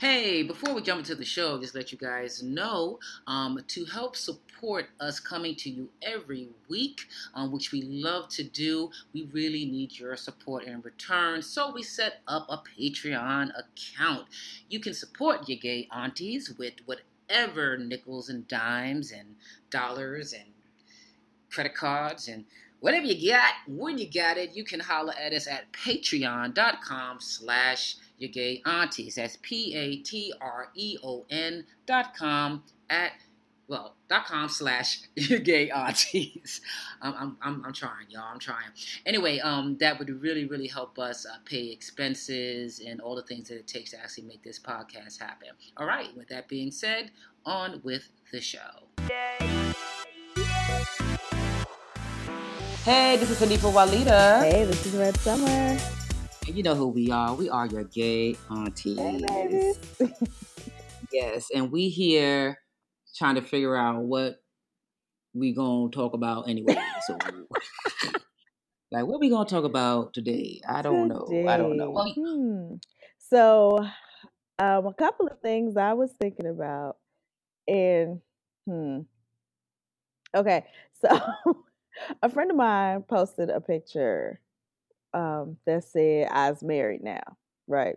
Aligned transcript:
Hey, 0.00 0.42
before 0.42 0.72
we 0.72 0.80
jump 0.80 1.00
into 1.00 1.14
the 1.14 1.26
show, 1.26 1.60
just 1.60 1.74
let 1.74 1.92
you 1.92 1.98
guys 1.98 2.42
know 2.42 2.98
um, 3.26 3.62
to 3.68 3.84
help 3.84 4.16
support 4.16 4.86
us 4.98 5.20
coming 5.20 5.54
to 5.56 5.68
you 5.68 5.90
every 6.00 6.48
week, 6.70 7.02
um, 7.34 7.52
which 7.52 7.70
we 7.70 7.82
love 7.82 8.30
to 8.30 8.42
do, 8.42 8.90
we 9.12 9.28
really 9.30 9.66
need 9.66 9.98
your 9.98 10.16
support 10.16 10.64
in 10.64 10.80
return. 10.80 11.42
So 11.42 11.70
we 11.70 11.82
set 11.82 12.22
up 12.26 12.46
a 12.48 12.62
Patreon 12.80 13.50
account. 13.50 14.24
You 14.70 14.80
can 14.80 14.94
support 14.94 15.46
your 15.50 15.58
gay 15.58 15.86
aunties 15.92 16.50
with 16.58 16.76
whatever 16.86 17.76
nickels 17.76 18.30
and 18.30 18.48
dimes 18.48 19.12
and 19.12 19.36
dollars 19.68 20.32
and 20.32 20.48
credit 21.52 21.74
cards 21.74 22.26
and 22.26 22.46
whatever 22.80 23.04
you 23.04 23.30
got, 23.32 23.52
when 23.68 23.98
you 23.98 24.10
got 24.10 24.38
it, 24.38 24.56
you 24.56 24.64
can 24.64 24.80
holler 24.80 25.12
at 25.20 25.34
us 25.34 25.46
at 25.46 25.70
patreon.com 25.72 27.18
slash 27.20 27.96
your 28.20 28.30
gay 28.30 28.62
aunties. 28.64 29.16
That's 29.16 29.38
P-A-T-R-E-O-N 29.42 30.04
dot 31.86 32.14
com 32.16 32.62
at 32.88 33.12
well, 33.66 33.94
dot 34.08 34.26
com 34.26 34.48
slash 34.48 35.02
your 35.14 35.38
gay 35.38 35.70
aunties. 35.70 36.60
I'm, 37.02 37.14
I'm, 37.14 37.36
I'm, 37.40 37.64
I'm, 37.66 37.72
trying, 37.72 38.10
y'all. 38.10 38.24
I'm 38.32 38.40
trying. 38.40 38.66
Anyway, 39.06 39.38
um, 39.38 39.76
that 39.78 39.96
would 39.98 40.10
really, 40.20 40.44
really 40.44 40.66
help 40.66 40.98
us 40.98 41.24
uh, 41.24 41.36
pay 41.44 41.68
expenses 41.68 42.80
and 42.84 43.00
all 43.00 43.14
the 43.14 43.22
things 43.22 43.48
that 43.48 43.58
it 43.58 43.68
takes 43.68 43.92
to 43.92 44.00
actually 44.00 44.24
make 44.24 44.42
this 44.42 44.58
podcast 44.58 45.20
happen. 45.20 45.50
All 45.76 45.86
right. 45.86 46.08
With 46.16 46.28
that 46.28 46.48
being 46.48 46.72
said, 46.72 47.12
on 47.46 47.80
with 47.84 48.10
the 48.32 48.40
show. 48.40 48.58
Hey, 52.84 53.16
this 53.18 53.30
is 53.30 53.40
Hanifa 53.40 53.72
Walida. 53.72 54.42
Hey, 54.42 54.64
this 54.64 54.84
is 54.84 54.96
Red 54.96 55.16
Summer. 55.18 55.99
You 56.50 56.64
know 56.64 56.74
who 56.74 56.88
we 56.88 57.12
are. 57.12 57.32
We 57.34 57.48
are 57.48 57.66
your 57.66 57.84
gay 57.84 58.36
aunties. 58.50 58.98
Hey, 58.98 59.72
yes, 61.12 61.46
and 61.54 61.70
we 61.70 61.88
here 61.88 62.58
trying 63.16 63.36
to 63.36 63.42
figure 63.42 63.76
out 63.76 64.02
what 64.02 64.42
we 65.32 65.54
gonna 65.54 65.90
talk 65.90 66.12
about 66.12 66.48
anyway. 66.48 66.76
So, 67.06 67.16
like, 68.90 69.06
what 69.06 69.20
we 69.20 69.30
gonna 69.30 69.48
talk 69.48 69.62
about 69.62 70.12
today? 70.12 70.60
I 70.68 70.82
don't 70.82 71.08
today. 71.08 71.44
know. 71.44 71.48
I 71.48 71.56
don't 71.56 71.76
know. 71.76 71.94
Hmm. 72.16 72.74
So, 73.18 73.86
um, 74.58 74.86
a 74.86 74.94
couple 74.94 75.28
of 75.28 75.38
things 75.40 75.76
I 75.76 75.92
was 75.92 76.10
thinking 76.20 76.46
about, 76.46 76.96
and 77.68 78.20
hmm. 78.66 79.02
Okay, 80.34 80.64
so 81.00 81.08
a 82.22 82.28
friend 82.28 82.50
of 82.50 82.56
mine 82.56 83.02
posted 83.02 83.50
a 83.50 83.60
picture 83.60 84.40
um, 85.14 85.56
that 85.66 85.84
said 85.84 86.28
"I's 86.28 86.62
married 86.62 87.02
now," 87.02 87.22
right? 87.66 87.96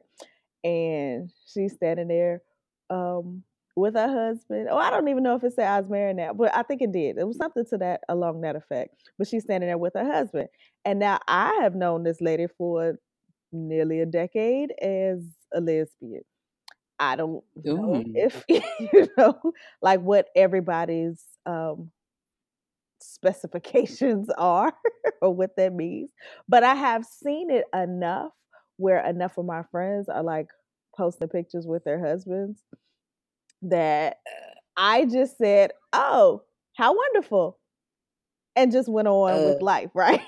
And 0.63 1.31
she's 1.47 1.73
standing 1.73 2.07
there 2.07 2.41
um, 2.89 3.43
with 3.75 3.95
her 3.95 4.07
husband. 4.07 4.67
Oh, 4.71 4.77
I 4.77 4.89
don't 4.89 5.07
even 5.09 5.23
know 5.23 5.35
if 5.35 5.43
it 5.43 5.53
said 5.53 5.67
"I's 5.67 5.89
married 5.89 6.17
now," 6.17 6.33
but 6.33 6.55
I 6.55 6.63
think 6.63 6.81
it 6.81 6.91
did. 6.91 7.17
It 7.17 7.27
was 7.27 7.37
something 7.37 7.65
to 7.69 7.77
that 7.79 8.01
along 8.09 8.41
that 8.41 8.55
effect. 8.55 8.95
But 9.17 9.27
she's 9.27 9.43
standing 9.43 9.67
there 9.67 9.77
with 9.77 9.93
her 9.95 10.05
husband, 10.05 10.47
and 10.85 10.99
now 10.99 11.19
I 11.27 11.59
have 11.61 11.75
known 11.75 12.03
this 12.03 12.21
lady 12.21 12.47
for 12.57 12.95
nearly 13.51 13.99
a 14.01 14.05
decade 14.05 14.71
as 14.81 15.19
a 15.53 15.61
lesbian. 15.61 16.23
I 16.99 17.15
don't 17.15 17.43
know 17.63 18.03
Ooh. 18.05 18.11
if 18.13 18.43
you 18.49 19.07
know, 19.17 19.39
like 19.81 20.01
what 20.01 20.27
everybody's 20.35 21.21
um, 21.45 21.91
specifications 23.03 24.29
are 24.37 24.73
or 25.21 25.33
what 25.35 25.55
that 25.57 25.73
means. 25.73 26.11
But 26.47 26.63
I 26.63 26.75
have 26.75 27.05
seen 27.05 27.49
it 27.49 27.65
enough 27.73 28.31
where 28.77 29.05
enough 29.05 29.37
of 29.37 29.45
my 29.45 29.63
friends 29.71 30.09
are 30.09 30.23
like 30.23 30.47
posting 30.97 31.27
pictures 31.27 31.65
with 31.67 31.83
their 31.83 32.05
husbands 32.05 32.61
that 33.63 34.17
I 34.75 35.05
just 35.05 35.37
said, 35.37 35.71
Oh, 35.91 36.43
how 36.75 36.95
wonderful. 36.95 37.59
And 38.55 38.71
just 38.71 38.89
went 38.89 39.07
on 39.07 39.33
uh, 39.33 39.45
with 39.47 39.61
life, 39.61 39.89
right? 39.95 40.21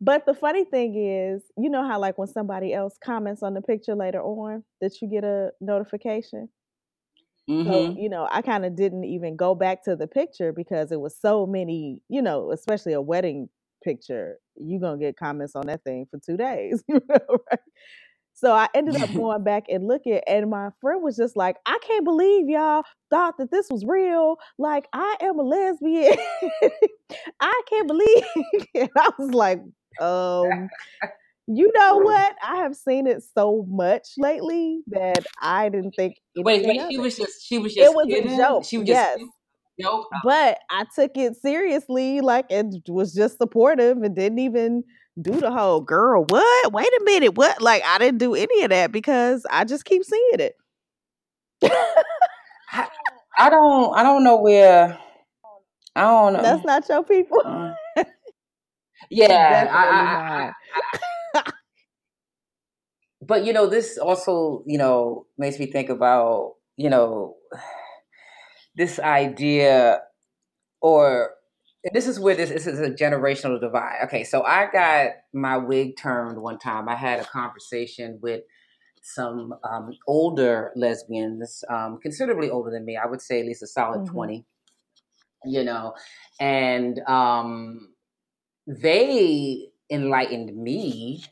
but 0.00 0.26
the 0.26 0.34
funny 0.34 0.64
thing 0.64 0.94
is, 0.96 1.42
you 1.56 1.70
know 1.70 1.86
how 1.86 1.98
like 1.98 2.18
when 2.18 2.28
somebody 2.28 2.74
else 2.74 2.98
comments 3.02 3.42
on 3.42 3.54
the 3.54 3.62
picture 3.62 3.94
later 3.94 4.20
on 4.22 4.64
that 4.80 5.00
you 5.00 5.08
get 5.08 5.24
a 5.24 5.52
notification? 5.60 6.48
Mm-hmm. 7.50 7.70
So, 7.70 7.96
you 8.00 8.08
know, 8.08 8.28
I 8.30 8.42
kind 8.42 8.64
of 8.64 8.76
didn't 8.76 9.04
even 9.04 9.36
go 9.36 9.54
back 9.54 9.84
to 9.84 9.96
the 9.96 10.06
picture 10.06 10.52
because 10.52 10.92
it 10.92 11.00
was 11.00 11.16
so 11.18 11.46
many, 11.46 12.00
you 12.08 12.22
know, 12.22 12.52
especially 12.52 12.92
a 12.92 13.00
wedding 13.00 13.48
picture. 13.82 14.36
You're 14.56 14.80
going 14.80 15.00
to 15.00 15.04
get 15.06 15.16
comments 15.16 15.56
on 15.56 15.66
that 15.66 15.82
thing 15.84 16.06
for 16.10 16.18
two 16.18 16.36
days, 16.36 16.82
you 16.88 17.00
know, 17.08 17.38
right? 17.50 17.60
So 18.34 18.52
I 18.52 18.68
ended 18.74 18.96
up 19.00 19.12
going 19.14 19.44
back 19.44 19.64
and 19.68 19.86
looking, 19.86 20.20
and 20.26 20.50
my 20.50 20.70
friend 20.80 21.02
was 21.02 21.16
just 21.16 21.36
like, 21.36 21.56
I 21.66 21.78
can't 21.86 22.04
believe 22.04 22.48
y'all 22.48 22.84
thought 23.10 23.38
that 23.38 23.50
this 23.50 23.68
was 23.70 23.84
real. 23.84 24.36
Like, 24.58 24.86
I 24.92 25.16
am 25.20 25.38
a 25.38 25.42
lesbian. 25.42 26.16
I 27.40 27.62
can't 27.68 27.88
believe. 27.88 28.24
and 28.74 28.90
I 28.96 29.10
was 29.18 29.30
like, 29.32 29.60
um, 30.00 30.68
you 31.48 31.70
know 31.74 31.96
what? 31.96 32.34
I 32.42 32.56
have 32.56 32.76
seen 32.76 33.06
it 33.06 33.22
so 33.36 33.66
much 33.68 34.08
lately 34.16 34.80
that 34.88 35.24
I 35.40 35.68
didn't 35.68 35.92
think. 35.92 36.16
Wait, 36.36 36.64
wait. 36.64 36.80
She 36.90 36.98
was 36.98 37.16
just. 37.16 37.44
She 37.44 37.58
was 37.58 37.74
just. 37.74 37.90
It 37.90 37.94
was 37.94 38.06
kidding? 38.06 38.32
a 38.32 38.36
joke. 38.36 38.64
She 38.64 38.78
was 38.78 38.88
yes. 38.88 39.18
just. 39.18 39.30
Joke. 39.80 40.06
But 40.22 40.58
I 40.70 40.84
took 40.94 41.12
it 41.16 41.34
seriously, 41.36 42.20
like 42.20 42.46
it 42.50 42.66
was 42.88 43.14
just 43.14 43.38
supportive 43.38 43.96
and 43.98 44.14
didn't 44.14 44.38
even 44.38 44.84
do 45.20 45.32
the 45.32 45.50
whole 45.50 45.80
girl. 45.80 46.24
What? 46.28 46.72
Wait 46.72 46.86
a 46.86 47.04
minute. 47.04 47.36
What? 47.36 47.60
Like 47.60 47.82
I 47.84 47.98
didn't 47.98 48.18
do 48.18 48.34
any 48.34 48.62
of 48.62 48.70
that 48.70 48.92
because 48.92 49.44
I 49.50 49.64
just 49.64 49.84
keep 49.84 50.04
seeing 50.04 50.30
it. 50.34 50.54
I, 52.70 52.88
I, 53.38 53.50
don't. 53.50 53.96
I 53.96 54.02
don't 54.02 54.22
know 54.24 54.36
where. 54.36 54.98
I 55.96 56.00
don't 56.02 56.34
know. 56.34 56.42
That's 56.42 56.64
not 56.64 56.88
your 56.88 57.02
people. 57.02 57.42
Uh, 57.44 57.72
yeah, 59.10 59.68
I, 59.70 60.52
but 63.22 63.44
you 63.44 63.52
know, 63.52 63.66
this 63.66 63.98
also, 63.98 64.64
you 64.66 64.78
know, 64.78 65.26
makes 65.38 65.58
me 65.58 65.66
think 65.66 65.88
about, 65.88 66.54
you 66.76 66.90
know, 66.90 67.36
this 68.74 68.98
idea 68.98 70.00
or 70.80 71.30
this 71.92 72.06
is 72.06 72.18
where 72.18 72.34
this, 72.34 72.50
this 72.50 72.66
is 72.66 72.80
a 72.80 72.90
generational 72.90 73.60
divide. 73.60 73.98
Okay, 74.04 74.24
so 74.24 74.42
I 74.42 74.68
got 74.70 75.10
my 75.32 75.56
wig 75.56 75.96
turned 75.96 76.40
one 76.40 76.58
time. 76.58 76.88
I 76.88 76.96
had 76.96 77.20
a 77.20 77.24
conversation 77.24 78.18
with 78.22 78.42
some 79.02 79.54
um, 79.68 79.90
older 80.06 80.72
lesbians, 80.76 81.64
um, 81.68 81.98
considerably 82.00 82.50
older 82.50 82.70
than 82.70 82.84
me. 82.84 82.96
I 82.96 83.06
would 83.06 83.20
say 83.20 83.40
at 83.40 83.46
least 83.46 83.62
a 83.62 83.66
solid 83.66 84.02
mm-hmm. 84.02 84.14
20, 84.14 84.44
you 85.46 85.64
know, 85.64 85.94
and 86.40 87.00
um, 87.08 87.92
they 88.66 89.68
enlightened 89.90 90.56
me 90.56 91.24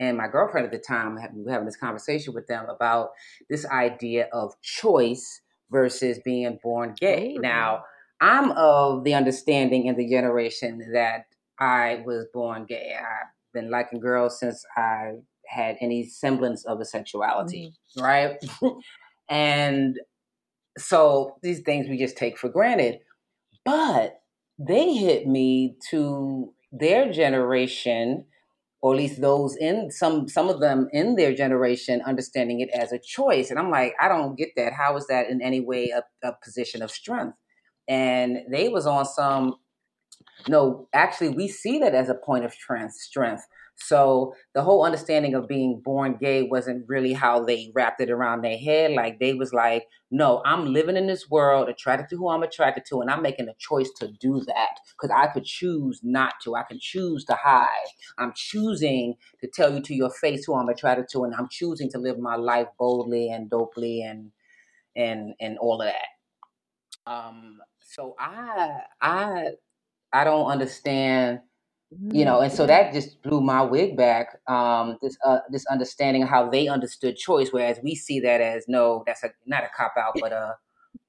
and 0.00 0.16
my 0.16 0.28
girlfriend 0.28 0.66
at 0.66 0.72
the 0.72 0.78
time 0.78 1.18
we 1.34 1.42
were 1.42 1.52
having 1.52 1.66
this 1.66 1.76
conversation 1.76 2.34
with 2.34 2.46
them 2.46 2.66
about 2.68 3.10
this 3.48 3.64
idea 3.66 4.28
of 4.32 4.60
choice 4.62 5.40
versus 5.70 6.18
being 6.24 6.58
born 6.62 6.94
gay. 7.00 7.36
Now, 7.38 7.84
I'm 8.20 8.52
of 8.52 9.04
the 9.04 9.14
understanding 9.14 9.86
in 9.86 9.96
the 9.96 10.08
generation 10.08 10.80
that 10.92 11.26
I 11.58 12.02
was 12.04 12.26
born 12.32 12.66
gay. 12.66 12.94
I've 12.98 13.26
been 13.52 13.70
liking 13.70 14.00
girls 14.00 14.38
since 14.38 14.64
I 14.76 15.14
had 15.46 15.76
any 15.80 16.06
semblance 16.06 16.64
of 16.64 16.80
a 16.80 16.84
sexuality, 16.84 17.72
mm-hmm. 17.98 18.04
right? 18.04 18.36
and 19.28 19.98
so 20.78 21.36
these 21.42 21.60
things 21.60 21.88
we 21.88 21.98
just 21.98 22.16
take 22.16 22.38
for 22.38 22.48
granted. 22.48 22.98
But 23.64 24.20
they 24.58 24.94
hit 24.94 25.26
me 25.26 25.76
to 25.90 26.52
their 26.72 27.10
generation 27.12 28.26
or 28.84 28.92
at 28.92 28.98
least 28.98 29.22
those 29.22 29.56
in 29.56 29.90
some 29.90 30.28
some 30.28 30.50
of 30.50 30.60
them 30.60 30.88
in 30.92 31.16
their 31.16 31.34
generation 31.34 32.02
understanding 32.06 32.60
it 32.60 32.68
as 32.68 32.92
a 32.92 32.98
choice. 32.98 33.48
And 33.50 33.58
i'm 33.58 33.70
like 33.70 33.94
i 33.98 34.08
don't 34.08 34.36
get 34.36 34.50
that. 34.56 34.74
How 34.74 34.94
is 34.98 35.06
that 35.06 35.30
in 35.30 35.40
any 35.40 35.60
way 35.60 35.88
a, 35.88 36.02
a 36.28 36.34
position 36.44 36.82
of 36.82 36.90
strength? 36.90 37.34
And 37.88 38.40
they 38.52 38.68
was 38.68 38.86
on 38.86 39.06
some 39.06 39.54
no 40.48 40.86
actually 40.92 41.30
we 41.30 41.48
see 41.48 41.78
that 41.78 41.94
as 41.94 42.10
a 42.10 42.14
point 42.14 42.44
of 42.44 42.52
strength 42.52 42.94
strength 42.94 43.44
so 43.76 44.34
the 44.54 44.62
whole 44.62 44.84
understanding 44.84 45.34
of 45.34 45.48
being 45.48 45.80
born 45.84 46.16
gay 46.20 46.42
wasn't 46.42 46.88
really 46.88 47.12
how 47.12 47.44
they 47.44 47.72
wrapped 47.74 48.00
it 48.00 48.10
around 48.10 48.42
their 48.42 48.56
head. 48.56 48.92
Like 48.92 49.18
they 49.18 49.34
was 49.34 49.52
like, 49.52 49.86
no, 50.10 50.42
I'm 50.44 50.72
living 50.72 50.96
in 50.96 51.06
this 51.06 51.28
world, 51.28 51.68
attracted 51.68 52.08
to 52.10 52.16
who 52.16 52.28
I'm 52.28 52.42
attracted 52.42 52.84
to, 52.86 53.00
and 53.00 53.10
I'm 53.10 53.22
making 53.22 53.48
a 53.48 53.54
choice 53.58 53.90
to 53.98 54.08
do 54.08 54.40
that 54.46 54.78
because 54.92 55.10
I 55.14 55.26
could 55.26 55.44
choose 55.44 56.00
not 56.02 56.34
to. 56.44 56.54
I 56.54 56.62
can 56.62 56.78
choose 56.80 57.24
to 57.26 57.34
hide. 57.34 57.68
I'm 58.16 58.32
choosing 58.34 59.16
to 59.40 59.48
tell 59.48 59.74
you 59.74 59.80
to 59.82 59.94
your 59.94 60.10
face 60.10 60.44
who 60.44 60.54
I'm 60.54 60.68
attracted 60.68 61.08
to, 61.10 61.24
and 61.24 61.34
I'm 61.34 61.48
choosing 61.50 61.90
to 61.90 61.98
live 61.98 62.18
my 62.18 62.36
life 62.36 62.68
boldly 62.78 63.30
and 63.30 63.50
dopely 63.50 64.02
and 64.02 64.30
and 64.96 65.34
and 65.40 65.58
all 65.58 65.82
of 65.82 65.88
that. 65.88 67.12
Um, 67.12 67.58
so 67.80 68.14
I 68.18 68.82
I 69.00 69.48
I 70.12 70.24
don't 70.24 70.46
understand 70.46 71.40
you 72.10 72.24
know 72.24 72.40
and 72.40 72.52
so 72.52 72.66
that 72.66 72.92
just 72.92 73.22
blew 73.22 73.40
my 73.40 73.62
wig 73.62 73.96
back 73.96 74.38
um, 74.48 74.98
this 75.02 75.16
uh, 75.24 75.38
this 75.50 75.64
understanding 75.66 76.22
of 76.22 76.28
how 76.28 76.48
they 76.48 76.68
understood 76.68 77.16
choice 77.16 77.52
whereas 77.52 77.78
we 77.82 77.94
see 77.94 78.20
that 78.20 78.40
as 78.40 78.64
no 78.68 79.02
that's 79.06 79.22
a 79.22 79.30
not 79.46 79.64
a 79.64 79.68
cop 79.76 79.94
out 79.98 80.14
but 80.20 80.32
uh 80.32 80.52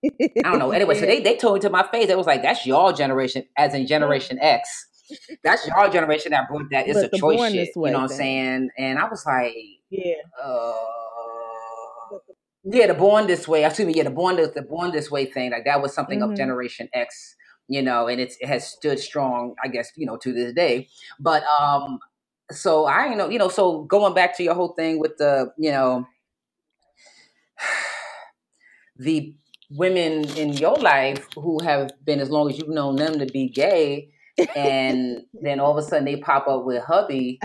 i 0.03 0.41
don't 0.43 0.59
know. 0.59 0.71
Anyway 0.75 0.95
so 0.95 1.05
they, 1.05 1.21
they 1.21 1.37
told 1.37 1.55
me 1.55 1.59
to 1.61 1.69
my 1.69 1.83
face. 1.91 2.09
It 2.09 2.17
was 2.17 2.27
like 2.27 2.41
that's 2.41 2.65
your 2.65 2.93
generation 2.93 3.45
as 3.57 3.73
in 3.73 3.87
generation 3.87 4.37
x. 4.39 4.87
That's 5.43 5.67
your 5.67 5.87
generation 5.89 6.31
that 6.31 6.47
brought 6.47 6.71
that 6.71 6.88
it's 6.88 6.99
but 6.99 7.13
a 7.13 7.17
choice 7.19 7.51
shit 7.51 7.69
you 7.75 7.81
know 7.91 7.91
what 7.91 7.95
i'm 7.95 8.07
saying? 8.07 8.69
And 8.75 8.97
i 8.97 9.07
was 9.07 9.23
like 9.23 9.53
yeah. 9.91 10.15
uh 10.43 10.73
yeah 12.63 12.88
the 12.88 12.95
born 12.95 13.27
this 13.27 13.47
way 13.47 13.63
excuse 13.63 13.85
me 13.85 13.93
yeah 13.93 14.01
the 14.01 14.09
born 14.09 14.35
this 14.35 14.49
the 14.55 14.63
born 14.63 14.91
this 14.91 15.11
way 15.11 15.25
thing 15.25 15.51
like 15.51 15.65
that 15.65 15.79
was 15.79 15.93
something 15.93 16.21
mm-hmm. 16.21 16.31
of 16.31 16.38
generation 16.38 16.89
x 16.93 17.35
you 17.67 17.81
know, 17.81 18.07
and 18.07 18.21
it's, 18.21 18.38
it 18.39 18.47
has 18.47 18.67
stood 18.67 19.00
strong, 19.00 19.56
I 19.63 19.67
guess, 19.67 19.91
you 19.95 20.06
know, 20.06 20.17
to 20.17 20.33
this 20.33 20.53
day. 20.53 20.88
But 21.19 21.44
um, 21.59 22.00
so 22.51 22.85
I 22.85 23.09
you 23.09 23.15
know, 23.15 23.29
you 23.29 23.39
know, 23.39 23.50
so 23.50 23.83
going 23.83 24.13
back 24.13 24.35
to 24.38 24.44
your 24.44 24.53
whole 24.53 24.73
thing 24.73 25.00
with 25.00 25.17
the, 25.17 25.51
you 25.57 25.71
know, 25.71 26.07
the 28.97 29.33
women 29.71 30.27
in 30.38 30.53
your 30.53 30.75
life 30.75 31.27
who 31.35 31.62
have 31.63 31.91
been 32.06 32.19
as 32.19 32.29
long 32.29 32.50
as 32.50 32.57
you've 32.57 32.69
known 32.69 32.95
them 32.97 33.19
to 33.19 33.25
be 33.25 33.50
gay, 33.50 34.09
and 34.56 35.23
then 35.41 35.59
all 35.59 35.77
of 35.77 35.83
a 35.83 35.88
sudden 35.88 36.06
they 36.06 36.17
pop 36.17 36.47
up 36.47 36.65
with 36.65 36.83
hubby, 36.83 37.39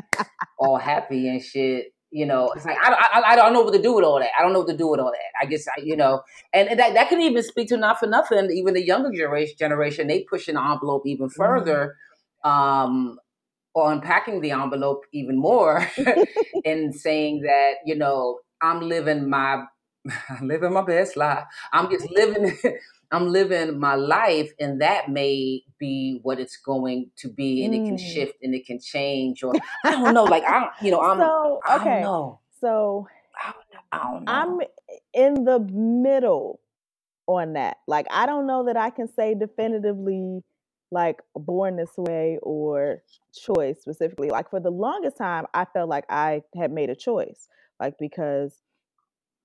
all 0.58 0.76
happy 0.76 1.28
and 1.28 1.42
shit 1.42 1.92
you 2.10 2.26
know, 2.26 2.50
it's 2.56 2.64
like 2.64 2.76
I, 2.82 2.92
I, 2.92 3.32
I 3.32 3.36
don't 3.36 3.52
know 3.52 3.62
what 3.62 3.72
to 3.72 3.82
do 3.82 3.94
with 3.94 4.04
all 4.04 4.18
that. 4.18 4.30
I 4.38 4.42
don't 4.42 4.52
know 4.52 4.60
what 4.60 4.68
to 4.68 4.76
do 4.76 4.88
with 4.88 5.00
all 5.00 5.12
that. 5.12 5.40
I 5.40 5.46
guess 5.46 5.66
I, 5.68 5.80
you 5.80 5.96
know, 5.96 6.22
and, 6.52 6.68
and 6.68 6.78
that 6.80 6.94
that 6.94 7.08
can 7.08 7.20
even 7.20 7.42
speak 7.42 7.68
to 7.68 7.76
not 7.76 7.98
for 7.98 8.06
nothing. 8.06 8.50
Even 8.50 8.74
the 8.74 8.84
younger 8.84 9.10
generation, 9.12 9.54
generation 9.58 10.08
they 10.08 10.24
pushing 10.24 10.56
the 10.56 10.62
envelope 10.62 11.02
even 11.06 11.28
mm-hmm. 11.28 11.40
further, 11.40 11.96
mm-hmm. 12.44 12.50
um, 12.50 13.18
or 13.74 13.92
unpacking 13.92 14.40
the 14.40 14.50
envelope 14.50 15.04
even 15.12 15.38
more, 15.38 15.88
and 16.64 16.94
saying 16.94 17.42
that 17.42 17.74
you 17.86 17.94
know 17.94 18.40
I'm 18.60 18.80
living 18.80 19.30
my 19.30 19.64
I'm 20.28 20.48
living 20.48 20.72
my 20.72 20.82
best 20.82 21.16
life. 21.16 21.44
I'm 21.72 21.90
just 21.90 22.10
living. 22.10 22.56
I'm 23.12 23.28
living 23.28 23.78
my 23.78 23.94
life, 23.94 24.52
and 24.60 24.80
that 24.80 25.10
may 25.10 25.62
be 25.78 26.20
what 26.22 26.38
it's 26.38 26.56
going 26.56 27.10
to 27.16 27.28
be, 27.28 27.64
and 27.64 27.74
mm. 27.74 27.82
it 27.82 27.84
can 27.86 27.96
mm. 27.96 28.12
shift 28.12 28.34
and 28.42 28.54
it 28.54 28.66
can 28.66 28.78
change, 28.78 29.42
or 29.42 29.54
I 29.84 29.90
don't 29.92 30.14
know. 30.14 30.24
Like 30.24 30.44
I, 30.44 30.68
you 30.82 30.90
know, 30.90 31.00
I'm. 31.00 31.18
So, 31.18 31.60
okay. 31.72 31.74
I 31.74 31.84
don't 31.84 32.02
know. 32.02 32.40
So 32.60 33.08
I 33.92 33.98
don't 33.98 34.24
know. 34.24 34.32
I'm 34.32 34.60
in 35.12 35.44
the 35.44 35.58
middle 35.58 36.60
on 37.26 37.54
that. 37.54 37.78
Like 37.86 38.06
I 38.10 38.26
don't 38.26 38.46
know 38.46 38.64
that 38.66 38.76
I 38.76 38.90
can 38.90 39.08
say 39.12 39.34
definitively 39.34 40.42
like 40.92 41.20
born 41.34 41.76
this 41.76 41.96
way 41.96 42.38
or 42.42 43.02
choice 43.32 43.80
specifically. 43.80 44.28
Like 44.28 44.50
for 44.50 44.60
the 44.60 44.70
longest 44.70 45.16
time, 45.16 45.46
I 45.54 45.64
felt 45.64 45.88
like 45.88 46.04
I 46.08 46.42
had 46.56 46.72
made 46.72 46.90
a 46.90 46.96
choice, 46.96 47.48
like 47.78 47.94
because 47.98 48.52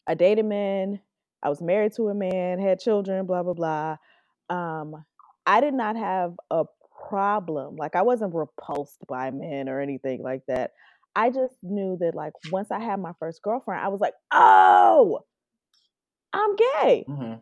I 0.08 0.14
dated 0.14 0.46
men 0.46 1.00
I 1.46 1.50
was 1.50 1.62
married 1.62 1.94
to 1.98 2.10
a 2.10 2.16
man, 2.16 2.58
had 2.60 2.80
children, 2.80 3.28
blah 3.28 3.44
blah 3.44 3.54
blah. 3.54 3.98
Um, 4.50 5.06
I 5.46 5.62
did 5.62 5.76
not 5.76 5.96
have 5.96 6.34
a 6.50 6.66
problem. 7.08 7.76
Like 7.76 7.96
I 7.96 8.02
wasn't 8.02 8.34
repulsed 8.34 9.06
by 9.08 9.30
men 9.30 9.70
or 9.70 9.80
anything 9.80 10.24
like 10.24 10.42
that. 10.48 10.72
I 11.16 11.30
just 11.30 11.54
knew 11.62 11.98
that 12.00 12.16
like 12.16 12.34
once 12.52 12.72
I 12.72 12.80
had 12.80 13.00
my 13.00 13.12
first 13.20 13.44
girlfriend, 13.44 13.86
I 13.86 13.90
was 13.90 14.02
like, 14.02 14.16
oh, 14.34 15.20
I'm 16.34 16.56
gay. 16.56 17.06
Mm-hmm. 17.08 17.36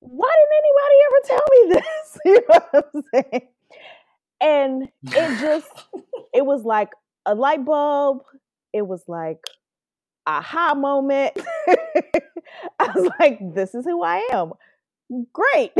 Why 0.00 0.34
didn't 0.36 0.58
anybody 0.62 0.96
ever 1.06 1.20
tell 1.24 1.46
me 1.50 1.72
this? 1.74 2.18
you 2.26 2.34
know 2.34 2.66
what 2.70 2.90
I'm 2.94 3.02
saying? 3.32 3.48
And 4.40 4.88
it 5.04 5.40
just, 5.40 5.70
it 6.34 6.44
was 6.44 6.62
like 6.62 6.90
a 7.24 7.34
light 7.34 7.64
bulb. 7.64 8.22
It 8.74 8.86
was 8.86 9.02
like 9.08 9.38
aha 10.28 10.74
moment. 10.74 11.32
I 12.78 12.92
was 12.94 13.10
like, 13.18 13.38
this 13.54 13.74
is 13.74 13.84
who 13.84 14.02
I 14.02 14.28
am. 14.32 14.52
Great. 15.32 15.72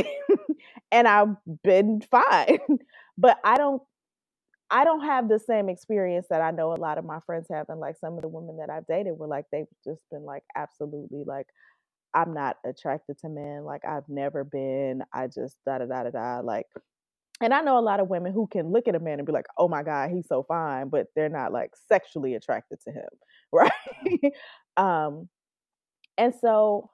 and 0.93 1.07
I've 1.07 1.37
been 1.63 2.01
fine. 2.11 2.59
but 3.19 3.39
I 3.45 3.57
don't 3.57 3.83
I 4.71 4.85
don't 4.85 5.05
have 5.05 5.29
the 5.29 5.39
same 5.39 5.69
experience 5.69 6.27
that 6.31 6.43
I 6.43 6.51
know 6.51 6.73
a 6.73 6.77
lot 6.77 6.99
of 6.99 7.05
my 7.05 7.21
friends 7.25 7.47
have 7.51 7.67
and 7.69 7.81
like 7.81 7.97
some 7.99 8.15
of 8.15 8.23
the 8.23 8.29
women 8.29 8.59
that 8.59 8.71
I've 8.71 8.87
dated 8.87 9.19
were 9.19 9.27
like 9.27 9.47
they've 9.53 9.67
just 9.85 10.03
been 10.11 10.25
like 10.25 10.43
absolutely 10.57 11.25
like 11.27 11.47
I'm 12.15 12.33
not 12.33 12.57
attracted 12.67 13.19
to 13.21 13.29
men. 13.29 13.65
Like 13.65 13.85
I've 13.85 14.09
never 14.09 14.45
been. 14.45 15.03
I 15.13 15.27
just 15.27 15.57
da 15.67 15.79
da 15.79 15.87
da 15.87 16.05
da 16.05 16.11
da. 16.11 16.41
Like 16.41 16.67
and 17.41 17.55
I 17.55 17.61
know 17.61 17.79
a 17.79 17.81
lot 17.81 18.01
of 18.01 18.09
women 18.09 18.33
who 18.33 18.49
can 18.49 18.73
look 18.73 18.89
at 18.89 18.97
a 18.97 19.01
man 19.01 19.19
and 19.19 19.27
be 19.27 19.33
like, 19.33 19.47
"Oh 19.57 19.69
my 19.69 19.83
god, 19.83 20.11
he's 20.11 20.27
so 20.29 20.43
fine," 20.43 20.89
but 20.89 21.07
they're 21.15 21.29
not 21.29 21.53
like 21.53 21.71
sexually 21.89 22.35
attracted 22.35 22.81
to 22.83 22.91
him, 22.93 23.09
right? 23.53 23.71
um, 24.77 25.29
and 26.17 26.35
so 26.41 26.91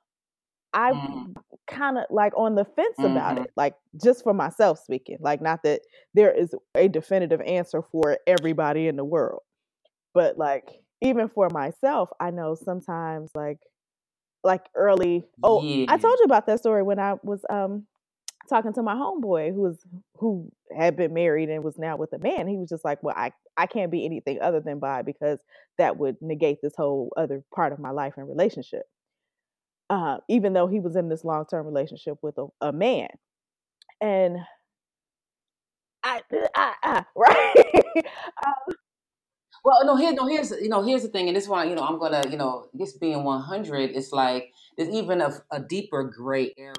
I 0.72 0.92
mm. 0.92 1.34
kind 1.68 1.98
of 1.98 2.04
like 2.10 2.36
on 2.36 2.56
the 2.56 2.64
fence 2.64 2.96
mm-hmm. 2.98 3.12
about 3.12 3.38
it, 3.38 3.50
like 3.56 3.74
just 4.02 4.24
for 4.24 4.34
myself 4.34 4.80
speaking, 4.82 5.18
like 5.20 5.40
not 5.40 5.62
that 5.62 5.82
there 6.14 6.32
is 6.32 6.54
a 6.74 6.88
definitive 6.88 7.40
answer 7.40 7.82
for 7.82 8.18
everybody 8.26 8.88
in 8.88 8.96
the 8.96 9.04
world, 9.04 9.42
but 10.12 10.36
like 10.36 10.68
even 11.00 11.28
for 11.28 11.48
myself, 11.50 12.10
I 12.20 12.30
know 12.30 12.56
sometimes 12.56 13.30
like 13.34 13.58
like 14.42 14.66
early. 14.74 15.24
Oh, 15.42 15.62
yeah. 15.62 15.86
I 15.88 15.96
told 15.96 16.18
you 16.18 16.24
about 16.24 16.46
that 16.46 16.58
story 16.58 16.82
when 16.82 16.98
I 16.98 17.14
was 17.22 17.40
um 17.48 17.86
talking 18.48 18.72
to 18.72 18.82
my 18.82 18.94
homeboy 18.94 19.52
who 19.52 19.62
was 19.62 19.78
who 20.18 20.50
had 20.76 20.96
been 20.96 21.14
married 21.14 21.48
and 21.48 21.64
was 21.64 21.78
now 21.78 21.96
with 21.96 22.12
a 22.12 22.18
man 22.18 22.46
he 22.46 22.56
was 22.56 22.68
just 22.68 22.84
like 22.84 23.02
well 23.02 23.14
i 23.16 23.32
i 23.56 23.66
can't 23.66 23.90
be 23.90 24.04
anything 24.04 24.38
other 24.40 24.60
than 24.60 24.78
bi 24.78 25.02
because 25.02 25.40
that 25.78 25.98
would 25.98 26.16
negate 26.20 26.60
this 26.62 26.74
whole 26.76 27.12
other 27.16 27.42
part 27.54 27.72
of 27.72 27.78
my 27.78 27.90
life 27.90 28.14
and 28.16 28.28
relationship. 28.28 28.82
Uh, 29.90 30.18
even 30.28 30.52
though 30.52 30.66
he 30.66 30.80
was 30.80 30.96
in 30.96 31.08
this 31.08 31.24
long-term 31.24 31.66
relationship 31.66 32.16
with 32.22 32.36
a, 32.38 32.46
a 32.60 32.72
man. 32.72 33.08
And 34.00 34.38
I, 36.02 36.22
I, 36.54 36.74
I 36.82 37.04
right? 37.16 37.54
Um, 38.46 38.74
well 39.64 39.84
no 39.84 39.96
here 39.96 40.12
no 40.12 40.26
here's 40.26 40.50
you 40.50 40.68
know 40.68 40.82
here's 40.82 41.02
the 41.02 41.08
thing 41.08 41.28
and 41.28 41.36
this 41.36 41.48
one 41.48 41.70
you 41.70 41.74
know 41.74 41.82
i'm 41.82 41.98
gonna 41.98 42.22
you 42.30 42.36
know 42.36 42.66
this 42.74 42.92
being 42.98 43.24
100 43.24 43.92
it's 43.94 44.12
like 44.12 44.52
there's 44.76 44.90
even 44.90 45.22
a, 45.22 45.32
a 45.50 45.60
deeper 45.60 46.04
gray 46.04 46.52
area 46.58 46.74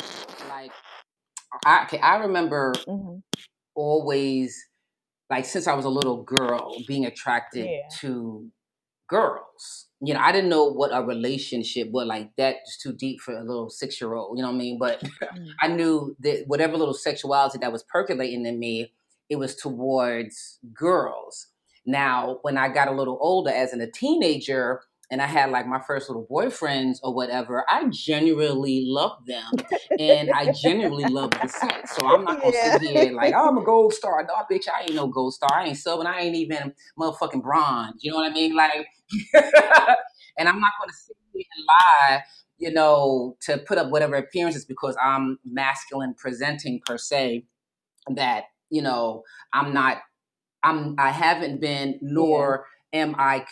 I 1.65 1.99
I 2.01 2.17
remember 2.17 2.73
mm-hmm. 2.87 3.17
always 3.75 4.57
like 5.29 5.45
since 5.45 5.67
I 5.67 5.73
was 5.73 5.85
a 5.85 5.89
little 5.89 6.23
girl 6.23 6.75
being 6.87 7.05
attracted 7.05 7.65
yeah. 7.65 7.87
to 7.99 8.49
girls. 9.09 9.87
You 10.01 10.13
know, 10.13 10.19
I 10.19 10.31
didn't 10.31 10.49
know 10.49 10.65
what 10.65 10.91
a 10.93 11.01
relationship 11.01 11.89
was 11.91 12.07
like 12.07 12.31
that's 12.37 12.77
too 12.77 12.93
deep 12.93 13.21
for 13.21 13.33
a 13.33 13.43
little 13.43 13.69
six 13.69 13.99
year 13.99 14.13
old, 14.13 14.37
you 14.37 14.43
know 14.43 14.49
what 14.49 14.55
I 14.55 14.59
mean? 14.59 14.77
But 14.79 15.01
mm-hmm. 15.01 15.45
I 15.61 15.67
knew 15.67 16.15
that 16.19 16.43
whatever 16.47 16.77
little 16.77 16.93
sexuality 16.93 17.57
that 17.59 17.71
was 17.71 17.83
percolating 17.83 18.45
in 18.45 18.59
me, 18.59 18.93
it 19.29 19.37
was 19.37 19.55
towards 19.55 20.59
girls. 20.73 21.47
Now, 21.85 22.39
when 22.41 22.57
I 22.57 22.69
got 22.69 22.87
a 22.87 22.93
little 22.93 23.17
older 23.21 23.51
as 23.51 23.73
in 23.73 23.81
a 23.81 23.89
teenager, 23.89 24.81
and 25.11 25.21
I 25.21 25.27
had 25.27 25.51
like 25.51 25.67
my 25.67 25.79
first 25.79 26.09
little 26.09 26.27
boyfriends 26.29 26.97
or 27.03 27.13
whatever, 27.13 27.65
I 27.69 27.85
genuinely 27.89 28.83
loved 28.85 29.27
them 29.27 29.51
and 29.99 30.31
I 30.31 30.51
genuinely 30.51 31.05
loved 31.05 31.33
the 31.41 31.47
sex. 31.47 31.95
So 31.95 32.07
I'm 32.07 32.23
not 32.23 32.41
gonna 32.41 32.55
yeah. 32.55 32.77
sit 32.77 32.89
here 32.89 33.13
like, 33.13 33.33
oh, 33.35 33.49
I'm 33.49 33.57
a 33.57 33.63
gold 33.63 33.93
star. 33.93 34.25
No, 34.27 34.33
bitch, 34.51 34.67
I 34.67 34.83
ain't 34.83 34.95
no 34.95 35.07
gold 35.07 35.33
star. 35.33 35.49
I 35.53 35.67
ain't 35.67 35.77
subbing. 35.77 36.05
I 36.05 36.21
ain't 36.21 36.35
even 36.35 36.73
motherfucking 36.99 37.41
bronze. 37.41 38.01
You 38.01 38.11
know 38.11 38.17
what 38.17 38.31
I 38.31 38.33
mean? 38.33 38.55
Like, 38.55 38.87
and 39.33 40.49
I'm 40.49 40.59
not 40.59 40.71
gonna 40.79 40.93
sit 40.93 41.15
here 41.33 41.43
and 41.55 41.65
lie, 41.67 42.23
you 42.57 42.71
know, 42.71 43.37
to 43.41 43.57
put 43.59 43.77
up 43.77 43.91
whatever 43.91 44.15
appearances 44.15 44.65
because 44.65 44.97
I'm 45.01 45.37
masculine 45.45 46.15
presenting 46.17 46.81
per 46.85 46.97
se. 46.97 47.45
That 48.15 48.45
you 48.69 48.81
know, 48.81 49.23
I'm 49.53 49.73
not. 49.73 49.97
I'm. 50.63 50.95
I 50.97 51.11
haven't 51.11 51.61
been, 51.61 51.99
nor 52.01 52.65
yeah. 52.91 53.01
am 53.01 53.15
I 53.17 53.45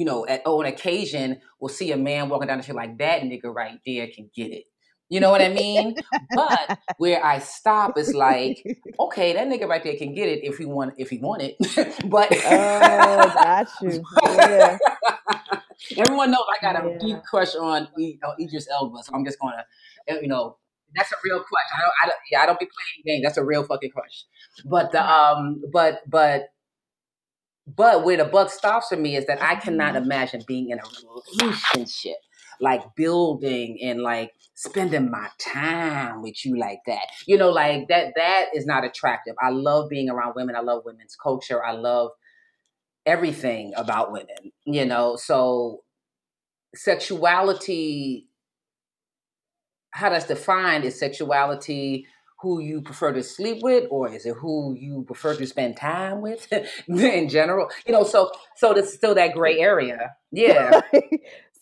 you 0.00 0.06
know, 0.06 0.26
at, 0.26 0.40
on 0.46 0.64
occasion, 0.64 1.42
we'll 1.60 1.68
see 1.68 1.92
a 1.92 1.96
man 1.98 2.30
walking 2.30 2.48
down 2.48 2.56
the 2.56 2.62
street 2.62 2.74
like 2.74 2.96
that 2.96 3.20
nigga 3.20 3.54
right 3.54 3.78
there 3.84 4.08
can 4.08 4.30
get 4.34 4.50
it. 4.50 4.64
You 5.10 5.20
know 5.20 5.30
what 5.30 5.42
I 5.42 5.50
mean? 5.50 5.94
but 6.34 6.78
where 6.96 7.22
I 7.22 7.38
stop 7.38 7.98
is 7.98 8.14
like, 8.14 8.64
okay, 8.98 9.34
that 9.34 9.46
nigga 9.46 9.68
right 9.68 9.84
there 9.84 9.96
can 9.96 10.14
get 10.14 10.30
it 10.30 10.42
if 10.42 10.56
he 10.56 10.64
want 10.64 10.94
if 10.96 11.10
he 11.10 11.18
want 11.18 11.42
it. 11.42 11.56
but 12.08 12.28
oh, 12.32 13.30
got 13.34 13.68
you. 13.82 14.02
Yeah. 14.24 14.78
Everyone 15.98 16.30
knows 16.30 16.46
I 16.48 16.62
got 16.62 16.82
a 16.82 16.88
yeah. 16.92 16.98
deep 16.98 17.22
crush 17.22 17.54
on 17.54 17.82
uh, 17.82 18.30
Idris 18.40 18.68
Elba, 18.72 19.02
so 19.02 19.12
I'm 19.12 19.26
just 19.26 19.38
gonna, 19.38 19.66
uh, 20.10 20.14
you 20.22 20.28
know, 20.28 20.56
that's 20.96 21.12
a 21.12 21.16
real 21.22 21.40
crush. 21.40 21.68
I 21.76 21.82
don't, 21.82 21.92
I 22.04 22.06
don't, 22.06 22.16
yeah, 22.32 22.40
I 22.40 22.46
don't 22.46 22.58
be 22.58 22.66
playing 22.66 23.18
games. 23.18 23.24
That's 23.26 23.36
a 23.36 23.44
real 23.44 23.64
fucking 23.64 23.90
crush. 23.90 24.24
But 24.64 24.92
the, 24.92 25.04
um, 25.06 25.60
but 25.70 26.00
but 26.08 26.48
but 27.76 28.04
where 28.04 28.16
the 28.16 28.24
buck 28.24 28.50
stops 28.50 28.88
for 28.88 28.96
me 28.96 29.16
is 29.16 29.26
that 29.26 29.42
I 29.42 29.56
cannot 29.56 29.94
mm-hmm. 29.94 30.04
imagine 30.04 30.42
being 30.46 30.70
in 30.70 30.78
a 30.78 31.42
relationship. 31.42 32.16
like 32.62 32.82
building 32.94 33.78
and 33.82 34.02
like 34.02 34.32
spending 34.54 35.10
my 35.10 35.28
time 35.38 36.20
with 36.20 36.44
you 36.44 36.58
like 36.58 36.80
that. 36.86 37.06
You 37.26 37.38
know, 37.38 37.50
like 37.50 37.88
that 37.88 38.12
that 38.16 38.46
is 38.54 38.66
not 38.66 38.84
attractive. 38.84 39.34
I 39.42 39.50
love 39.50 39.88
being 39.88 40.10
around 40.10 40.34
women. 40.36 40.54
I 40.56 40.60
love 40.60 40.82
women's 40.84 41.16
culture. 41.16 41.64
I 41.64 41.72
love 41.72 42.10
everything 43.06 43.72
about 43.76 44.12
women, 44.12 44.52
you 44.66 44.84
know. 44.84 45.16
So 45.16 45.82
sexuality 46.74 48.26
how 49.92 50.10
that's 50.10 50.26
defined 50.26 50.84
is 50.84 50.98
sexuality 50.98 52.06
who 52.42 52.60
you 52.60 52.80
prefer 52.80 53.12
to 53.12 53.22
sleep 53.22 53.58
with 53.62 53.86
or 53.90 54.08
is 54.12 54.24
it 54.26 54.34
who 54.34 54.74
you 54.78 55.04
prefer 55.06 55.34
to 55.34 55.46
spend 55.46 55.76
time 55.76 56.20
with 56.20 56.50
in 56.88 57.28
general? 57.28 57.68
You 57.86 57.92
know 57.92 58.04
so 58.04 58.30
so 58.56 58.72
there's 58.72 58.92
still 58.92 59.14
that 59.14 59.34
gray 59.34 59.58
area. 59.58 60.14
Yeah. 60.32 60.80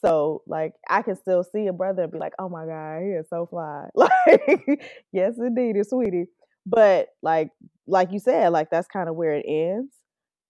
So 0.01 0.43
like 0.47 0.75
i 0.89 1.03
can 1.03 1.17
still 1.17 1.43
see 1.43 1.67
a 1.67 1.73
brother 1.73 2.05
and 2.05 2.13
be 2.13 2.19
like 2.19 2.35
oh 2.39 2.49
my 2.49 2.67
god 2.67 3.03
he 3.03 3.09
is 3.09 3.27
so 3.29 3.47
fly. 3.47 3.89
Like 3.97 4.81
yes 5.13 5.35
indeed 5.39 5.75
it's 5.75 5.91
sweetie. 5.91 6.27
But 6.65 7.09
like 7.21 7.51
like 7.89 8.13
you 8.13 8.21
said 8.21 8.51
like 8.51 8.71
that's 8.71 8.87
kind 8.87 9.09
of 9.09 9.17
where 9.17 9.35
it 9.35 9.45
ends. 9.49 9.93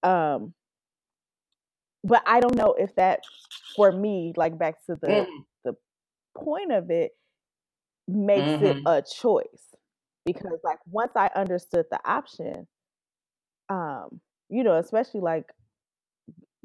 Um 0.03 0.53
but 2.05 2.23
i 2.27 2.41
don't 2.41 2.55
know 2.55 2.75
if 2.79 2.95
that 2.97 3.21
for 3.75 3.91
me 3.91 4.33
like 4.37 4.59
back 4.59 4.75
to 4.87 4.97
the 5.01 5.07
mm. 5.07 5.27
the 5.65 5.75
point 6.37 6.73
of 6.73 6.91
it 6.91 7.13
makes 8.07 8.43
mm-hmm. 8.43 8.65
it 8.65 8.83
a 8.87 9.03
choice 9.03 9.75
because 10.33 10.61
like 10.63 10.79
once 10.91 11.13
I 11.17 11.31
understood 11.35 11.87
the 11.91 11.99
option, 12.05 12.67
um, 13.69 14.21
you 14.49 14.63
know, 14.63 14.77
especially 14.77 15.21
like 15.21 15.51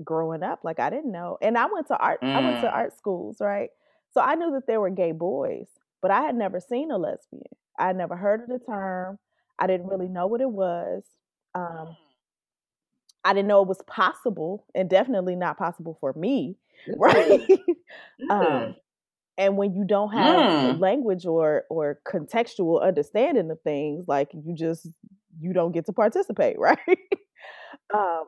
growing 0.04 0.44
up, 0.44 0.60
like 0.64 0.80
I 0.80 0.90
didn't 0.90 1.12
know. 1.12 1.38
And 1.42 1.58
I 1.58 1.66
went 1.68 1.88
to 1.88 1.98
art 1.98 2.22
mm. 2.22 2.34
I 2.34 2.42
went 2.42 2.62
to 2.62 2.68
mm. 2.68 2.74
art 2.74 2.98
schools, 2.98 3.38
right? 3.40 3.70
So 4.12 4.22
I 4.22 4.36
knew 4.36 4.52
that 4.52 4.68
there 4.68 4.82
were 4.82 4.90
gay 4.90 5.12
boys, 5.12 5.68
but 6.02 6.12
I 6.12 6.22
had 6.22 6.36
never 6.36 6.60
seen 6.60 6.92
a 6.92 6.98
lesbian. 6.98 7.44
I 7.80 7.88
had 7.88 7.98
never 7.98 8.16
heard 8.16 8.42
of 8.42 8.48
the 8.48 8.60
term. 8.60 9.18
I 9.58 9.68
didn't 9.68 9.88
really 9.88 10.10
know 10.10 10.28
what 10.28 10.42
it 10.42 10.50
was. 10.50 11.04
Um, 11.56 11.96
I 13.24 13.34
didn't 13.34 13.48
know 13.48 13.62
it 13.62 13.68
was 13.68 13.82
possible, 13.88 14.66
and 14.76 14.90
definitely 14.90 15.36
not 15.36 15.58
possible 15.58 15.98
for 16.00 16.14
me, 16.14 16.58
right? 16.98 17.48
um, 18.30 18.76
and 19.38 19.58
when 19.58 19.74
you 19.74 19.86
don't 19.86 20.12
have 20.14 20.76
mm. 20.76 20.80
language 20.80 21.26
or 21.26 21.64
or 21.70 22.00
contextual 22.08 22.82
understanding 22.82 23.50
of 23.50 23.60
things 23.62 24.06
like 24.08 24.30
you 24.34 24.54
just 24.56 24.88
you 25.40 25.54
don't 25.54 25.72
get 25.72 25.86
to 25.86 25.94
participate 25.94 26.58
right 26.60 26.78
um 27.94 28.24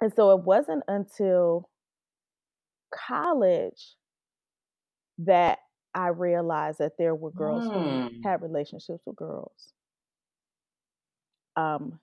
and 0.00 0.12
so 0.14 0.30
it 0.36 0.44
wasn't 0.44 0.82
until 0.88 1.68
college 2.94 3.94
that 5.18 5.58
i 5.94 6.08
realized 6.08 6.78
that 6.78 6.92
there 6.98 7.14
were 7.14 7.30
girls 7.30 7.64
mm. 7.64 8.08
who 8.08 8.10
had 8.24 8.42
relationships 8.42 9.02
with 9.06 9.16
girls 9.16 9.72
um 11.56 11.98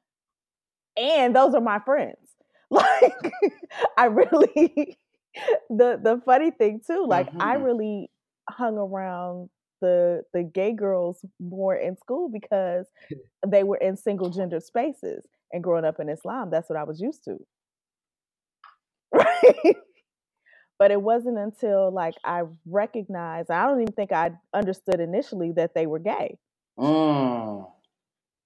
and 0.97 1.35
those 1.35 1.53
are 1.53 1.61
my 1.61 1.79
friends 1.79 2.17
like 2.69 3.33
i 3.97 4.05
really 4.05 4.97
the 5.69 5.99
the 6.01 6.21
funny 6.25 6.51
thing 6.51 6.81
too 6.85 7.05
like 7.07 7.27
mm-hmm. 7.29 7.41
i 7.41 7.53
really 7.55 8.09
hung 8.51 8.77
around 8.77 9.49
the 9.81 10.23
the 10.33 10.43
gay 10.43 10.73
girls 10.73 11.23
more 11.39 11.75
in 11.75 11.97
school 11.97 12.29
because 12.29 12.85
they 13.47 13.63
were 13.63 13.77
in 13.77 13.95
single 13.95 14.29
gender 14.29 14.59
spaces 14.59 15.23
and 15.51 15.63
growing 15.63 15.85
up 15.85 15.99
in 15.99 16.09
Islam 16.09 16.49
that's 16.49 16.69
what 16.69 16.77
I 16.77 16.83
was 16.83 16.99
used 16.99 17.23
to. 17.25 17.37
Right 19.13 19.75
but 20.79 20.91
it 20.91 21.01
wasn't 21.01 21.37
until 21.37 21.91
like 21.93 22.15
I 22.23 22.43
recognized 22.65 23.51
I 23.51 23.67
don't 23.67 23.81
even 23.81 23.93
think 23.93 24.11
I 24.11 24.31
understood 24.53 24.99
initially 24.99 25.51
that 25.53 25.75
they 25.75 25.85
were 25.85 25.99
gay. 25.99 26.37
Mm. 26.79 27.69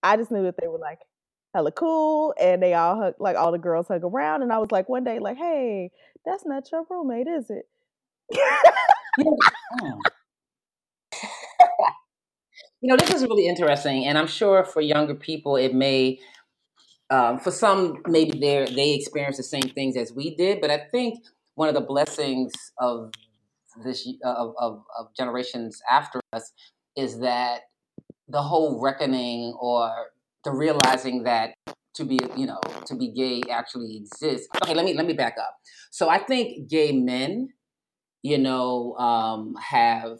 I 0.02 0.18
just 0.18 0.32
knew 0.32 0.44
that 0.44 0.56
they 0.60 0.68
were 0.68 0.80
like 0.80 1.00
hella 1.54 1.72
cool 1.72 2.34
and 2.40 2.62
they 2.62 2.74
all 2.74 2.98
hung, 2.98 3.14
like 3.20 3.38
all 3.38 3.52
the 3.52 3.60
girls 3.60 3.88
hung 3.88 4.04
around 4.04 4.42
and 4.42 4.52
I 4.52 4.58
was 4.58 4.72
like 4.72 4.90
one 4.90 5.04
day 5.04 5.20
like 5.20 5.38
hey 5.38 5.92
that's 6.26 6.46
not 6.46 6.72
your 6.72 6.86
roommate 6.90 7.28
is 7.28 7.50
it 7.50 7.66
you 9.18 9.26
know, 12.82 12.98
this 12.98 13.14
is 13.14 13.24
really 13.24 13.48
interesting, 13.48 14.06
and 14.06 14.18
I'm 14.18 14.28
sure 14.28 14.64
for 14.64 14.82
younger 14.82 15.16
people, 15.16 15.56
it 15.56 15.74
may, 15.74 16.20
um, 17.10 17.40
for 17.40 17.52
some, 17.52 18.02
maybe 18.08 18.40
they 18.40 18.66
they 18.66 18.94
experience 18.96 19.38
the 19.38 19.44
same 19.44 19.64
things 19.64 19.96
as 19.98 20.14
we 20.14 20.36
did. 20.36 20.62
But 20.62 20.72
I 20.72 20.86
think 20.92 21.20
one 21.56 21.68
of 21.68 21.76
the 21.76 21.82
blessings 21.82 22.52
of 22.80 23.12
this 23.84 24.08
of, 24.24 24.54
of, 24.60 24.84
of 25.00 25.08
generations 25.16 25.82
after 25.90 26.20
us 26.34 26.52
is 26.96 27.20
that 27.20 27.62
the 28.28 28.42
whole 28.42 28.82
reckoning 28.82 29.56
or 29.60 29.92
the 30.44 30.52
realizing 30.52 31.24
that 31.24 31.54
to 31.96 32.04
be 32.04 32.20
you 32.36 32.46
know 32.46 32.60
to 32.86 32.96
be 32.96 33.12
gay 33.12 33.42
actually 33.52 33.98
exists 33.98 34.48
okay 34.62 34.74
let 34.74 34.86
me 34.86 34.94
let 34.94 35.06
me 35.06 35.14
back 35.14 35.36
up 35.40 35.56
so 35.92 36.10
i 36.10 36.18
think 36.18 36.68
gay 36.70 36.92
men 36.92 37.50
you 38.24 38.38
know, 38.38 38.96
um, 38.96 39.56
have 39.56 40.20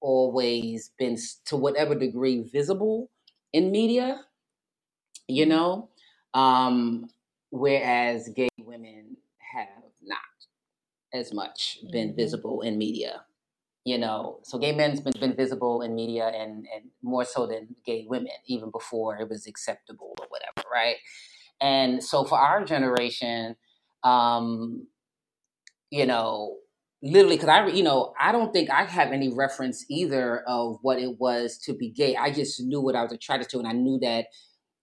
always 0.00 0.90
been 0.98 1.16
to 1.46 1.56
whatever 1.56 1.94
degree 1.94 2.42
visible 2.42 3.10
in 3.52 3.72
media, 3.72 4.20
you 5.26 5.46
know, 5.46 5.88
um, 6.34 7.08
whereas 7.50 8.28
gay 8.36 8.48
women 8.60 9.16
have 9.54 9.68
not 10.02 10.18
as 11.14 11.32
much 11.32 11.78
been 11.90 12.08
mm-hmm. 12.08 12.16
visible 12.16 12.60
in 12.60 12.76
media. 12.76 13.24
You 13.86 13.98
know, 13.98 14.38
so 14.42 14.58
gay 14.58 14.72
men's 14.72 15.00
been, 15.00 15.12
been 15.20 15.36
visible 15.36 15.82
in 15.82 15.94
media 15.94 16.28
and, 16.28 16.66
and 16.74 16.90
more 17.02 17.24
so 17.24 17.46
than 17.46 17.76
gay 17.84 18.06
women, 18.08 18.32
even 18.46 18.70
before 18.70 19.18
it 19.18 19.28
was 19.28 19.46
acceptable 19.46 20.14
or 20.20 20.26
whatever, 20.30 20.66
right? 20.72 20.96
And 21.60 22.02
so 22.02 22.24
for 22.24 22.38
our 22.38 22.64
generation, 22.64 23.56
um, 24.02 24.86
you 25.90 26.06
know, 26.06 26.56
literally 27.04 27.36
because 27.36 27.50
I, 27.50 27.66
you 27.68 27.82
know, 27.82 28.14
I 28.18 28.32
don't 28.32 28.52
think 28.52 28.70
I 28.70 28.84
have 28.84 29.12
any 29.12 29.28
reference 29.32 29.84
either 29.90 30.40
of 30.48 30.78
what 30.80 30.98
it 30.98 31.20
was 31.20 31.58
to 31.58 31.74
be 31.74 31.90
gay. 31.90 32.16
I 32.16 32.32
just 32.32 32.62
knew 32.62 32.80
what 32.80 32.96
I 32.96 33.02
was 33.02 33.12
attracted 33.12 33.50
to, 33.50 33.58
and 33.58 33.68
I 33.68 33.72
knew 33.72 33.98
that, 34.00 34.26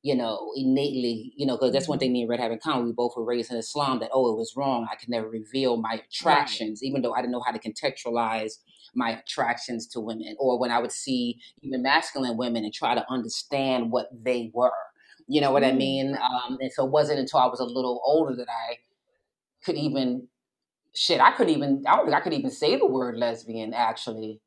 you 0.03 0.15
know, 0.15 0.51
innately, 0.55 1.33
you 1.35 1.47
know, 1.47 1.57
because 1.57 1.73
that's 1.73 1.87
one 1.87 1.97
mm-hmm. 1.97 2.05
thing 2.05 2.13
me 2.13 2.21
and 2.21 2.29
Red 2.29 2.39
have 2.39 2.51
in 2.51 2.59
common. 2.59 2.85
We 2.85 2.91
both 2.91 3.13
were 3.17 3.25
raised 3.25 3.51
in 3.51 3.57
Islam. 3.57 3.99
That 3.99 4.11
oh, 4.13 4.31
it 4.31 4.37
was 4.37 4.53
wrong. 4.55 4.87
I 4.91 4.95
could 4.95 5.09
never 5.09 5.27
reveal 5.27 5.77
my 5.77 5.99
attractions, 6.07 6.81
right. 6.83 6.89
even 6.89 7.01
though 7.01 7.13
I 7.13 7.21
didn't 7.21 7.31
know 7.31 7.43
how 7.43 7.51
to 7.51 7.59
contextualize 7.59 8.53
my 8.93 9.19
attractions 9.19 9.87
to 9.87 9.99
women, 9.99 10.35
or 10.37 10.59
when 10.59 10.69
I 10.69 10.79
would 10.79 10.91
see 10.91 11.39
even 11.63 11.81
masculine 11.81 12.37
women 12.37 12.63
and 12.63 12.73
try 12.73 12.93
to 12.93 13.05
understand 13.09 13.91
what 13.91 14.09
they 14.13 14.51
were. 14.53 14.71
You 15.27 15.41
know 15.41 15.51
what 15.51 15.63
mm. 15.63 15.69
I 15.69 15.71
mean? 15.71 16.17
Um, 16.17 16.57
and 16.61 16.71
so 16.71 16.85
it 16.85 16.91
wasn't 16.91 17.19
until 17.19 17.39
I 17.39 17.47
was 17.47 17.59
a 17.59 17.65
little 17.65 17.99
older 18.05 18.35
that 18.35 18.49
I 18.49 18.77
could 19.63 19.75
even 19.75 20.27
shit, 20.95 21.21
I 21.21 21.31
couldn't 21.31 21.53
even 21.53 21.83
I 21.87 21.95
don't 21.95 22.05
think 22.05 22.15
I 22.15 22.21
could 22.21 22.33
even 22.33 22.51
say 22.51 22.75
the 22.77 22.85
word 22.85 23.17
lesbian 23.17 23.73
actually 23.73 24.41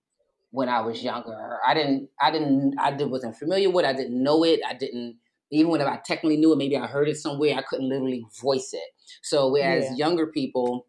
when 0.51 0.69
I 0.69 0.81
was 0.81 1.03
younger. 1.03 1.59
I 1.67 1.75
didn't 1.75 2.09
I 2.21 2.31
didn't 2.31 2.77
I 2.79 2.93
did, 2.93 3.11
wasn't 3.11 3.37
familiar 3.37 3.71
with 3.71 3.85
it. 3.85 3.89
I 3.89 3.93
didn't 3.93 4.23
know 4.23 4.45
it. 4.45 4.61
I 4.67 4.75
didn't 4.75 5.17
even 5.51 5.71
when 5.71 5.81
I 5.83 6.01
technically 6.05 6.37
knew 6.37 6.53
it, 6.53 6.59
maybe 6.59 6.77
I 6.77 6.87
heard 6.87 7.09
it 7.09 7.17
somewhere, 7.17 7.57
I 7.57 7.63
couldn't 7.63 7.89
literally 7.89 8.25
voice 8.41 8.71
it. 8.73 8.91
So 9.23 9.51
whereas 9.51 9.85
yeah. 9.91 10.07
younger 10.07 10.27
people 10.27 10.87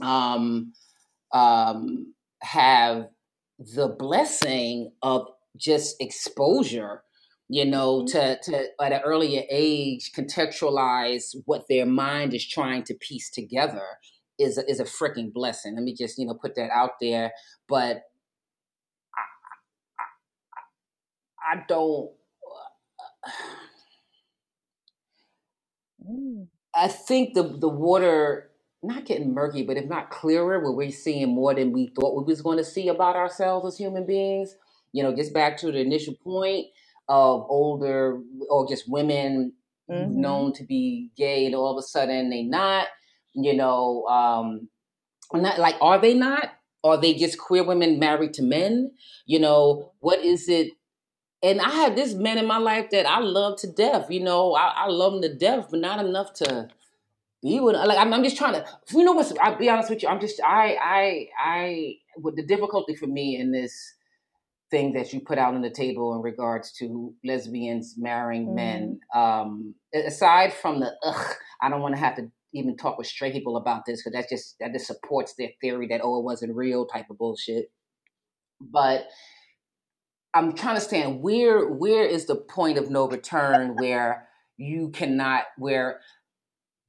um 0.00 0.72
um 1.32 2.14
have 2.42 3.08
the 3.58 3.88
blessing 3.88 4.92
of 5.02 5.26
just 5.56 5.96
exposure 6.00 7.02
you 7.48 7.64
know 7.64 8.02
mm-hmm. 8.02 8.06
to 8.06 8.38
to 8.42 8.66
at 8.82 8.92
an 8.92 9.00
earlier 9.04 9.42
age 9.50 10.12
contextualize 10.14 11.34
what 11.46 11.64
their 11.68 11.86
mind 11.86 12.34
is 12.34 12.46
trying 12.46 12.82
to 12.82 12.94
piece 12.94 13.30
together 13.30 13.86
is 14.38 14.58
a, 14.58 14.70
is 14.70 14.80
a 14.80 14.84
freaking 14.84 15.32
blessing. 15.32 15.74
Let 15.74 15.84
me 15.84 15.94
just 15.94 16.18
you 16.18 16.26
know 16.26 16.34
put 16.34 16.54
that 16.56 16.70
out 16.70 16.92
there. 17.00 17.32
But 17.68 18.02
I, 19.14 19.24
I, 21.52 21.58
I 21.58 21.64
don't. 21.68 22.10
Mm. 26.08 26.46
I 26.74 26.88
think 26.88 27.34
the 27.34 27.42
the 27.42 27.68
water 27.68 28.50
not 28.82 29.04
getting 29.06 29.34
murky, 29.34 29.64
but 29.64 29.76
if 29.76 29.86
not 29.86 30.10
clearer, 30.10 30.60
where 30.60 30.72
we're 30.72 30.90
seeing 30.90 31.34
more 31.34 31.54
than 31.54 31.72
we 31.72 31.88
thought 31.88 32.16
we 32.16 32.24
was 32.24 32.42
going 32.42 32.58
to 32.58 32.64
see 32.64 32.88
about 32.88 33.16
ourselves 33.16 33.66
as 33.66 33.78
human 33.78 34.06
beings. 34.06 34.54
You 34.92 35.02
know, 35.02 35.14
just 35.14 35.34
back 35.34 35.56
to 35.58 35.72
the 35.72 35.80
initial 35.80 36.14
point 36.14 36.66
of 37.08 37.46
older 37.48 38.20
or 38.48 38.68
just 38.68 38.88
women 38.88 39.52
mm-hmm. 39.90 40.20
known 40.20 40.52
to 40.54 40.64
be 40.64 41.10
gay, 41.16 41.46
and 41.46 41.54
all 41.54 41.76
of 41.76 41.82
a 41.82 41.86
sudden 41.86 42.30
they 42.30 42.42
not 42.42 42.86
you 43.36 43.54
know, 43.54 44.04
um, 44.06 44.68
not 45.32 45.58
like, 45.58 45.76
are 45.80 46.00
they 46.00 46.14
not? 46.14 46.50
Are 46.82 47.00
they 47.00 47.14
just 47.14 47.38
queer 47.38 47.64
women 47.64 47.98
married 47.98 48.34
to 48.34 48.42
men? 48.42 48.92
You 49.26 49.40
know, 49.40 49.92
what 50.00 50.24
is 50.24 50.48
it? 50.48 50.72
And 51.42 51.60
I 51.60 51.68
have 51.68 51.94
this 51.94 52.14
man 52.14 52.38
in 52.38 52.46
my 52.46 52.58
life 52.58 52.90
that 52.90 53.06
I 53.06 53.20
love 53.20 53.58
to 53.60 53.70
death. 53.70 54.06
You 54.10 54.20
know, 54.20 54.54
I, 54.54 54.68
I 54.68 54.86
love 54.88 55.14
him 55.14 55.22
to 55.22 55.34
death, 55.34 55.68
but 55.70 55.80
not 55.80 56.04
enough 56.04 56.32
to 56.34 56.68
be 57.42 57.60
with 57.60 57.76
like 57.76 57.98
I'm, 57.98 58.12
I'm 58.12 58.24
just 58.24 58.36
trying 58.36 58.54
to 58.54 58.66
you 58.92 59.04
know 59.04 59.12
what's 59.12 59.32
I'll 59.40 59.56
be 59.56 59.68
honest 59.68 59.90
with 59.90 60.02
you 60.02 60.08
I'm 60.08 60.20
just 60.20 60.40
I 60.42 60.76
I 60.82 61.28
I 61.38 61.94
with 62.16 62.36
the 62.36 62.42
difficulty 62.42 62.94
for 62.94 63.06
me 63.06 63.38
in 63.38 63.52
this 63.52 63.94
thing 64.70 64.94
that 64.94 65.12
you 65.12 65.20
put 65.20 65.38
out 65.38 65.54
on 65.54 65.62
the 65.62 65.70
table 65.70 66.14
in 66.14 66.22
regards 66.22 66.72
to 66.72 67.14
lesbians 67.24 67.94
marrying 67.96 68.48
mm. 68.48 68.54
men 68.54 69.00
um 69.14 69.74
aside 69.94 70.52
from 70.52 70.80
the 70.80 70.92
ugh 71.04 71.34
I 71.60 71.68
don't 71.68 71.82
want 71.82 71.94
to 71.94 72.00
have 72.00 72.16
to 72.16 72.30
even 72.56 72.76
talk 72.76 72.98
with 72.98 73.06
straight 73.06 73.32
people 73.32 73.56
about 73.56 73.84
this 73.86 74.02
because 74.02 74.12
that 74.12 74.28
just 74.28 74.56
that 74.60 74.72
just 74.72 74.86
supports 74.86 75.34
their 75.38 75.50
theory 75.60 75.86
that 75.86 76.00
oh 76.02 76.18
it 76.18 76.24
wasn't 76.24 76.54
real 76.54 76.86
type 76.86 77.10
of 77.10 77.18
bullshit 77.18 77.70
but 78.60 79.06
I'm 80.34 80.54
trying 80.54 80.76
to 80.76 80.80
stand 80.80 81.22
where 81.22 81.66
where 81.66 82.04
is 82.04 82.26
the 82.26 82.36
point 82.36 82.78
of 82.78 82.90
no 82.90 83.08
return 83.08 83.76
where 83.78 84.28
you 84.56 84.90
cannot 84.90 85.44
where 85.58 86.00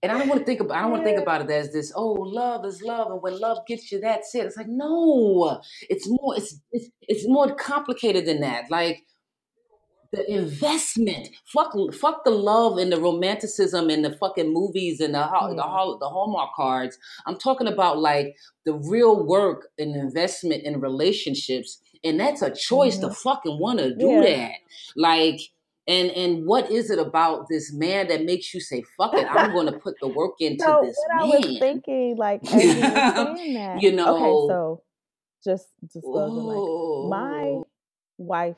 and 0.03 0.11
I 0.11 0.17
don't 0.19 0.27
want 0.27 0.41
to 0.41 0.45
think 0.45 0.59
about 0.59 0.77
I 0.77 0.81
don't 0.81 0.91
want 0.91 1.03
to 1.03 1.09
think 1.09 1.19
about 1.19 1.41
it 1.41 1.49
as 1.49 1.73
this, 1.73 1.91
oh, 1.95 2.11
love 2.11 2.63
is 2.65 2.83
love, 2.83 3.11
and 3.11 3.21
when 3.21 3.39
love 3.39 3.65
gets 3.67 3.91
you, 3.91 3.99
that's 3.99 4.33
it. 4.35 4.45
It's 4.45 4.55
like, 4.55 4.67
no, 4.69 5.59
it's 5.89 6.07
more, 6.07 6.37
it's 6.37 6.59
it's 6.71 6.89
it's 7.01 7.27
more 7.27 7.55
complicated 7.55 8.27
than 8.27 8.41
that. 8.41 8.69
Like 8.69 9.03
the 10.17 10.31
investment, 10.31 11.29
fuck, 11.45 11.73
fuck 11.93 12.23
the 12.23 12.31
love 12.31 12.77
and 12.77 12.91
the 12.91 12.99
romanticism 12.99 13.89
and 13.89 14.03
the 14.03 14.11
fucking 14.17 14.51
movies 14.51 14.99
and 14.99 15.13
the 15.13 15.19
the, 15.19 15.49
the 15.49 15.97
the 15.99 16.09
Hallmark 16.09 16.53
cards. 16.55 16.97
I'm 17.25 17.37
talking 17.37 17.67
about 17.67 17.99
like 17.99 18.35
the 18.65 18.73
real 18.73 19.25
work 19.25 19.69
and 19.77 19.95
investment 19.95 20.63
in 20.63 20.81
relationships, 20.81 21.81
and 22.03 22.19
that's 22.19 22.41
a 22.41 22.53
choice 22.53 22.97
mm-hmm. 22.97 23.09
to 23.09 23.13
fucking 23.13 23.59
want 23.59 23.79
to 23.79 23.95
do 23.95 24.07
yeah. 24.07 24.21
that. 24.21 24.51
Like 24.95 25.39
and 25.87 26.09
and 26.11 26.45
what 26.45 26.69
is 26.69 26.89
it 26.89 26.99
about 26.99 27.47
this 27.49 27.71
man 27.73 28.07
that 28.07 28.25
makes 28.25 28.53
you 28.53 28.59
say, 28.59 28.83
"Fuck 28.97 29.13
it, 29.13 29.27
I'm 29.29 29.53
going 29.53 29.71
to 29.71 29.79
put 29.79 29.95
the 30.01 30.07
work 30.07 30.33
into 30.39 30.63
so 30.63 30.81
this 30.83 30.97
what 30.97 31.29
man"? 31.29 31.43
I 31.43 31.47
was 31.47 31.59
thinking, 31.59 32.17
like, 32.17 32.41
as 32.53 32.63
you, 32.63 32.81
that, 32.81 33.81
you 33.81 33.91
know, 33.93 34.15
okay, 34.15 34.53
so 34.53 34.83
just 35.43 35.67
disclosing, 35.93 36.43
like, 36.43 37.09
my 37.09 37.61
wife 38.17 38.57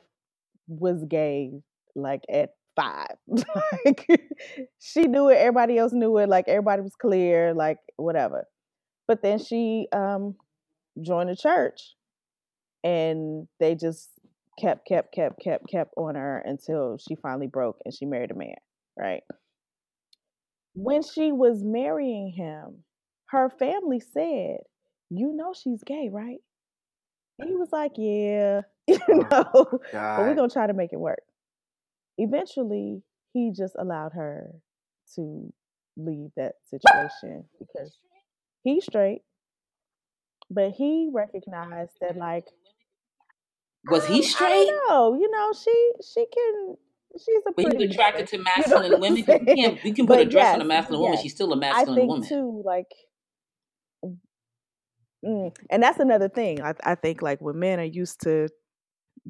was 0.70 1.04
gay, 1.04 1.52
like 1.94 2.22
at 2.32 2.50
five. 2.76 3.16
like, 3.84 4.06
she 4.78 5.02
knew 5.02 5.28
it. 5.28 5.36
Everybody 5.36 5.78
else 5.78 5.92
knew 5.92 6.16
it. 6.18 6.28
Like, 6.28 6.48
everybody 6.48 6.82
was 6.82 6.94
clear. 6.94 7.52
Like, 7.54 7.78
whatever. 7.96 8.46
But 9.06 9.22
then 9.22 9.38
she 9.38 9.88
um 9.92 10.36
joined 11.00 11.30
the 11.30 11.36
church, 11.36 11.94
and 12.84 13.48
they 13.58 13.74
just 13.74 14.10
kept, 14.60 14.86
kept, 14.86 15.12
kept, 15.12 15.40
kept, 15.42 15.68
kept 15.68 15.94
on 15.96 16.14
her 16.14 16.38
until 16.38 16.98
she 16.98 17.16
finally 17.16 17.46
broke 17.46 17.78
and 17.84 17.94
she 17.94 18.04
married 18.06 18.30
a 18.30 18.34
man, 18.34 18.56
right? 18.98 19.22
When 20.74 21.02
she 21.02 21.32
was 21.32 21.62
marrying 21.64 22.30
him, 22.30 22.84
her 23.26 23.50
family 23.50 24.00
said, 24.00 24.58
You 25.08 25.32
know 25.34 25.52
she's 25.54 25.82
gay, 25.84 26.08
right? 26.10 26.40
he 27.42 27.56
was 27.56 27.72
like, 27.72 27.92
Yeah, 27.96 28.62
you 29.08 29.08
oh, 29.08 29.26
know, 29.30 29.50
oh, 29.54 29.80
but 29.92 30.20
we're 30.20 30.34
gonna 30.34 30.48
try 30.48 30.66
to 30.66 30.74
make 30.74 30.92
it 30.92 31.00
work. 31.00 31.22
Eventually, 32.18 33.02
he 33.32 33.52
just 33.56 33.74
allowed 33.78 34.12
her 34.12 34.52
to 35.14 35.52
leave 35.96 36.30
that 36.36 36.54
situation 36.68 37.44
because 37.58 37.98
he's 38.62 38.84
straight, 38.84 39.22
but 40.50 40.72
he 40.72 41.08
recognized 41.12 41.92
that 42.00 42.16
like 42.16 42.44
was 43.88 44.06
he 44.06 44.22
straight? 44.22 44.68
No, 44.88 45.14
you 45.14 45.30
know 45.30 45.52
she 45.52 45.92
she 46.02 46.26
can. 46.32 46.76
She's 47.14 47.42
a. 47.46 47.52
But 47.56 47.80
he's 47.80 47.90
attracted 47.90 48.26
to 48.28 48.38
masculine 48.38 48.84
you 48.84 48.90
know 48.90 48.98
women. 48.98 49.16
You 49.16 49.24
can 49.24 49.78
you 49.82 49.94
can 49.94 50.06
put 50.06 50.18
but 50.18 50.26
a 50.26 50.30
dress 50.30 50.44
yes, 50.44 50.54
on 50.56 50.60
a 50.60 50.64
masculine 50.64 51.02
yes. 51.02 51.08
woman. 51.08 51.22
She's 51.22 51.34
still 51.34 51.52
a 51.52 51.56
masculine 51.56 51.92
I 51.92 52.00
think 52.00 52.08
woman. 52.08 52.28
Too 52.28 52.62
like. 52.64 52.92
Mm, 55.24 55.54
and 55.68 55.82
that's 55.82 55.98
another 55.98 56.30
thing. 56.30 56.62
I, 56.62 56.74
I 56.82 56.94
think 56.94 57.20
like 57.20 57.40
when 57.40 57.58
men 57.58 57.78
are 57.78 57.84
used 57.84 58.22
to 58.22 58.48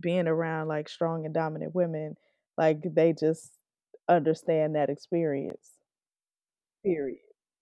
being 0.01 0.27
around 0.27 0.69
like 0.69 0.89
strong 0.89 1.25
and 1.25 1.35
dominant 1.35 1.75
women, 1.75 2.15
like 2.57 2.79
they 2.95 3.15
just 3.19 3.51
understand 4.09 4.75
that 4.75 4.91
experience. 4.91 5.71
Period. 6.85 7.19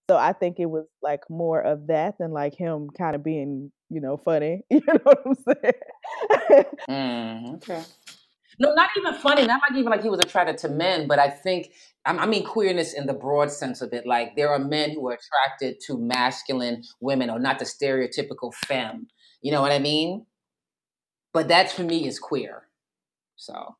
So 0.09 0.17
I 0.17 0.33
think 0.33 0.59
it 0.59 0.65
was 0.65 0.85
like 1.03 1.21
more 1.29 1.61
of 1.61 1.87
that 1.87 2.15
than 2.19 2.31
like 2.31 2.55
him 2.55 2.89
kind 2.97 3.15
of 3.15 3.23
being, 3.23 3.71
you 3.89 4.01
know, 4.01 4.17
funny. 4.17 4.61
You 4.71 4.81
know 4.87 4.99
what 5.03 5.19
I'm 5.25 5.35
saying? 5.35 6.65
mm, 6.89 7.55
okay. 7.55 7.83
No, 8.59 8.73
not 8.73 8.89
even 8.97 9.13
funny. 9.13 9.45
Not 9.45 9.61
like 9.61 9.77
even 9.77 9.91
like 9.91 10.01
he 10.01 10.09
was 10.09 10.19
attracted 10.19 10.57
to 10.59 10.69
men, 10.69 11.07
but 11.07 11.19
I 11.19 11.29
think 11.29 11.71
I 12.05 12.25
mean 12.25 12.43
queerness 12.43 12.93
in 12.93 13.05
the 13.05 13.13
broad 13.13 13.51
sense 13.51 13.81
of 13.81 13.93
it. 13.93 14.05
Like 14.05 14.35
there 14.35 14.49
are 14.49 14.59
men 14.59 14.91
who 14.91 15.07
are 15.09 15.17
attracted 15.17 15.79
to 15.87 15.97
masculine 15.97 16.83
women, 16.99 17.29
or 17.29 17.39
not 17.39 17.59
the 17.59 17.65
stereotypical 17.65 18.53
femme. 18.53 19.07
You 19.41 19.51
know 19.51 19.61
what 19.61 19.71
I 19.71 19.79
mean? 19.79 20.25
But 21.33 21.47
that 21.49 21.71
for 21.71 21.83
me 21.83 22.07
is 22.07 22.19
queer. 22.19 22.63
So 23.35 23.75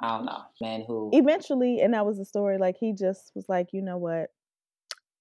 I 0.00 0.16
don't 0.16 0.26
know, 0.26 0.42
man. 0.60 0.84
Who 0.86 1.10
eventually, 1.12 1.80
and 1.80 1.94
that 1.94 2.06
was 2.06 2.18
the 2.18 2.24
story. 2.24 2.58
Like 2.58 2.76
he 2.78 2.92
just 2.92 3.32
was 3.34 3.48
like, 3.48 3.72
you 3.72 3.82
know 3.82 3.98
what? 3.98 4.30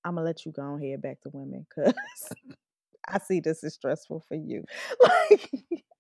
I'm 0.04 0.16
gonna 0.16 0.26
let 0.26 0.46
you 0.46 0.52
go 0.52 0.76
ahead 0.76 1.02
back 1.02 1.22
to 1.22 1.30
women 1.32 1.66
because 1.70 1.94
I 3.08 3.20
see 3.20 3.40
this 3.40 3.64
is 3.64 3.74
stressful 3.74 4.24
for 4.28 4.36
you. 4.36 4.64
Like 5.02 5.52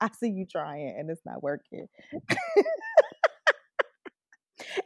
I 0.02 0.10
see 0.20 0.30
you 0.30 0.46
trying 0.46 0.96
and 0.98 1.10
it's 1.10 1.26
not 1.26 1.42
working. 1.42 1.88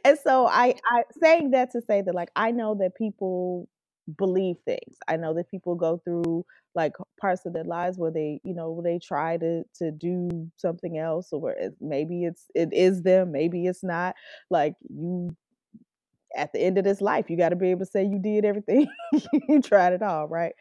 and 0.04 0.16
so 0.22 0.46
I 0.46 0.76
I 0.84 1.02
saying 1.20 1.50
that 1.52 1.72
to 1.72 1.82
say 1.82 2.02
that 2.02 2.14
like 2.14 2.30
I 2.36 2.52
know 2.52 2.76
that 2.76 2.94
people 2.94 3.68
believe 4.16 4.56
things. 4.64 4.96
I 5.08 5.16
know 5.16 5.34
that 5.34 5.50
people 5.50 5.74
go 5.74 6.00
through 6.04 6.44
like 6.74 6.92
parts 7.20 7.44
of 7.46 7.52
their 7.52 7.64
lives 7.64 7.98
where 7.98 8.10
they, 8.10 8.40
you 8.44 8.54
know, 8.54 8.80
they 8.84 8.98
try 8.98 9.36
to 9.38 9.64
to 9.76 9.90
do 9.90 10.50
something 10.56 10.98
else 10.98 11.28
or 11.32 11.54
maybe 11.80 12.24
it's 12.24 12.46
it 12.54 12.70
is 12.72 13.02
them, 13.02 13.32
maybe 13.32 13.66
it's 13.66 13.84
not. 13.84 14.14
Like 14.50 14.74
you 14.88 15.36
at 16.36 16.52
the 16.52 16.60
end 16.60 16.78
of 16.78 16.84
this 16.84 17.00
life, 17.00 17.30
you 17.30 17.36
got 17.36 17.50
to 17.50 17.56
be 17.56 17.70
able 17.70 17.84
to 17.84 17.90
say 17.90 18.04
you 18.04 18.18
did 18.18 18.44
everything, 18.44 18.86
you 19.48 19.60
tried 19.62 19.94
it 19.94 20.02
all, 20.02 20.28
right? 20.28 20.52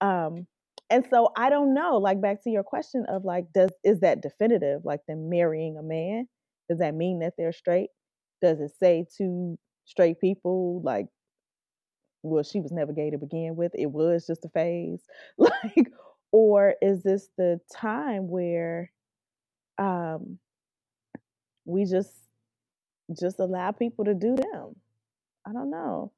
Um, 0.00 0.46
and 0.90 1.06
so 1.10 1.30
I 1.36 1.50
don't 1.50 1.74
know. 1.74 1.98
Like 1.98 2.20
back 2.20 2.42
to 2.44 2.50
your 2.50 2.64
question 2.64 3.06
of 3.08 3.24
like, 3.24 3.46
does 3.54 3.70
is 3.84 4.00
that 4.00 4.22
definitive? 4.22 4.82
Like 4.84 5.00
them 5.08 5.30
marrying 5.30 5.78
a 5.78 5.82
man, 5.82 6.28
does 6.68 6.78
that 6.80 6.94
mean 6.94 7.20
that 7.20 7.34
they're 7.38 7.52
straight? 7.52 7.90
Does 8.42 8.60
it 8.60 8.72
say 8.80 9.06
to 9.18 9.58
straight 9.86 10.20
people 10.20 10.82
like, 10.84 11.06
well, 12.22 12.42
she 12.42 12.60
was 12.60 12.72
never 12.72 12.92
gay 12.92 13.10
to 13.10 13.18
begin 13.18 13.56
with. 13.56 13.72
It 13.74 13.90
was 13.90 14.26
just 14.26 14.44
a 14.44 14.48
phase, 14.48 15.02
like, 15.38 15.92
or 16.32 16.74
is 16.80 17.02
this 17.02 17.28
the 17.36 17.60
time 17.72 18.28
where, 18.28 18.92
um, 19.78 20.38
we 21.64 21.84
just 21.84 22.12
just 23.18 23.40
allow 23.40 23.72
people 23.72 24.04
to 24.04 24.14
do 24.14 24.36
them? 24.36 24.76
I 25.46 25.52
don't 25.52 25.70
know. 25.70 26.12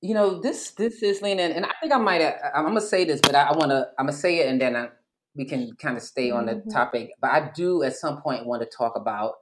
You 0.00 0.14
know, 0.14 0.40
this 0.40 0.72
this 0.72 1.02
is 1.02 1.22
Lena, 1.22 1.42
and 1.42 1.64
I 1.64 1.72
think 1.80 1.92
I 1.92 1.98
might. 1.98 2.22
I'm 2.54 2.64
gonna 2.64 2.80
say 2.80 3.04
this, 3.04 3.20
but 3.20 3.34
I, 3.34 3.44
I 3.44 3.56
want 3.56 3.70
to. 3.70 3.88
I'm 3.98 4.06
gonna 4.06 4.16
say 4.16 4.38
it, 4.38 4.48
and 4.48 4.60
then 4.60 4.76
I, 4.76 4.88
we 5.34 5.44
can 5.44 5.72
kind 5.80 5.96
of 5.96 6.02
stay 6.02 6.30
on 6.30 6.46
the 6.46 6.54
mm-hmm. 6.54 6.70
topic. 6.70 7.10
But 7.20 7.30
I 7.30 7.50
do, 7.54 7.82
at 7.82 7.96
some 7.96 8.22
point, 8.22 8.46
want 8.46 8.62
to 8.62 8.68
talk 8.76 8.94
about 8.94 9.34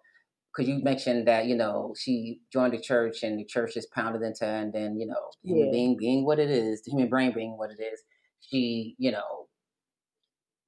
because 0.57 0.69
you 0.69 0.83
mentioned 0.83 1.29
that 1.29 1.47
you 1.47 1.55
know 1.55 1.95
she 1.99 2.41
joined 2.53 2.73
the 2.73 2.81
church, 2.81 3.23
and 3.23 3.39
the 3.39 3.45
church 3.45 3.75
just 3.75 3.93
pounded 3.93 4.23
into 4.23 4.45
her, 4.45 4.57
and 4.57 4.73
then 4.73 4.99
you 4.99 5.07
know, 5.07 5.31
human 5.43 5.67
yeah. 5.67 5.73
being 5.73 5.97
being 5.99 6.25
what 6.25 6.39
it 6.39 6.51
is, 6.51 6.83
the 6.83 6.91
human 6.91 7.09
brain 7.09 7.33
being 7.35 7.57
what 7.57 7.71
it 7.71 7.83
is, 7.83 8.03
she, 8.41 8.95
you 8.99 9.11
know, 9.11 9.49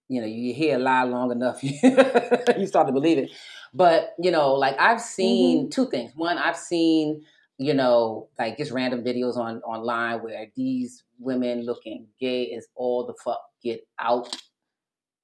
you 0.09 0.21
know, 0.21 0.27
you 0.27 0.53
hear 0.53 0.77
a 0.77 0.79
lie 0.79 1.05
long 1.05 1.31
enough, 1.33 1.63
you 1.63 2.67
start 2.67 2.87
to 2.87 2.93
believe 2.93 3.19
it. 3.19 3.31
But 3.73 4.11
you 4.19 4.31
know, 4.31 4.55
like 4.55 4.77
I've 4.79 5.01
seen 5.01 5.65
mm-hmm. 5.65 5.71
two 5.71 5.89
things. 5.91 6.13
One, 6.15 6.39
I've 6.39 6.57
seen 6.57 7.23
you 7.61 7.75
know, 7.75 8.29
like 8.39 8.57
just 8.57 8.71
random 8.71 9.03
videos 9.03 9.37
on 9.37 9.59
online 9.63 10.23
where 10.23 10.47
these 10.55 11.03
women 11.19 11.67
looking 11.67 12.07
gay 12.21 12.45
is 12.45 12.69
all 12.77 13.05
the 13.05 13.15
fuck 13.25 13.41
get 13.65 13.81
out. 14.01 14.35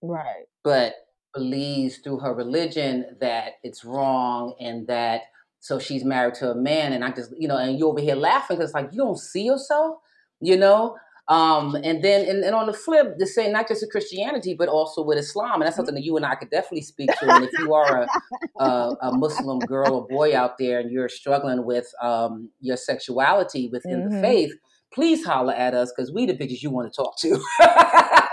Right. 0.02 0.46
But 0.64 0.94
believes 1.34 1.98
through 1.98 2.18
her 2.18 2.34
religion 2.34 3.04
that 3.20 3.52
it's 3.62 3.84
wrong 3.84 4.54
and 4.60 4.86
that 4.86 5.22
so 5.60 5.78
she's 5.78 6.04
married 6.04 6.34
to 6.34 6.50
a 6.50 6.54
man 6.54 6.92
and 6.92 7.04
I 7.04 7.10
just 7.10 7.32
you 7.38 7.48
know 7.48 7.56
and 7.56 7.78
you 7.78 7.88
over 7.88 8.00
here 8.00 8.16
laughing 8.16 8.58
because 8.58 8.74
like 8.74 8.90
you 8.92 8.98
don't 8.98 9.18
see 9.18 9.44
yourself, 9.44 9.98
you 10.40 10.56
know? 10.56 10.96
Um, 11.26 11.74
and 11.74 12.04
then, 12.04 12.28
and, 12.28 12.44
and 12.44 12.54
on 12.54 12.66
the 12.66 12.74
flip, 12.74 13.14
the 13.18 13.26
same, 13.26 13.52
not 13.52 13.66
just 13.66 13.80
with 13.80 13.90
Christianity, 13.90 14.54
but 14.54 14.68
also 14.68 15.02
with 15.02 15.16
Islam. 15.16 15.54
And 15.54 15.62
that's 15.62 15.76
something 15.76 15.94
that 15.94 16.04
you 16.04 16.16
and 16.16 16.26
I 16.26 16.34
could 16.34 16.50
definitely 16.50 16.82
speak 16.82 17.10
to. 17.18 17.34
And 17.34 17.44
if 17.44 17.58
you 17.58 17.72
are 17.72 18.02
a, 18.02 18.62
a, 18.62 18.96
a 19.02 19.16
Muslim 19.16 19.58
girl 19.60 19.94
or 19.94 20.06
boy 20.06 20.36
out 20.36 20.58
there 20.58 20.80
and 20.80 20.90
you're 20.90 21.08
struggling 21.08 21.64
with 21.64 21.86
um, 22.02 22.50
your 22.60 22.76
sexuality 22.76 23.70
within 23.72 24.02
mm-hmm. 24.02 24.16
the 24.16 24.20
faith, 24.20 24.52
please 24.92 25.24
holler 25.24 25.54
at 25.54 25.72
us 25.72 25.92
because 25.96 26.12
we 26.12 26.26
the 26.26 26.34
bitches 26.34 26.62
you 26.62 26.70
want 26.70 26.92
to 26.92 26.96
talk 27.02 27.16
to. 27.18 27.40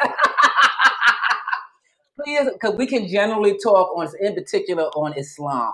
please, 2.24 2.50
because 2.52 2.76
we 2.76 2.88
can 2.88 3.08
generally 3.08 3.58
talk 3.58 3.96
on, 3.98 4.08
in 4.20 4.34
particular, 4.34 4.84
on 4.96 5.18
Islam. 5.18 5.74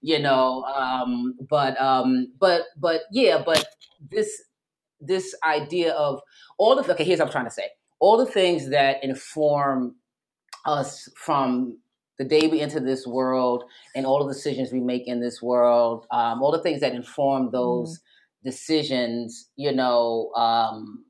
You 0.00 0.18
know, 0.18 0.64
um, 0.64 1.34
but 1.48 1.80
um, 1.80 2.32
but 2.40 2.62
but 2.76 3.02
yeah, 3.12 3.42
but 3.44 3.64
this 4.10 4.42
this 5.00 5.34
idea 5.44 5.92
of 5.92 6.20
all 6.58 6.74
the 6.74 6.92
okay. 6.92 7.04
Here's 7.04 7.20
what 7.20 7.26
I'm 7.26 7.32
trying 7.32 7.44
to 7.44 7.52
say: 7.52 7.68
all 8.00 8.16
the 8.16 8.26
things 8.26 8.70
that 8.70 9.04
inform 9.04 9.94
us 10.66 11.08
from 11.16 11.78
the 12.18 12.24
day 12.24 12.46
we 12.46 12.60
enter 12.60 12.80
this 12.80 13.06
world 13.06 13.64
and 13.94 14.06
all 14.06 14.24
the 14.24 14.32
decisions 14.32 14.72
we 14.72 14.80
make 14.80 15.06
in 15.06 15.20
this 15.20 15.40
world, 15.42 16.06
um, 16.10 16.42
all 16.42 16.52
the 16.52 16.62
things 16.62 16.80
that 16.80 16.94
inform 16.94 17.50
those 17.50 17.98
mm-hmm. 17.98 18.48
decisions, 18.50 19.48
you 19.56 19.72
know, 19.72 20.30
um, 20.36 21.04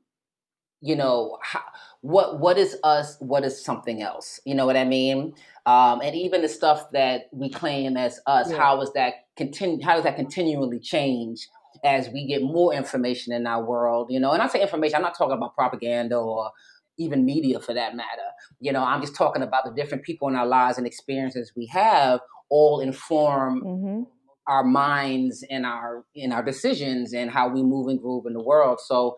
you 0.81 0.95
know, 0.95 1.37
how, 1.41 1.61
what 2.03 2.41
what 2.41 2.57
is 2.57 2.75
us, 2.83 3.15
what 3.19 3.45
is 3.45 3.63
something 3.63 4.01
else? 4.01 4.41
You 4.45 4.55
know 4.55 4.65
what 4.65 4.75
I 4.75 4.83
mean? 4.83 5.33
Um, 5.65 6.01
and 6.01 6.13
even 6.13 6.41
the 6.41 6.49
stuff 6.49 6.91
that 6.91 7.29
we 7.31 7.49
claim 7.49 7.95
as 7.95 8.19
us, 8.27 8.51
yeah. 8.51 8.57
how 8.57 8.81
is 8.81 8.91
that 8.93 9.13
continue? 9.37 9.83
How 9.83 9.95
does 9.95 10.03
that 10.03 10.17
continually 10.17 10.81
change 10.81 11.47
as 11.85 12.09
we 12.09 12.27
get 12.27 12.41
more 12.41 12.73
information 12.73 13.31
in 13.31 13.47
our 13.47 13.63
world? 13.63 14.07
You 14.09 14.19
know, 14.19 14.33
and 14.33 14.41
I 14.41 14.47
say 14.47 14.61
information, 14.61 14.97
I'm 14.97 15.01
not 15.01 15.17
talking 15.17 15.37
about 15.37 15.55
propaganda 15.55 16.17
or 16.17 16.51
even 16.97 17.23
media 17.23 17.61
for 17.61 17.73
that 17.73 17.95
matter. 17.95 18.29
You 18.59 18.73
know, 18.73 18.83
I'm 18.83 18.99
just 18.99 19.15
talking 19.15 19.41
about 19.41 19.63
the 19.63 19.71
different 19.71 20.03
people 20.03 20.27
in 20.27 20.35
our 20.35 20.45
lives 20.45 20.77
and 20.77 20.85
experiences 20.85 21.53
we 21.55 21.67
have 21.67 22.19
all 22.49 22.81
inform 22.81 23.61
mm-hmm. 23.61 24.01
our 24.47 24.65
minds 24.65 25.45
and 25.49 25.65
our 25.65 26.03
in 26.13 26.33
our 26.33 26.43
decisions 26.43 27.13
and 27.13 27.31
how 27.31 27.47
we 27.47 27.63
move 27.63 27.87
and 27.87 28.01
groove 28.01 28.25
in 28.25 28.33
the 28.33 28.43
world. 28.43 28.79
So, 28.85 29.15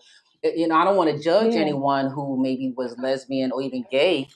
you 0.56 0.68
know, 0.68 0.76
I 0.76 0.84
don't 0.84 0.98
want 0.98 1.16
to 1.16 1.22
judge 1.22 1.54
yeah. 1.54 1.62
anyone 1.62 2.10
who 2.10 2.42
maybe 2.42 2.74
was 2.76 2.98
lesbian 2.98 3.52
or 3.52 3.62
even 3.62 3.86
gay 3.92 4.28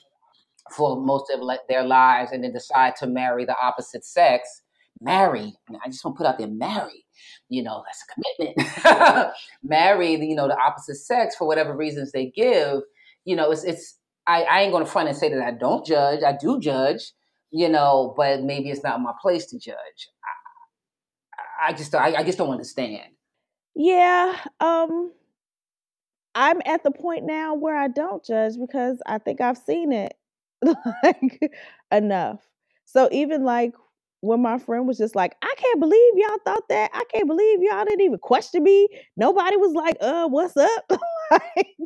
for 0.76 1.00
most 1.00 1.32
of 1.32 1.40
their 1.68 1.84
lives 1.84 2.32
and 2.32 2.44
then 2.44 2.52
decide 2.52 2.96
to 2.96 3.06
marry 3.06 3.44
the 3.44 3.56
opposite 3.60 4.04
sex. 4.04 4.62
Marry. 5.00 5.54
I 5.82 5.88
just 5.88 6.04
want 6.04 6.16
to 6.16 6.18
put 6.18 6.26
out 6.26 6.38
there, 6.38 6.46
marry. 6.46 7.06
You 7.48 7.62
know, 7.62 7.82
that's 7.86 8.04
a 8.04 8.84
commitment. 8.84 9.32
marry, 9.62 10.14
you 10.14 10.34
know, 10.34 10.46
the 10.46 10.58
opposite 10.58 10.96
sex 10.96 11.36
for 11.36 11.48
whatever 11.48 11.74
reasons 11.74 12.12
they 12.12 12.26
give 12.26 12.82
you 13.24 13.36
know, 13.36 13.50
it's 13.50 13.64
it's 13.64 13.98
I, 14.26 14.42
I 14.42 14.60
ain't 14.62 14.72
gonna 14.72 14.86
front 14.86 15.08
and 15.08 15.16
say 15.16 15.28
that 15.28 15.42
I 15.42 15.52
don't 15.52 15.84
judge. 15.84 16.22
I 16.22 16.36
do 16.36 16.60
judge, 16.60 17.12
you 17.50 17.68
know, 17.68 18.14
but 18.16 18.42
maybe 18.42 18.70
it's 18.70 18.82
not 18.82 19.00
my 19.00 19.12
place 19.20 19.46
to 19.46 19.58
judge. 19.58 20.08
I, 21.60 21.68
I 21.68 21.72
just 21.72 21.94
I, 21.94 22.14
I 22.16 22.24
just 22.24 22.38
don't 22.38 22.50
understand. 22.50 23.12
Yeah, 23.74 24.36
um, 24.58 25.12
I'm 26.34 26.60
at 26.66 26.84
the 26.84 26.90
point 26.90 27.24
now 27.26 27.54
where 27.54 27.76
I 27.76 27.88
don't 27.88 28.24
judge 28.24 28.54
because 28.60 28.98
I 29.06 29.18
think 29.18 29.40
I've 29.40 29.58
seen 29.58 29.92
it 29.92 30.14
like 31.04 31.52
enough. 31.92 32.40
So 32.86 33.08
even 33.12 33.44
like 33.44 33.74
when 34.20 34.42
my 34.42 34.58
friend 34.58 34.86
was 34.86 34.98
just 34.98 35.16
like, 35.16 35.34
I 35.42 35.54
can't 35.56 35.80
believe 35.80 36.12
y'all 36.16 36.38
thought 36.44 36.68
that. 36.68 36.90
I 36.94 37.04
can't 37.12 37.26
believe 37.26 37.60
y'all 37.62 37.84
didn't 37.84 38.02
even 38.02 38.18
question 38.18 38.62
me. 38.62 38.88
Nobody 39.16 39.56
was 39.56 39.74
like, 39.74 39.96
uh, 40.00 40.28
what's 40.28 40.56
up? 40.56 40.92
like, 41.30 41.76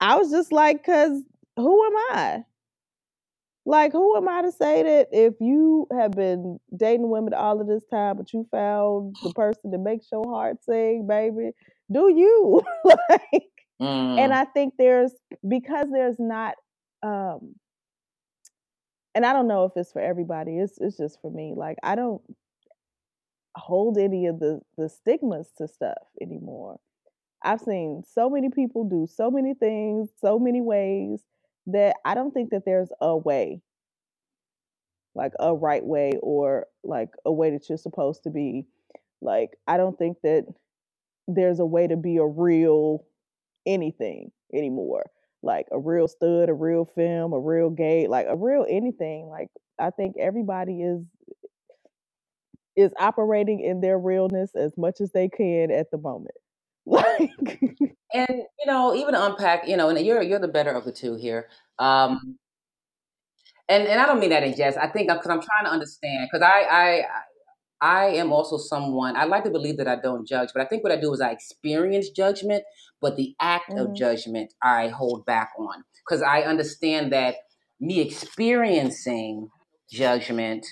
I 0.00 0.16
was 0.16 0.30
just 0.30 0.52
like, 0.52 0.78
because 0.78 1.22
who 1.56 1.86
am 1.86 1.96
I? 2.16 2.44
Like, 3.66 3.92
who 3.92 4.16
am 4.16 4.28
I 4.28 4.42
to 4.42 4.52
say 4.52 4.82
that 4.84 5.08
if 5.12 5.34
you 5.40 5.88
have 5.96 6.12
been 6.12 6.58
dating 6.76 7.10
women 7.10 7.34
all 7.34 7.60
of 7.60 7.66
this 7.66 7.84
time, 7.90 8.16
but 8.16 8.32
you 8.32 8.46
found 8.50 9.16
the 9.24 9.32
person 9.34 9.70
that 9.72 9.78
makes 9.78 10.06
your 10.12 10.24
heart 10.24 10.64
sing, 10.64 11.06
baby, 11.06 11.50
do 11.90 12.12
you? 12.12 12.62
like, 12.84 13.50
mm. 13.80 14.18
and 14.18 14.32
I 14.32 14.44
think 14.44 14.74
there's 14.78 15.12
because 15.46 15.86
there's 15.92 16.16
not, 16.18 16.54
um, 17.02 17.54
and 19.14 19.24
I 19.24 19.32
don't 19.32 19.48
know 19.48 19.64
if 19.64 19.72
it's 19.76 19.92
for 19.92 20.02
everybody. 20.02 20.58
It's 20.58 20.78
it's 20.78 20.96
just 20.96 21.20
for 21.20 21.30
me. 21.30 21.54
Like, 21.56 21.78
I 21.82 21.94
don't 21.94 22.22
hold 23.56 23.98
any 23.98 24.26
of 24.26 24.38
the 24.38 24.60
the 24.76 24.88
stigmas 24.88 25.50
to 25.58 25.68
stuff 25.68 26.02
anymore. 26.20 26.78
I've 27.42 27.60
seen 27.60 28.02
so 28.12 28.28
many 28.28 28.50
people 28.50 28.84
do 28.84 29.06
so 29.06 29.30
many 29.30 29.54
things, 29.54 30.10
so 30.20 30.38
many 30.38 30.60
ways 30.60 31.22
that 31.66 31.96
I 32.04 32.14
don't 32.14 32.32
think 32.32 32.50
that 32.50 32.64
there's 32.64 32.90
a 33.00 33.16
way, 33.16 33.60
like 35.14 35.32
a 35.38 35.54
right 35.54 35.84
way 35.84 36.12
or 36.22 36.66
like 36.84 37.10
a 37.24 37.32
way 37.32 37.50
that 37.50 37.68
you're 37.68 37.78
supposed 37.78 38.24
to 38.24 38.30
be. 38.30 38.66
Like, 39.20 39.56
I 39.66 39.76
don't 39.76 39.98
think 39.98 40.18
that 40.22 40.46
there's 41.26 41.60
a 41.60 41.66
way 41.66 41.86
to 41.86 41.96
be 41.96 42.16
a 42.18 42.26
real 42.26 43.04
anything 43.66 44.30
anymore. 44.54 45.10
Like 45.42 45.66
a 45.70 45.78
real 45.78 46.08
stud, 46.08 46.48
a 46.48 46.54
real 46.54 46.84
femme, 46.84 47.32
a 47.32 47.40
real 47.40 47.70
gay, 47.70 48.08
like 48.08 48.26
a 48.28 48.36
real 48.36 48.66
anything. 48.68 49.28
Like 49.28 49.48
I 49.78 49.90
think 49.90 50.16
everybody 50.18 50.82
is 50.82 51.02
is 52.76 52.92
operating 52.98 53.60
in 53.60 53.80
their 53.80 53.98
realness 53.98 54.50
as 54.54 54.72
much 54.76 55.00
as 55.00 55.12
they 55.12 55.28
can 55.28 55.70
at 55.70 55.90
the 55.90 55.98
moment. 55.98 56.34
Like, 56.88 57.58
and 58.14 58.42
you 58.60 58.66
know, 58.66 58.94
even 58.94 59.16
unpack, 59.16 59.66
you 59.66 59.76
know, 59.76 59.88
and 59.88 60.06
you're 60.06 60.22
you're 60.22 60.38
the 60.38 60.46
better 60.46 60.70
of 60.70 60.84
the 60.84 60.92
two 60.92 61.16
here. 61.16 61.48
Um, 61.80 62.38
and 63.68 63.88
and 63.88 64.00
I 64.00 64.06
don't 64.06 64.20
mean 64.20 64.30
that 64.30 64.44
in 64.44 64.54
jest. 64.56 64.78
I 64.78 64.86
think 64.86 65.08
because 65.08 65.26
I'm 65.26 65.42
trying 65.42 65.64
to 65.64 65.70
understand 65.70 66.28
because 66.30 66.46
I 66.46 66.62
I 66.70 67.02
I 67.80 68.06
am 68.06 68.32
also 68.32 68.56
someone 68.56 69.16
I 69.16 69.24
like 69.24 69.44
to 69.44 69.50
believe 69.50 69.76
that 69.78 69.88
I 69.88 69.96
don't 69.96 70.26
judge, 70.26 70.50
but 70.54 70.62
I 70.62 70.66
think 70.66 70.82
what 70.82 70.92
I 70.92 70.96
do 71.00 71.12
is 71.12 71.20
I 71.20 71.30
experience 71.30 72.10
judgment, 72.10 72.64
but 73.00 73.16
the 73.16 73.34
act 73.40 73.70
mm-hmm. 73.70 73.78
of 73.90 73.94
judgment 73.94 74.54
I 74.62 74.88
hold 74.88 75.26
back 75.26 75.50
on 75.58 75.84
because 76.04 76.22
I 76.22 76.42
understand 76.42 77.12
that 77.12 77.36
me 77.80 78.00
experiencing 78.00 79.50
judgment 79.90 80.66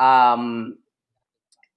um, 0.00 0.78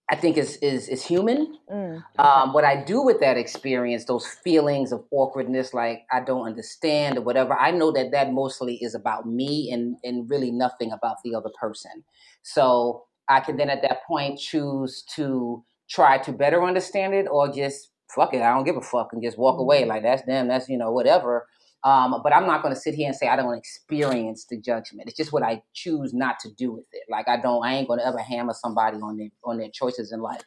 I 0.09 0.15
think 0.15 0.37
is 0.37 0.57
is 0.57 0.89
is 0.89 1.03
human. 1.05 1.57
Mm. 1.71 2.03
Um, 2.19 2.53
what 2.53 2.65
I 2.65 2.83
do 2.83 3.01
with 3.01 3.19
that 3.21 3.37
experience, 3.37 4.05
those 4.05 4.27
feelings 4.27 4.91
of 4.91 5.03
awkwardness, 5.11 5.73
like 5.73 6.03
I 6.11 6.19
don't 6.19 6.45
understand 6.45 7.17
or 7.17 7.21
whatever, 7.21 7.53
I 7.53 7.71
know 7.71 7.91
that 7.93 8.11
that 8.11 8.33
mostly 8.33 8.75
is 8.75 8.95
about 8.95 9.25
me 9.27 9.71
and 9.71 9.97
and 10.03 10.29
really 10.29 10.51
nothing 10.51 10.91
about 10.91 11.17
the 11.23 11.35
other 11.35 11.49
person. 11.59 12.03
So 12.43 13.05
I 13.29 13.39
can 13.39 13.57
then 13.57 13.69
at 13.69 13.81
that 13.81 14.03
point 14.05 14.39
choose 14.39 15.03
to 15.15 15.63
try 15.89 16.17
to 16.19 16.31
better 16.31 16.63
understand 16.63 17.13
it 17.13 17.27
or 17.29 17.51
just 17.51 17.89
fuck 18.13 18.33
it, 18.33 18.41
I 18.41 18.53
don't 18.53 18.63
give 18.63 18.77
a 18.77 18.81
fuck 18.81 19.09
and 19.11 19.23
just 19.23 19.37
walk 19.37 19.59
away 19.59 19.81
mm-hmm. 19.81 19.89
like 19.89 20.03
that's 20.03 20.23
them, 20.23 20.47
that's 20.47 20.69
you 20.69 20.77
know 20.77 20.91
whatever. 20.91 21.47
Um, 21.83 22.21
but 22.23 22.33
I'm 22.33 22.47
not 22.47 22.61
going 22.61 22.73
to 22.73 22.79
sit 22.79 22.95
here 22.95 23.07
and 23.07 23.15
say 23.15 23.27
I 23.27 23.35
don't 23.35 23.57
experience 23.57 24.45
the 24.49 24.57
judgment. 24.57 25.09
It's 25.09 25.17
just 25.17 25.33
what 25.33 25.43
I 25.43 25.61
choose 25.73 26.13
not 26.13 26.39
to 26.39 26.49
do 26.53 26.71
with 26.71 26.85
it. 26.93 27.03
Like 27.09 27.27
I 27.27 27.41
don't, 27.41 27.65
I 27.65 27.73
ain't 27.73 27.89
going 27.89 27.99
to 27.99 28.05
ever 28.05 28.19
hammer 28.19 28.53
somebody 28.53 28.97
on 29.01 29.17
their 29.17 29.27
on 29.43 29.57
their 29.57 29.69
choices 29.69 30.13
in 30.13 30.21
life. 30.21 30.41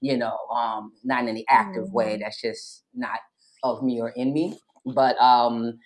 You 0.00 0.18
know, 0.18 0.36
um, 0.54 0.92
not 1.02 1.22
in 1.22 1.28
any 1.28 1.46
active 1.48 1.84
mm-hmm. 1.84 1.94
way. 1.94 2.18
That's 2.18 2.40
just 2.40 2.84
not 2.94 3.20
of 3.62 3.82
me 3.82 4.00
or 4.00 4.10
in 4.10 4.34
me. 4.34 4.58
But 4.84 5.18
um, 5.18 5.78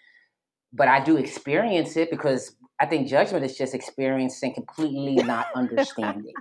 but 0.72 0.88
I 0.88 1.02
do 1.02 1.16
experience 1.16 1.96
it 1.96 2.10
because 2.10 2.56
I 2.78 2.86
think 2.86 3.08
judgment 3.08 3.44
is 3.44 3.56
just 3.56 3.74
experiencing 3.74 4.54
completely 4.54 5.14
not 5.16 5.46
understanding. 5.54 6.34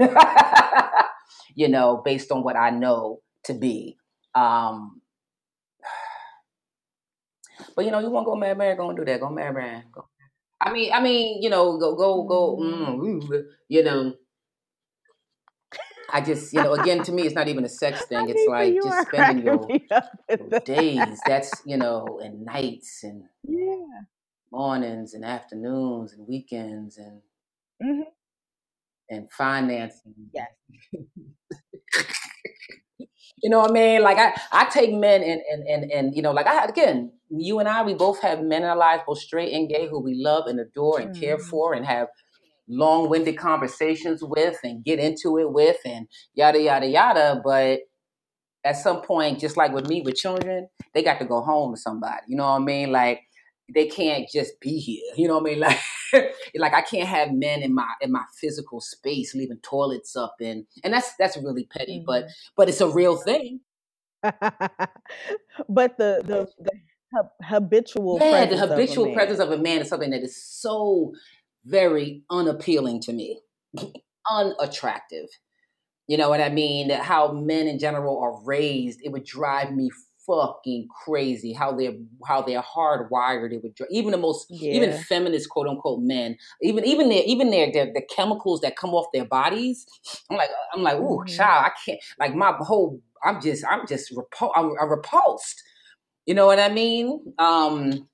you 1.54 1.68
know, 1.68 2.02
based 2.04 2.32
on 2.32 2.42
what 2.42 2.56
I 2.56 2.70
know 2.70 3.20
to 3.44 3.54
be. 3.54 3.98
Um, 4.34 5.00
but 7.76 7.84
you 7.84 7.90
know, 7.90 8.00
you 8.00 8.10
want 8.10 8.24
to 8.24 8.30
go 8.30 8.36
mad, 8.36 8.58
mad, 8.58 8.76
go 8.78 8.88
and 8.88 8.98
do 8.98 9.04
that. 9.04 9.20
Go 9.20 9.30
mad, 9.30 9.54
mad. 9.54 9.84
Go. 9.92 10.08
I 10.60 10.72
mean, 10.72 10.92
I 10.92 11.00
mean, 11.00 11.42
you 11.42 11.50
know, 11.50 11.76
go, 11.76 11.96
go, 11.96 12.22
go. 12.22 12.56
Mm, 12.56 13.42
you 13.68 13.82
know, 13.82 14.14
I 16.12 16.20
just, 16.20 16.52
you 16.52 16.62
know, 16.62 16.74
again, 16.74 17.02
to 17.04 17.12
me, 17.12 17.22
it's 17.22 17.34
not 17.34 17.48
even 17.48 17.64
a 17.64 17.68
sex 17.68 18.04
thing. 18.08 18.28
It's 18.28 18.48
like 18.48 18.74
just 18.74 19.08
spending 19.08 19.44
your, 19.44 19.66
your 20.28 20.60
days. 20.60 21.20
That's 21.26 21.62
you 21.64 21.78
know, 21.78 22.20
and 22.22 22.44
nights 22.44 23.02
and 23.02 23.24
mornings 24.52 25.14
and 25.14 25.24
afternoons 25.24 26.12
and 26.12 26.28
weekends 26.28 26.98
and 26.98 27.22
mm-hmm. 27.82 28.02
and 29.08 29.32
financing. 29.32 30.14
Yes. 30.32 30.50
You 33.42 33.50
know 33.50 33.58
what 33.58 33.70
I 33.70 33.74
mean? 33.74 34.02
Like 34.02 34.18
I, 34.18 34.40
I 34.52 34.64
take 34.66 34.92
men 34.92 35.22
and 35.22 35.40
and 35.50 35.66
and 35.66 35.90
and 35.90 36.14
you 36.14 36.22
know, 36.22 36.30
like 36.30 36.46
I 36.46 36.64
again, 36.64 37.12
you 37.28 37.58
and 37.58 37.68
I, 37.68 37.82
we 37.82 37.94
both 37.94 38.20
have 38.22 38.40
men 38.40 38.62
in 38.62 38.68
our 38.68 38.76
lives, 38.76 39.02
both 39.04 39.18
straight 39.18 39.52
and 39.52 39.68
gay, 39.68 39.88
who 39.88 40.00
we 40.00 40.14
love 40.14 40.46
and 40.46 40.60
adore 40.60 41.00
and 41.00 41.14
mm. 41.14 41.18
care 41.18 41.36
mm-hmm. 41.38 41.48
for, 41.48 41.74
and 41.74 41.84
have 41.84 42.06
long-winded 42.68 43.36
conversations 43.36 44.22
with, 44.22 44.58
and 44.62 44.84
get 44.84 45.00
into 45.00 45.38
it 45.38 45.50
with, 45.52 45.78
and 45.84 46.06
yada 46.34 46.60
yada 46.60 46.86
yada. 46.86 47.40
But 47.44 47.80
at 48.64 48.76
some 48.76 49.02
point, 49.02 49.40
just 49.40 49.56
like 49.56 49.72
with 49.72 49.88
me 49.88 50.02
with 50.02 50.14
children, 50.14 50.68
they 50.94 51.02
got 51.02 51.18
to 51.18 51.24
go 51.24 51.40
home 51.40 51.74
to 51.74 51.80
somebody. 51.80 52.22
You 52.28 52.36
know 52.36 52.44
what 52.44 52.60
I 52.60 52.64
mean? 52.64 52.92
Like 52.92 53.22
they 53.74 53.86
can't 53.86 54.28
just 54.28 54.60
be 54.60 54.78
here. 54.78 55.12
You 55.16 55.28
know 55.28 55.38
what 55.38 55.50
I 55.50 55.54
mean? 55.54 55.60
Like 56.14 56.34
like 56.54 56.74
I 56.74 56.82
can't 56.82 57.08
have 57.08 57.32
men 57.32 57.62
in 57.62 57.74
my 57.74 57.88
in 58.02 58.12
my 58.12 58.24
physical 58.38 58.82
space 58.82 59.34
leaving 59.34 59.60
toilets 59.62 60.14
up 60.14 60.36
and 60.42 60.66
and 60.84 60.92
that's 60.92 61.14
that's 61.18 61.38
really 61.38 61.64
petty, 61.64 62.00
mm-hmm. 62.00 62.06
but 62.06 62.28
but 62.54 62.68
it's 62.68 62.82
a 62.82 62.88
real 62.88 63.16
thing. 63.16 63.60
but 64.22 65.96
the 65.96 66.22
the, 66.22 66.48
the 66.58 66.70
habitual 67.42 68.18
yeah, 68.20 68.44
the 68.44 68.58
habitual 68.58 69.12
presence 69.14 69.40
of 69.40 69.50
a 69.50 69.58
man 69.58 69.80
is 69.80 69.88
something 69.88 70.10
that 70.10 70.22
is 70.22 70.36
so 70.36 71.12
very 71.64 72.24
unappealing 72.30 73.00
to 73.00 73.12
me, 73.12 73.40
unattractive. 74.30 75.28
You 76.08 76.18
know 76.18 76.28
what 76.28 76.40
I 76.40 76.48
mean? 76.48 76.90
How 76.90 77.32
men 77.32 77.66
in 77.68 77.78
general 77.78 78.20
are 78.20 78.44
raised, 78.44 79.00
it 79.02 79.12
would 79.12 79.24
drive 79.24 79.72
me 79.72 79.90
fucking 80.26 80.88
crazy 81.04 81.52
how 81.52 81.72
they're 81.72 81.94
how 82.26 82.42
they're 82.42 82.62
hardwired 82.62 83.60
with 83.62 83.72
even 83.90 84.12
the 84.12 84.18
most 84.18 84.46
yeah. 84.50 84.72
even 84.72 84.92
feminist 84.92 85.48
quote 85.48 85.66
unquote 85.66 86.00
men 86.00 86.36
even 86.60 86.84
even 86.84 87.08
their 87.08 87.22
even 87.24 87.50
their, 87.50 87.72
their 87.72 87.86
the 87.86 88.02
chemicals 88.08 88.60
that 88.60 88.76
come 88.76 88.90
off 88.90 89.06
their 89.12 89.24
bodies 89.24 89.86
i'm 90.30 90.36
like 90.36 90.50
i'm 90.74 90.82
like 90.82 90.96
ooh 90.96 91.18
mm-hmm. 91.18 91.34
child 91.34 91.66
i 91.66 91.70
can't 91.84 92.00
like 92.18 92.34
my 92.34 92.52
whole 92.60 93.00
i'm 93.24 93.40
just 93.40 93.64
i'm 93.68 93.86
just 93.86 94.14
repul- 94.14 94.52
I'm, 94.54 94.72
I'm 94.80 94.90
repulsed 94.90 95.62
you 96.26 96.34
know 96.34 96.46
what 96.46 96.58
i 96.58 96.68
mean 96.68 97.34
um 97.38 98.08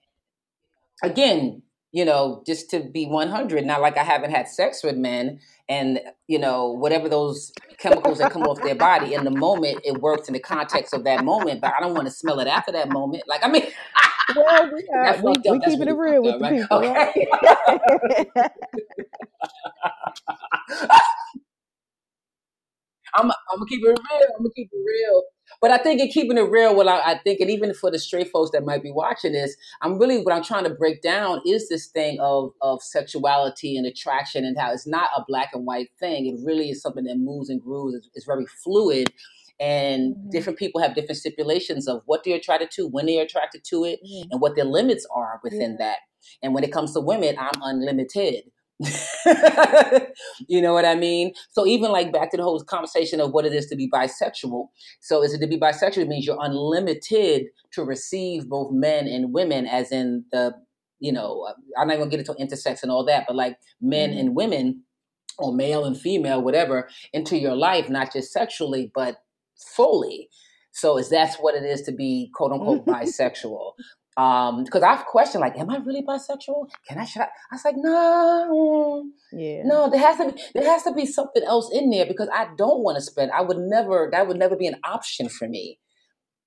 again 1.03 1.63
you 1.99 2.05
know, 2.05 2.45
just 2.47 2.71
to 2.71 2.79
be 2.79 3.07
100, 3.07 3.67
not 3.67 3.81
like 3.81 3.97
I 3.97 4.05
haven't 4.05 4.31
had 4.31 4.47
sex 4.47 4.85
with 4.85 4.97
men 4.97 5.41
and, 5.69 5.99
you 6.29 6.39
know, 6.39 6.71
whatever 6.71 7.09
those 7.09 7.51
chemicals 7.79 8.19
that 8.19 8.31
come 8.31 8.43
off 8.43 8.63
their 8.63 8.77
body 8.77 9.15
in 9.15 9.25
the 9.25 9.33
moment, 9.33 9.81
it 9.85 10.01
works 10.01 10.29
in 10.29 10.35
the 10.35 10.39
context 10.39 10.95
of 10.95 11.03
that 11.03 11.25
moment, 11.25 11.61
but 11.61 11.73
I 11.77 11.81
don't 11.81 11.95
want 11.95 12.07
to 12.07 12.13
smell 12.13 12.39
it 12.39 12.47
after 12.47 12.71
that 12.71 12.91
moment. 12.91 13.25
Like, 13.27 13.45
I 13.45 13.49
mean, 13.49 13.65
well, 14.37 14.71
we, 14.73 14.89
are, 14.95 15.17
we, 15.25 15.41
we 15.51 15.59
keeping 15.59 15.89
it 15.89 15.97
real 15.97 16.23
with 16.23 16.35
up, 16.35 16.41
the 16.41 16.45
right? 16.45 16.55
people. 16.55 16.79
Okay. 16.79 17.27
I'm, 23.15 23.25
I'm 23.25 23.59
gonna 23.59 23.67
keep 23.69 23.83
it 23.83 23.89
real. 23.89 23.99
I'm 24.37 24.45
gonna 24.45 24.51
keep 24.55 24.71
it 24.73 24.85
real. 24.87 25.23
But 25.61 25.71
I 25.71 25.79
think 25.79 26.01
in 26.01 26.09
keeping 26.09 26.39
it 26.39 26.51
real, 26.51 26.75
what 26.75 26.89
I, 26.89 27.13
I, 27.13 27.19
think, 27.19 27.41
and 27.41 27.51
even 27.51 27.75
for 27.75 27.91
the 27.91 27.99
straight 27.99 28.31
folks 28.31 28.51
that 28.53 28.65
might 28.65 28.83
be 28.83 28.91
watching 28.91 29.33
this, 29.33 29.57
I'm 29.83 29.99
really 29.99 30.23
what 30.23 30.35
I'm 30.35 30.45
trying 30.45 30.65
to 30.65 30.71
break 30.71 31.03
down 31.03 31.41
is 31.47 31.69
this 31.69 31.87
thing 31.87 32.19
of 32.21 32.53
of 32.61 32.83
sexuality 32.83 33.77
and 33.77 33.87
attraction 33.87 34.45
and 34.45 34.59
how 34.59 34.73
it's 34.73 34.87
not 34.87 35.11
a 35.17 35.25
black 35.27 35.51
and 35.53 35.67
white 35.67 35.91
thing. 35.99 36.27
It 36.27 36.45
really 36.45 36.71
is 36.71 36.81
something 36.83 37.05
that 37.05 37.19
moves 37.19 37.49
and 37.49 37.61
grooves. 37.61 37.95
It's, 37.95 38.09
it's 38.15 38.27
very 38.27 38.47
fluid. 38.47 39.13
And 39.61 40.15
mm-hmm. 40.15 40.31
different 40.31 40.59
people 40.59 40.81
have 40.81 40.95
different 40.95 41.19
stipulations 41.19 41.89
of 41.89 42.03
what 42.07 42.23
they're 42.25 42.37
attracted 42.37 42.71
to, 42.73 42.87
when 42.87 43.07
they're 43.07 43.25
attracted 43.25 43.65
to 43.65 43.85
it, 43.85 43.99
mm-hmm. 44.05 44.29
and 44.31 44.41
what 44.41 44.55
their 44.55 44.65
limits 44.65 45.07
are 45.13 45.41
within 45.43 45.73
yeah. 45.73 45.87
that. 45.87 45.97
And 46.43 46.55
when 46.55 46.65
it 46.65 46.73
comes 46.73 46.93
to 46.93 47.01
women, 47.01 47.37
I'm 47.39 47.61
unlimited. 47.63 48.45
you 50.49 50.63
know 50.63 50.73
what 50.73 50.85
I 50.85 50.95
mean? 50.95 51.33
So 51.51 51.67
even 51.67 51.91
like 51.91 52.13
back 52.13 52.31
to 52.31 52.37
the 52.37 52.45
whole 52.45 52.63
conversation 52.63 53.21
of 53.21 53.33
what 53.33 53.45
it 53.45 53.53
is 53.53 53.67
to 53.67 53.77
be 53.77 53.91
bisexual. 53.91 54.69
So 55.01 55.23
is 55.23 55.35
it 55.35 55.41
to 55.41 55.49
be 55.49 55.59
bisexual 55.59 55.99
it 55.99 56.09
means 56.09 56.27
you're 56.27 56.39
unlimited 56.41 57.47
to 57.73 57.83
receive 57.83 58.49
both 58.49 58.71
men 58.73 59.09
and 59.09 59.33
women, 59.33 59.67
as 59.67 59.91
in 59.91 60.25
the 60.33 60.55
you 61.01 61.13
know 61.13 61.47
uh, 61.49 61.55
I'm 61.79 61.89
not 61.89 61.99
gonna 61.99 62.11
get 62.11 62.21
into 62.21 62.35
intersex 62.35 62.83
and 62.83 62.93
all 62.93 63.05
that, 63.07 63.25
but 63.27 63.37
like 63.37 63.57
men 63.81 64.11
mm-hmm. 64.11 64.19
and 64.21 64.37
women 64.37 64.85
or 65.39 65.53
male 65.53 65.85
and 65.85 65.99
female, 65.99 66.43
whatever, 66.43 66.89
into 67.13 67.39
your 67.39 67.55
life, 67.55 67.89
not 67.89 68.13
just 68.13 68.33
sexually, 68.33 68.91
but 68.95 69.17
fully. 69.57 70.29
So 70.73 70.99
is 70.99 71.11
that's 71.11 71.37
what 71.37 71.55
it 71.57 71.65
is 71.65 71.83
to 71.83 71.93
be 71.93 72.31
quote 72.35 72.53
unquote 72.53 72.87
bisexual. 72.87 73.73
Um, 74.19 74.65
because 74.65 74.83
I've 74.83 75.07
questioned, 75.07 75.43
like, 75.43 75.57
am 75.57 75.71
I 75.71 75.77
really 75.77 76.03
bisexual? 76.03 76.69
Can 76.89 76.99
I? 76.99 77.05
Should 77.05 77.23
I? 77.23 77.27
I 77.27 77.55
was 77.55 77.65
like, 77.65 77.77
no, 77.79 79.05
yeah, 79.33 79.63
no. 79.65 79.89
There 79.89 80.01
has 80.01 80.17
to 80.17 80.33
be 80.33 80.43
there 80.55 80.65
has 80.65 80.83
to 80.83 80.93
be 80.93 81.07
something 81.07 81.45
else 81.45 81.71
in 81.73 81.89
there 81.91 82.05
because 82.05 82.29
I 82.35 82.49
don't 82.59 82.83
want 82.83 82.97
to 82.97 83.01
spend. 83.01 83.31
I 83.31 83.43
would 83.43 83.59
never. 83.59 84.09
That 84.11 84.27
would 84.27 84.37
never 84.37 84.57
be 84.57 84.67
an 84.67 84.81
option 84.83 85.29
for 85.29 85.47
me. 85.49 85.79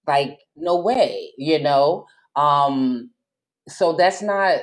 Like, 0.06 0.38
no 0.58 0.82
way, 0.82 1.32
you 1.38 1.60
know. 1.60 2.08
Um, 2.36 3.12
so 3.70 3.94
that's 3.94 4.22
not. 4.22 4.58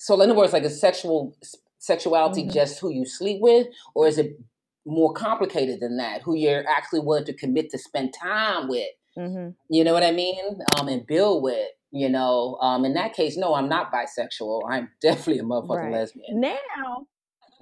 So 0.00 0.20
in 0.20 0.28
other 0.28 0.36
words, 0.36 0.52
like, 0.52 0.64
a 0.64 0.70
sexual 0.70 1.36
sexuality 1.78 2.42
mm-hmm. 2.42 2.50
just 2.50 2.80
who 2.80 2.90
you 2.90 3.06
sleep 3.06 3.38
with, 3.40 3.68
or 3.94 4.08
is 4.08 4.18
it 4.18 4.36
more 4.84 5.12
complicated 5.12 5.78
than 5.78 5.96
that? 5.98 6.22
Who 6.22 6.34
you're 6.34 6.68
actually 6.68 7.00
willing 7.00 7.26
to 7.26 7.32
commit 7.34 7.70
to 7.70 7.78
spend 7.78 8.14
time 8.20 8.66
with? 8.68 8.88
Mm-hmm. 9.16 9.50
You 9.70 9.84
know 9.84 9.92
what 9.92 10.02
I 10.02 10.10
mean? 10.10 10.42
Um, 10.76 10.88
and 10.88 11.06
build 11.06 11.44
with. 11.44 11.68
You 11.92 12.08
know, 12.08 12.56
um, 12.60 12.86
in 12.86 12.94
that 12.94 13.12
case, 13.12 13.36
no, 13.36 13.54
I'm 13.54 13.68
not 13.68 13.92
bisexual. 13.92 14.62
I'm 14.68 14.90
definitely 15.02 15.38
a 15.38 15.42
motherfucking 15.42 15.76
right. 15.76 15.92
lesbian. 15.92 16.40
Now, 16.40 17.06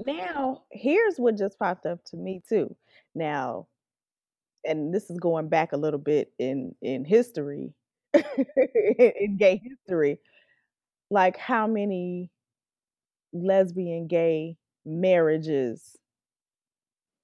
now, 0.07 0.63
here's 0.71 1.17
what 1.17 1.37
just 1.37 1.59
popped 1.59 1.85
up 1.85 2.05
to 2.07 2.17
me 2.17 2.43
too. 2.49 2.75
Now, 3.15 3.67
and 4.65 4.95
this 4.95 5.11
is 5.11 5.19
going 5.19 5.49
back 5.49 5.73
a 5.73 5.77
little 5.77 5.99
bit 5.99 6.33
in 6.39 6.75
in 6.81 7.05
history, 7.05 7.75
in 8.15 9.37
gay 9.39 9.61
history. 9.63 10.19
Like 11.11 11.37
how 11.37 11.67
many 11.67 12.31
lesbian 13.33 14.07
gay 14.07 14.57
marriages 14.85 15.97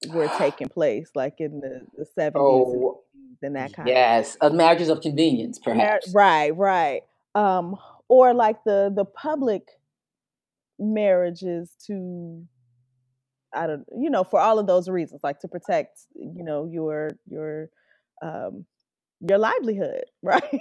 were 0.09 0.29
taking 0.39 0.69
place, 0.69 1.11
like 1.15 1.37
in 1.39 1.61
the, 1.61 1.87
the 1.97 2.07
70s 2.19 2.33
oh, 2.37 3.03
and 3.43 3.57
that 3.57 3.73
kind 3.73 3.89
yes. 3.89 4.37
of 4.41 4.53
yes 4.53 4.57
marriages 4.57 4.89
of 4.89 5.01
convenience 5.01 5.59
perhaps 5.59 6.13
right 6.15 6.57
right 6.57 7.03
um 7.35 7.77
or 8.09 8.35
like 8.35 8.63
the 8.65 8.93
the 8.95 9.05
public 9.05 9.69
marriages 10.79 11.75
to 11.87 12.43
i 13.55 13.67
don't 13.67 13.85
you 13.99 14.11
know 14.11 14.25
for 14.25 14.41
all 14.41 14.59
of 14.59 14.67
those 14.67 14.89
reasons 14.89 15.21
like 15.23 15.41
to 15.41 15.49
protect 15.49 16.01
you 16.15 16.45
know 16.45 16.67
your 16.67 17.11
your 17.29 17.69
um 18.23 18.65
your 19.21 19.39
livelihood 19.39 20.05
right 20.23 20.61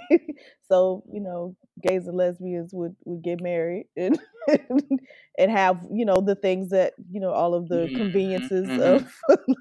so 0.68 1.02
you 1.12 1.20
know 1.20 1.54
gays 1.82 2.06
and 2.06 2.16
lesbians 2.16 2.70
would 2.72 2.96
would 3.04 3.22
get 3.22 3.40
married 3.40 3.86
and 3.96 4.18
and 5.38 5.50
have 5.50 5.80
you 5.92 6.04
know 6.04 6.20
the 6.20 6.34
things 6.34 6.70
that 6.70 6.94
you 7.10 7.20
know 7.20 7.32
all 7.32 7.54
of 7.54 7.68
the 7.68 7.86
mm-hmm, 7.86 7.96
conveniences 7.96 8.66
mm-hmm. 8.66 9.04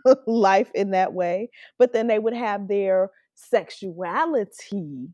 of 0.06 0.18
life 0.28 0.72
in 0.74 0.92
that 0.92 1.14
way 1.14 1.50
but 1.78 1.94
then 1.94 2.08
they 2.08 2.20
would 2.20 2.34
have 2.34 2.68
their 2.68 3.10
sexuality 3.34 5.10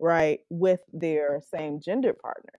right 0.00 0.40
with 0.48 0.80
their 0.92 1.40
same 1.54 1.80
gender 1.80 2.12
partners 2.12 2.54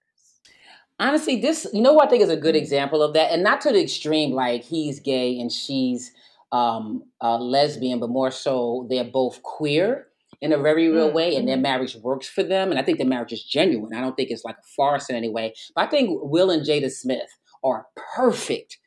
honestly 1.00 1.42
this 1.42 1.68
you 1.74 1.82
know 1.82 1.94
what 1.94 2.08
i 2.08 2.10
think 2.10 2.24
is 2.24 2.30
a 2.30 2.38
good 2.38 2.56
mm-hmm. 2.56 2.64
example 2.64 3.02
of 3.02 3.14
that 3.14 3.32
and 3.32 3.44
not 3.44 3.60
to 3.60 3.72
the 3.72 3.82
extreme 3.82 4.32
like 4.32 4.64
he's 4.64 5.00
gay 5.00 5.40
and 5.40 5.52
she's 5.52 6.14
um, 6.54 7.04
a 7.22 7.38
lesbian 7.38 8.00
but 8.00 8.10
more 8.10 8.30
so 8.30 8.86
they're 8.90 9.06
both 9.06 9.42
queer 9.42 10.08
in 10.42 10.52
a 10.52 10.58
very 10.58 10.90
real 10.90 11.08
mm-hmm. 11.08 11.16
way 11.16 11.36
and 11.36 11.48
their 11.48 11.56
mm-hmm. 11.56 11.64
marriage 11.64 11.96
works 11.98 12.28
for 12.28 12.44
them 12.44 12.70
and 12.70 12.80
i 12.80 12.84
think 12.84 12.98
the 12.98 13.06
marriage 13.06 13.34
is 13.34 13.44
genuine 13.44 13.96
i 13.96 14.02
don't 14.02 14.16
think 14.16 14.30
it's 14.30 14.46
like 14.46 14.58
a 14.58 14.68
farce 14.76 15.10
in 15.10 15.16
any 15.16 15.30
way 15.30 15.54
but 15.76 15.88
i 15.88 15.90
think 15.90 16.20
will 16.22 16.50
and 16.50 16.66
jada 16.66 16.92
smith 16.92 17.30
are 17.64 17.86
perfect 18.16 18.78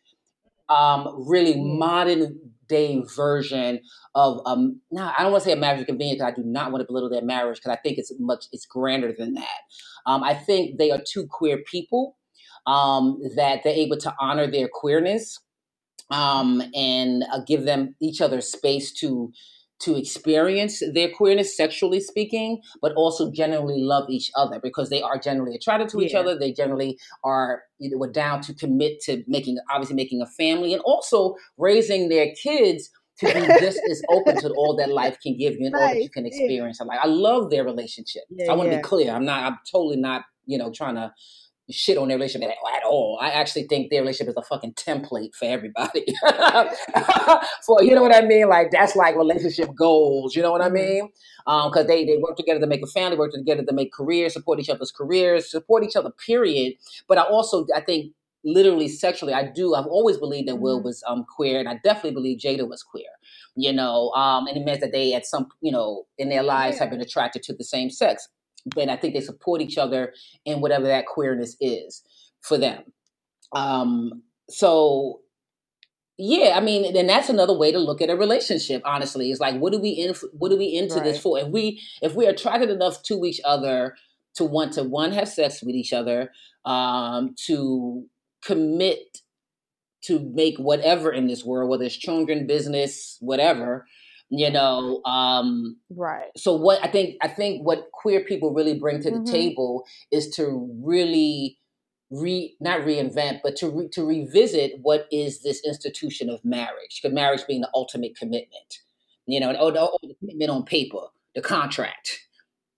um, 0.68 1.26
really 1.28 1.54
mm-hmm. 1.54 1.78
modern 1.78 2.40
day 2.68 3.02
version 3.14 3.80
of 4.14 4.40
um 4.46 4.80
now 4.90 5.12
I 5.16 5.22
don't 5.22 5.32
want 5.32 5.44
to 5.44 5.50
say 5.50 5.52
a 5.52 5.60
marriage 5.60 5.80
of 5.80 5.86
convenience 5.86 6.22
I 6.22 6.30
do 6.30 6.42
not 6.44 6.72
want 6.72 6.80
to 6.80 6.86
belittle 6.86 7.10
their 7.10 7.22
marriage 7.22 7.58
because 7.58 7.72
I 7.72 7.80
think 7.82 7.98
it's 7.98 8.12
much 8.18 8.46
it's 8.52 8.66
grander 8.66 9.12
than 9.16 9.34
that. 9.34 9.60
Um, 10.06 10.22
I 10.22 10.34
think 10.34 10.78
they 10.78 10.90
are 10.90 11.00
two 11.06 11.26
queer 11.26 11.58
people 11.70 12.16
um, 12.66 13.20
that 13.36 13.62
they're 13.62 13.74
able 13.74 13.98
to 13.98 14.14
honor 14.18 14.50
their 14.50 14.68
queerness 14.72 15.38
um, 16.10 16.62
and 16.74 17.24
uh, 17.32 17.40
give 17.46 17.64
them 17.64 17.94
each 18.00 18.20
other 18.20 18.40
space 18.40 18.92
to 19.00 19.32
to 19.85 19.97
experience 19.97 20.83
their 20.92 21.11
queerness 21.11 21.57
sexually 21.57 22.01
speaking 22.01 22.61
but 22.81 22.92
also 22.94 23.31
generally 23.31 23.81
love 23.81 24.09
each 24.09 24.31
other 24.37 24.61
because 24.62 24.90
they 24.90 25.03
are 25.03 25.18
generally 25.18 25.55
attracted 25.55 25.88
to 25.88 26.01
yeah. 26.01 26.07
each 26.07 26.14
other 26.14 26.38
they 26.38 26.53
generally 26.53 26.99
are 27.23 27.62
you 27.79 27.90
know, 27.90 28.07
down 28.07 28.40
to 28.40 28.55
commit 28.55 29.01
to 29.01 29.23
making 29.27 29.59
obviously 29.70 29.97
making 29.97 30.20
a 30.20 30.27
family 30.27 30.73
and 30.73 30.83
also 30.83 31.35
raising 31.59 32.09
their 32.09 32.33
kids 32.42 32.90
to 33.18 33.27
be 33.27 33.40
just 33.61 33.81
as 33.90 34.03
open 34.11 34.37
to 34.40 34.51
all 34.57 34.77
that 34.77 34.90
life 34.90 35.18
can 35.23 35.37
give 35.37 35.55
you 35.55 35.66
and 35.66 35.75
all 35.75 35.81
that 35.81 36.03
you 36.03 36.11
can 36.11 36.27
experience. 36.27 36.81
I'm 36.81 36.88
like, 36.88 37.01
I 37.03 37.07
love 37.07 37.51
their 37.51 37.64
relationship. 37.64 38.23
Yeah, 38.31 38.51
I 38.51 38.55
want 38.55 38.70
to 38.70 38.77
yeah. 38.77 38.81
be 38.81 38.83
clear. 38.83 39.12
I'm 39.12 39.25
not. 39.25 39.44
I'm 39.44 39.59
totally 39.70 39.97
not. 39.97 40.25
You 40.47 40.59
know, 40.59 40.70
trying 40.70 40.97
to 40.97 41.11
shit 41.70 41.96
on 41.96 42.09
their 42.09 42.16
relationship 42.16 42.50
at, 42.50 42.85
all. 42.85 43.18
I 43.20 43.31
actually 43.31 43.66
think 43.66 43.90
their 43.90 44.03
relationship 44.03 44.31
is 44.31 44.37
a 44.37 44.42
fucking 44.42 44.74
template 44.74 45.35
for 45.35 45.46
everybody. 45.46 46.05
for 47.66 47.83
you 47.83 47.94
know 47.94 48.03
what 48.03 48.14
I 48.14 48.20
mean? 48.20 48.48
Like 48.48 48.70
that's 48.70 48.94
like 48.94 49.16
relationship 49.16 49.70
goals. 49.74 50.37
You 50.37 50.42
know 50.42 50.53
what 50.53 50.61
I 50.61 50.66
mm-hmm. 50.66 50.74
mean? 50.74 51.09
Because 51.46 51.83
um, 51.83 51.87
they 51.87 52.05
they 52.05 52.18
work 52.18 52.37
together 52.37 52.61
to 52.61 52.66
make 52.66 52.83
a 52.83 52.87
family, 52.87 53.16
work 53.16 53.33
together 53.33 53.64
to 53.64 53.72
make 53.72 53.92
careers, 53.92 54.35
support 54.35 54.61
each 54.61 54.68
other's 54.68 54.92
careers, 54.92 55.50
support 55.50 55.85
each 55.85 55.96
other. 55.96 56.11
Period. 56.11 56.74
But 57.09 57.18
I 57.18 57.22
also 57.22 57.66
I 57.74 57.81
think 57.81 58.12
literally 58.44 58.88
sexually, 58.88 59.33
I 59.33 59.50
do. 59.50 59.74
I've 59.74 59.87
always 59.87 60.18
believed 60.18 60.48
that 60.48 60.57
Will 60.57 60.79
mm-hmm. 60.79 60.87
was 60.87 61.03
um 61.07 61.24
queer, 61.35 61.59
and 61.59 61.68
I 61.68 61.81
definitely 61.83 62.12
believe 62.12 62.38
Jada 62.38 62.68
was 62.68 62.83
queer. 62.83 63.09
You 63.57 63.72
know, 63.72 64.11
um, 64.11 64.46
and 64.46 64.57
it 64.57 64.64
meant 64.64 64.81
that 64.81 64.92
they 64.92 65.14
at 65.14 65.24
some 65.24 65.48
you 65.62 65.72
know 65.72 66.05
in 66.18 66.29
their 66.29 66.42
lives 66.42 66.77
yeah. 66.77 66.85
have 66.85 66.90
been 66.90 67.00
attracted 67.00 67.42
to 67.44 67.55
the 67.55 67.64
same 67.64 67.88
sex 67.88 68.29
but 68.66 68.88
I 68.88 68.96
think 68.96 69.14
they 69.14 69.20
support 69.20 69.61
each 69.61 69.79
other 69.79 70.12
in 70.44 70.61
whatever 70.61 70.87
that 70.87 71.07
queerness 71.07 71.57
is 71.61 72.03
for 72.40 72.59
them. 72.59 72.83
Um, 73.55 74.22
so 74.48 75.20
yeah, 76.16 76.55
I 76.57 76.61
mean, 76.61 76.92
then 76.94 77.09
that's 77.09 77.29
another 77.29 77.57
way 77.57 77.72
to 77.72 77.79
look 77.79 78.00
at 78.00 78.11
a 78.11 78.16
relationship. 78.16 78.83
Honestly, 78.85 79.33
is 79.33 79.40
like, 79.40 79.57
what 79.57 79.72
do 79.72 79.81
we 79.81 79.90
in? 79.90 80.14
What 80.33 80.50
do 80.50 80.57
we 80.57 80.66
into 80.66 80.96
right. 80.96 81.05
this 81.05 81.20
for? 81.20 81.38
If 81.38 81.48
we 81.48 81.83
if 82.03 82.14
we 82.14 82.27
are 82.27 82.31
attracted 82.31 82.70
enough 82.70 83.03
to 83.05 83.24
each 83.24 83.40
other 83.44 83.96
to 84.37 84.44
want 84.44 84.74
to 84.74 84.85
one 84.85 85.12
have 85.12 85.29
sex 85.29 85.62
with 85.62 85.74
each 85.74 85.92
other, 85.92 86.31
um, 86.64 87.35
to 87.46 88.07
commit 88.44 89.18
to 90.03 90.20
make 90.35 90.57
whatever 90.59 91.11
in 91.11 91.27
this 91.27 91.44
world, 91.44 91.70
whether 91.70 91.85
it's 91.85 91.96
children, 91.96 92.46
business, 92.46 93.16
whatever, 93.20 93.87
You 94.37 94.51
know, 94.51 95.01
um, 95.05 95.77
right. 95.90 96.31
So 96.37 96.57
what 96.57 96.83
I 96.83 96.88
think 96.88 97.16
I 97.23 97.29
think 97.29 97.64
what 97.64 97.90
queer 97.92 98.25
people 98.25 98.53
really 98.53 98.77
bring 98.77 99.01
to 99.03 99.11
the 99.11 99.18
mm-hmm. 99.18 99.33
table 99.33 99.85
is 100.11 100.29
to 100.37 100.68
really 100.83 101.59
re 102.11 102.57
not 102.61 102.81
reinvent, 102.81 103.40
but 103.44 103.55
to 103.57 103.70
re, 103.70 103.88
to 103.92 104.05
revisit 104.05 104.73
what 104.83 105.07
is 105.12 105.42
this 105.42 105.64
institution 105.64 106.29
of 106.29 106.44
marriage? 106.44 107.01
Because 107.01 107.14
marriage 107.14 107.42
being 107.47 107.61
the 107.61 107.70
ultimate 107.75 108.16
commitment, 108.16 108.81
you 109.27 109.38
know, 109.38 109.51
and 109.51 109.59
oh, 109.59 109.70
the, 109.70 109.81
oh, 109.81 109.99
the 110.03 110.14
commitment 110.14 110.51
on 110.51 110.64
paper, 110.64 111.07
the 111.37 111.42
contract. 111.42 112.18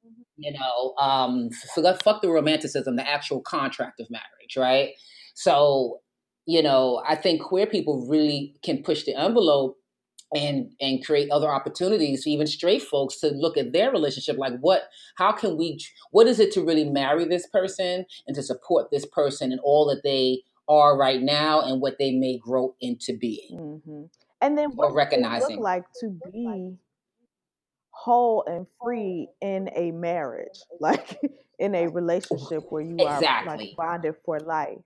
Mm-hmm. 0.07 0.23
You 0.37 0.53
know, 0.53 0.95
um, 0.99 1.51
fuck, 1.75 2.03
fuck 2.03 2.23
the 2.23 2.29
romanticism, 2.29 2.97
the 2.97 3.09
actual 3.09 3.41
contract 3.41 3.99
of 4.01 4.11
marriage, 4.11 4.59
right? 4.59 4.91
So, 5.35 6.01
you 6.45 6.63
know, 6.63 7.03
I 7.09 7.15
think 7.15 7.41
queer 7.41 7.67
people 7.67 8.07
really 8.11 8.57
can 8.63 8.83
push 8.83 9.05
the 9.05 9.15
envelope 9.15 9.79
and 10.35 10.73
and 10.81 11.05
create 11.05 11.31
other 11.31 11.49
opportunities 11.49 12.25
for 12.25 12.31
even 12.31 12.47
straight 12.47 12.83
folks 12.83 13.21
to 13.21 13.29
look 13.29 13.57
at 13.57 13.73
their 13.73 13.93
relationship 13.93 14.37
like 14.37 14.55
what 14.61 14.89
how 15.17 15.31
can 15.31 15.57
we 15.57 15.79
what 16.11 16.27
is 16.27 16.41
it 16.41 16.53
to 16.53 16.65
really 16.65 16.85
marry 16.85 17.25
this 17.25 17.47
person 17.47 18.05
and 18.27 18.35
to 18.35 18.43
support 18.43 18.91
this 18.91 19.07
person 19.07 19.53
and 19.53 19.61
all 19.63 19.87
that 19.87 20.03
they 20.03 20.43
are 20.69 20.99
right 20.99 21.23
now 21.23 21.61
and 21.61 21.81
what 21.81 21.97
they 21.99 22.13
may 22.13 22.39
grow 22.39 22.75
into 22.81 23.17
being 23.17 23.53
mm-hmm. 23.53 24.03
and 24.41 24.59
then 24.59 24.71
what 24.71 24.93
recognizing 24.93 25.57
look 25.57 25.65
like 25.65 25.85
to 26.01 26.19
be 26.33 26.75
whole 27.91 28.45
and 28.49 28.67
free 28.83 29.29
in 29.41 29.71
a 29.77 29.93
marriage 29.93 30.61
like 30.81 31.21
in 31.61 31.75
a 31.75 31.87
relationship 31.87 32.65
where 32.71 32.83
you 32.83 32.97
exactly. 32.99 33.53
are 33.53 33.57
like 33.59 33.77
bonded 33.77 34.15
for 34.25 34.41
life 34.41 34.79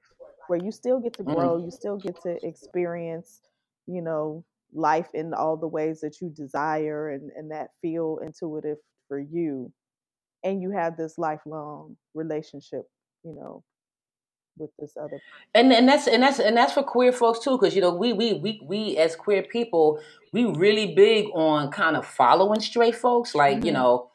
where 0.48 0.62
you 0.62 0.70
still 0.70 1.00
get 1.00 1.14
to 1.14 1.22
mm-hmm. 1.22 1.34
grow 1.34 1.56
mm-hmm. 1.56 1.64
you 1.64 1.70
still 1.70 1.96
get 1.96 2.20
to 2.20 2.36
experience 2.46 3.40
you 3.86 4.02
know 4.02 4.44
life 4.72 5.08
in 5.14 5.34
all 5.34 5.56
the 5.56 5.68
ways 5.68 6.00
that 6.00 6.20
you 6.20 6.30
desire 6.30 7.10
and, 7.10 7.30
and 7.36 7.50
that 7.50 7.68
feel 7.82 8.18
intuitive 8.24 8.78
for 9.08 9.18
you 9.18 9.72
and 10.44 10.62
you 10.62 10.70
have 10.70 10.96
this 10.96 11.18
lifelong 11.18 11.96
relationship 12.14 12.82
you 13.24 13.34
know 13.34 13.62
with 14.58 14.70
this 14.78 14.96
other 14.96 15.08
person. 15.08 15.20
and 15.54 15.72
and 15.72 15.88
that's 15.88 16.06
and 16.06 16.22
that's 16.22 16.38
and 16.38 16.56
that's 16.56 16.72
for 16.72 16.82
queer 16.82 17.12
folks 17.12 17.40
too 17.40 17.58
because 17.58 17.74
you 17.74 17.80
know 17.80 17.94
we 17.94 18.12
we 18.12 18.34
we 18.34 18.60
we 18.64 18.96
as 18.96 19.16
queer 19.16 19.42
people 19.42 20.00
we 20.32 20.44
really 20.44 20.94
big 20.94 21.26
on 21.34 21.70
kind 21.70 21.96
of 21.96 22.06
following 22.06 22.60
straight 22.60 22.94
folks 22.94 23.34
like 23.34 23.58
mm-hmm. 23.58 23.66
you 23.66 23.72
know 23.72 24.10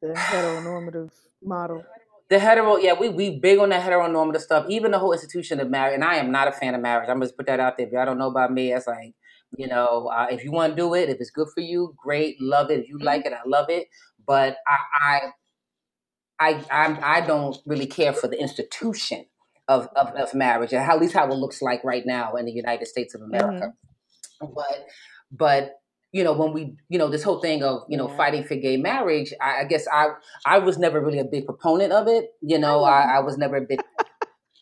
the 0.00 0.08
heteronormative 0.08 1.10
model 1.42 1.84
the 2.28 2.38
hetero, 2.38 2.76
yeah, 2.76 2.92
we 2.92 3.08
we 3.08 3.38
big 3.38 3.58
on 3.58 3.70
that 3.70 3.82
heteronormative 3.82 4.40
stuff. 4.40 4.66
Even 4.68 4.90
the 4.90 4.98
whole 4.98 5.12
institution 5.12 5.60
of 5.60 5.70
marriage, 5.70 5.94
and 5.94 6.04
I 6.04 6.16
am 6.16 6.30
not 6.30 6.46
a 6.46 6.52
fan 6.52 6.74
of 6.74 6.82
marriage. 6.82 7.08
I'm 7.08 7.20
just 7.22 7.36
put 7.36 7.46
that 7.46 7.58
out 7.58 7.78
there. 7.78 7.86
If 7.86 7.92
y'all 7.92 8.04
don't 8.04 8.18
know 8.18 8.28
about 8.28 8.52
me, 8.52 8.72
it's 8.72 8.86
like 8.86 9.14
you 9.56 9.66
know, 9.66 10.10
uh, 10.14 10.26
if 10.30 10.44
you 10.44 10.52
want 10.52 10.72
to 10.72 10.76
do 10.76 10.94
it, 10.94 11.08
if 11.08 11.18
it's 11.20 11.30
good 11.30 11.48
for 11.54 11.60
you, 11.60 11.94
great, 11.96 12.40
love 12.40 12.70
it. 12.70 12.80
If 12.80 12.88
you 12.88 12.98
like 12.98 13.24
mm-hmm. 13.24 13.34
it, 13.34 13.40
I 13.44 13.48
love 13.48 13.70
it. 13.70 13.88
But 14.26 14.58
I, 14.66 15.30
I, 16.40 16.50
I, 16.50 16.64
I'm, 16.70 16.98
I 17.02 17.20
don't 17.20 17.56
really 17.66 17.86
care 17.86 18.12
for 18.12 18.28
the 18.28 18.40
institution 18.40 19.26
of, 19.66 19.88
of, 19.96 20.08
of 20.08 20.34
marriage, 20.34 20.72
and 20.72 20.82
at 20.82 21.00
least 21.00 21.14
how 21.14 21.26
it 21.26 21.34
looks 21.34 21.62
like 21.62 21.82
right 21.84 22.04
now 22.06 22.34
in 22.34 22.46
the 22.46 22.52
United 22.52 22.86
States 22.86 23.14
of 23.14 23.22
America. 23.22 23.72
Mm-hmm. 24.42 24.54
But, 24.54 24.86
but 25.32 25.74
you 26.12 26.24
know, 26.24 26.32
when 26.32 26.52
we, 26.52 26.76
you 26.88 26.98
know, 26.98 27.08
this 27.08 27.22
whole 27.22 27.40
thing 27.40 27.62
of, 27.62 27.82
you 27.88 27.96
know, 27.96 28.08
yeah. 28.08 28.16
fighting 28.16 28.44
for 28.44 28.54
gay 28.54 28.76
marriage, 28.76 29.32
I, 29.42 29.60
I, 29.60 29.64
guess 29.64 29.86
I, 29.92 30.08
I 30.46 30.58
was 30.58 30.78
never 30.78 31.00
really 31.00 31.18
a 31.18 31.24
big 31.24 31.44
proponent 31.44 31.92
of 31.92 32.08
it. 32.08 32.30
You 32.40 32.58
know, 32.58 32.84
I, 32.84 33.16
I 33.16 33.20
was 33.20 33.36
never 33.36 33.56
a 33.56 33.60
big, 33.60 33.80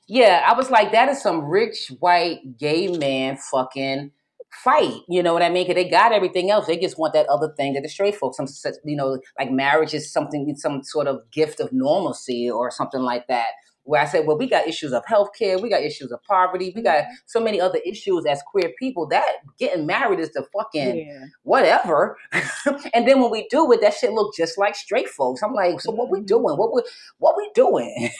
yeah, 0.09 0.44
I 0.46 0.55
was 0.55 0.70
like, 0.70 0.92
that 0.92 1.09
is 1.09 1.22
some 1.22 1.44
rich 1.44 1.92
white 2.01 2.59
gay 2.59 2.88
man 2.88 3.37
fucking 3.37 4.11
fight. 4.51 5.01
You 5.09 5.23
know 5.23 5.33
what 5.33 5.43
I 5.43 5.51
mean? 5.51 5.67
Because 5.67 5.83
they 5.83 5.89
got 5.89 6.13
everything 6.13 6.51
else. 6.51 6.67
They 6.67 6.79
just 6.79 6.99
want 6.99 7.13
that 7.15 7.29
other 7.29 7.53
thing 7.57 7.75
that 7.75 7.83
the 7.83 7.89
straight 7.89 8.17
folks, 8.17 8.37
some 8.37 8.47
you 8.85 8.97
know, 8.97 9.21
like 9.39 9.51
marriage 9.51 9.95
is 9.95 10.13
something, 10.13 10.55
some 10.57 10.83
sort 10.83 11.07
of 11.07 11.21
gift 11.31 11.61
of 11.61 11.73
normalcy 11.73 12.51
or 12.51 12.71
something 12.71 13.01
like 13.01 13.27
that. 13.29 13.49
Where 13.85 14.03
I 14.03 14.07
said, 14.07 14.27
well, 14.27 14.37
we 14.37 14.49
got 14.49 14.67
issues 14.67 14.93
of 14.93 15.05
healthcare, 15.05 15.63
we 15.63 15.71
got 15.71 15.81
issues 15.81 16.11
of 16.11 16.21
poverty, 16.25 16.73
we 16.75 16.83
got 16.83 17.05
so 17.27 17.39
many 17.39 17.61
other 17.61 17.79
issues 17.87 18.27
as 18.27 18.43
queer 18.45 18.73
people 18.81 19.07
that 19.11 19.37
getting 19.61 19.87
married 19.87 20.19
is 20.19 20.33
the 20.33 20.45
fucking 20.53 21.07
yeah. 21.07 21.27
whatever. 21.45 22.19
and 22.33 23.07
then 23.07 23.23
when 23.23 23.31
we 23.31 23.47
do 23.49 23.71
it, 23.71 23.81
that 23.83 23.95
shit 23.95 24.11
look 24.11 24.35
just 24.35 24.59
like 24.59 24.75
straight 24.75 25.09
folks. 25.09 25.41
I'm 25.41 25.55
like, 25.55 25.81
so 25.81 25.93
what 25.93 26.11
we 26.11 26.19
mm-hmm. 26.19 26.27
doing? 26.27 26.57
What 26.57 26.75
we 26.75 26.83
what 27.19 27.37
we 27.37 27.49
doing? 27.55 28.11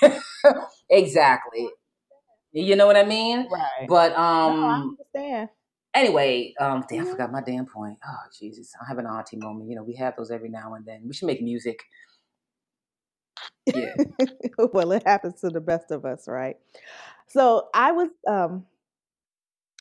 exactly. 0.89 1.69
You 2.53 2.77
know 2.77 2.87
what 2.87 2.97
I 2.97 3.05
mean? 3.05 3.49
Right. 3.51 3.89
But 3.89 4.13
um 4.13 4.61
no, 4.61 4.67
I 4.67 4.75
understand 4.75 5.49
Anyway, 5.97 6.53
um, 6.61 6.85
damn, 6.89 7.01
I 7.01 7.03
mm-hmm. 7.03 7.11
forgot 7.13 7.33
my 7.33 7.41
damn 7.41 7.65
point. 7.65 7.97
Oh, 8.07 8.17
Jesus. 8.39 8.71
I 8.81 8.87
have 8.87 8.99
an 8.99 9.07
auntie 9.07 9.39
moment. 9.39 9.71
You 9.71 9.77
know, 9.77 9.83
we 9.83 9.95
have 9.95 10.15
those 10.15 10.31
every 10.31 10.51
now 10.51 10.75
and 10.75 10.85
then. 10.85 11.01
We 11.07 11.15
should 11.15 11.27
make 11.27 11.41
music. 11.41 11.83
Yeah. 13.65 13.95
well, 14.75 14.93
it 14.93 15.05
happens 15.07 15.41
to 15.41 15.49
the 15.49 15.61
best 15.63 15.91
of 15.91 16.05
us, 16.05 16.29
right? 16.29 16.57
So 17.29 17.69
I 17.75 17.93
was 17.93 18.11
um 18.29 18.67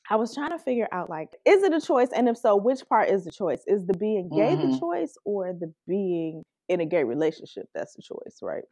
I 0.09 0.15
was 0.15 0.33
trying 0.33 0.51
to 0.51 0.59
figure 0.59 0.87
out 0.93 1.09
like, 1.09 1.35
is 1.43 1.63
it 1.63 1.73
a 1.73 1.81
choice? 1.81 2.09
And 2.15 2.29
if 2.29 2.37
so, 2.37 2.55
which 2.55 2.87
part 2.87 3.09
is 3.09 3.25
the 3.25 3.31
choice? 3.31 3.63
Is 3.67 3.85
the 3.85 3.97
being 3.97 4.29
gay 4.29 4.55
mm-hmm. 4.55 4.71
the 4.71 4.79
choice 4.79 5.17
or 5.25 5.51
the 5.51 5.73
being 5.85 6.43
in 6.69 6.79
a 6.79 6.85
gay 6.85 7.03
relationship 7.03 7.65
that's 7.75 7.93
the 7.93 8.01
choice, 8.01 8.39
right? 8.41 8.63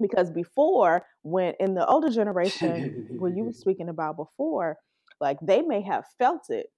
Because 0.00 0.30
before, 0.30 1.04
when 1.22 1.54
in 1.58 1.74
the 1.74 1.84
older 1.84 2.10
generation, 2.10 3.08
when 3.18 3.36
you 3.36 3.44
were 3.44 3.52
speaking 3.64 3.88
about 3.88 4.16
before, 4.16 4.78
like 5.20 5.38
they 5.42 5.62
may 5.62 5.82
have 5.82 6.04
felt 6.18 6.50
it, 6.50 6.70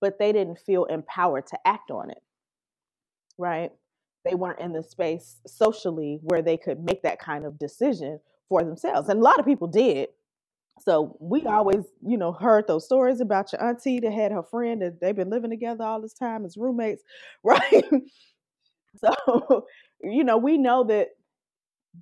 but 0.00 0.18
they 0.18 0.32
didn't 0.32 0.58
feel 0.58 0.84
empowered 0.84 1.46
to 1.48 1.58
act 1.66 1.90
on 1.90 2.10
it. 2.10 2.22
Right? 3.38 3.70
They 4.24 4.34
weren't 4.34 4.60
in 4.60 4.72
the 4.72 4.82
space 4.82 5.36
socially 5.46 6.18
where 6.22 6.42
they 6.42 6.56
could 6.56 6.82
make 6.82 7.02
that 7.02 7.20
kind 7.20 7.44
of 7.44 7.58
decision 7.58 8.20
for 8.48 8.62
themselves. 8.62 9.08
And 9.08 9.20
a 9.20 9.22
lot 9.22 9.38
of 9.38 9.46
people 9.46 9.68
did. 9.68 10.08
So 10.80 11.16
we 11.20 11.46
always, 11.46 11.84
you 12.06 12.18
know, 12.18 12.32
heard 12.32 12.66
those 12.66 12.84
stories 12.84 13.20
about 13.20 13.52
your 13.52 13.64
auntie 13.64 14.00
that 14.00 14.12
had 14.12 14.32
her 14.32 14.42
friend 14.42 14.82
that 14.82 15.00
they've 15.00 15.16
been 15.16 15.30
living 15.30 15.50
together 15.50 15.84
all 15.84 16.00
this 16.00 16.12
time 16.12 16.44
as 16.44 16.56
roommates, 16.56 17.02
right? 17.44 17.84
so, 18.98 19.66
you 20.02 20.24
know, 20.24 20.36
we 20.36 20.58
know 20.58 20.84
that 20.84 21.10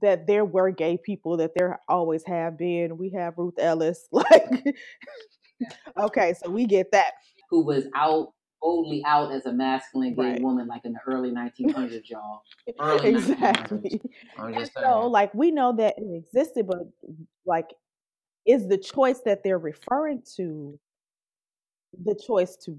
that 0.03 0.27
there 0.27 0.45
were 0.45 0.71
gay 0.71 0.99
people 0.99 1.37
that 1.37 1.53
there 1.55 1.79
always 1.89 2.25
have 2.25 2.59
been. 2.59 2.99
We 2.99 3.11
have 3.11 3.35
Ruth 3.39 3.59
Ellis, 3.59 4.09
like 4.13 4.65
okay, 5.99 6.35
so 6.35 6.51
we 6.51 6.67
get 6.67 6.91
that. 6.93 7.13
Who 7.51 7.65
was 7.65 7.85
out 7.95 8.33
boldly 8.61 9.05
out 9.07 9.31
as 9.31 9.45
a 9.45 9.53
masculine 9.53 10.15
gay 10.15 10.23
right. 10.23 10.43
woman, 10.43 10.67
like 10.67 10.85
in 10.85 10.95
the 10.95 11.01
early 11.07 11.31
1900s, 11.31 12.09
y'all. 12.09 12.41
Early 12.81 13.11
exactly. 13.11 14.01
1900s. 14.39 14.57
And 14.57 14.71
so, 14.83 15.07
like, 15.07 15.35
we 15.35 15.51
know 15.51 15.77
that 15.77 15.97
it 15.99 16.25
existed, 16.25 16.67
but 16.67 16.79
like, 17.45 17.67
is 18.47 18.67
the 18.67 18.79
choice 18.79 19.21
that 19.27 19.43
they're 19.45 19.59
referring 19.59 20.23
to 20.37 20.79
the 22.03 22.15
choice 22.15 22.57
to 22.65 22.79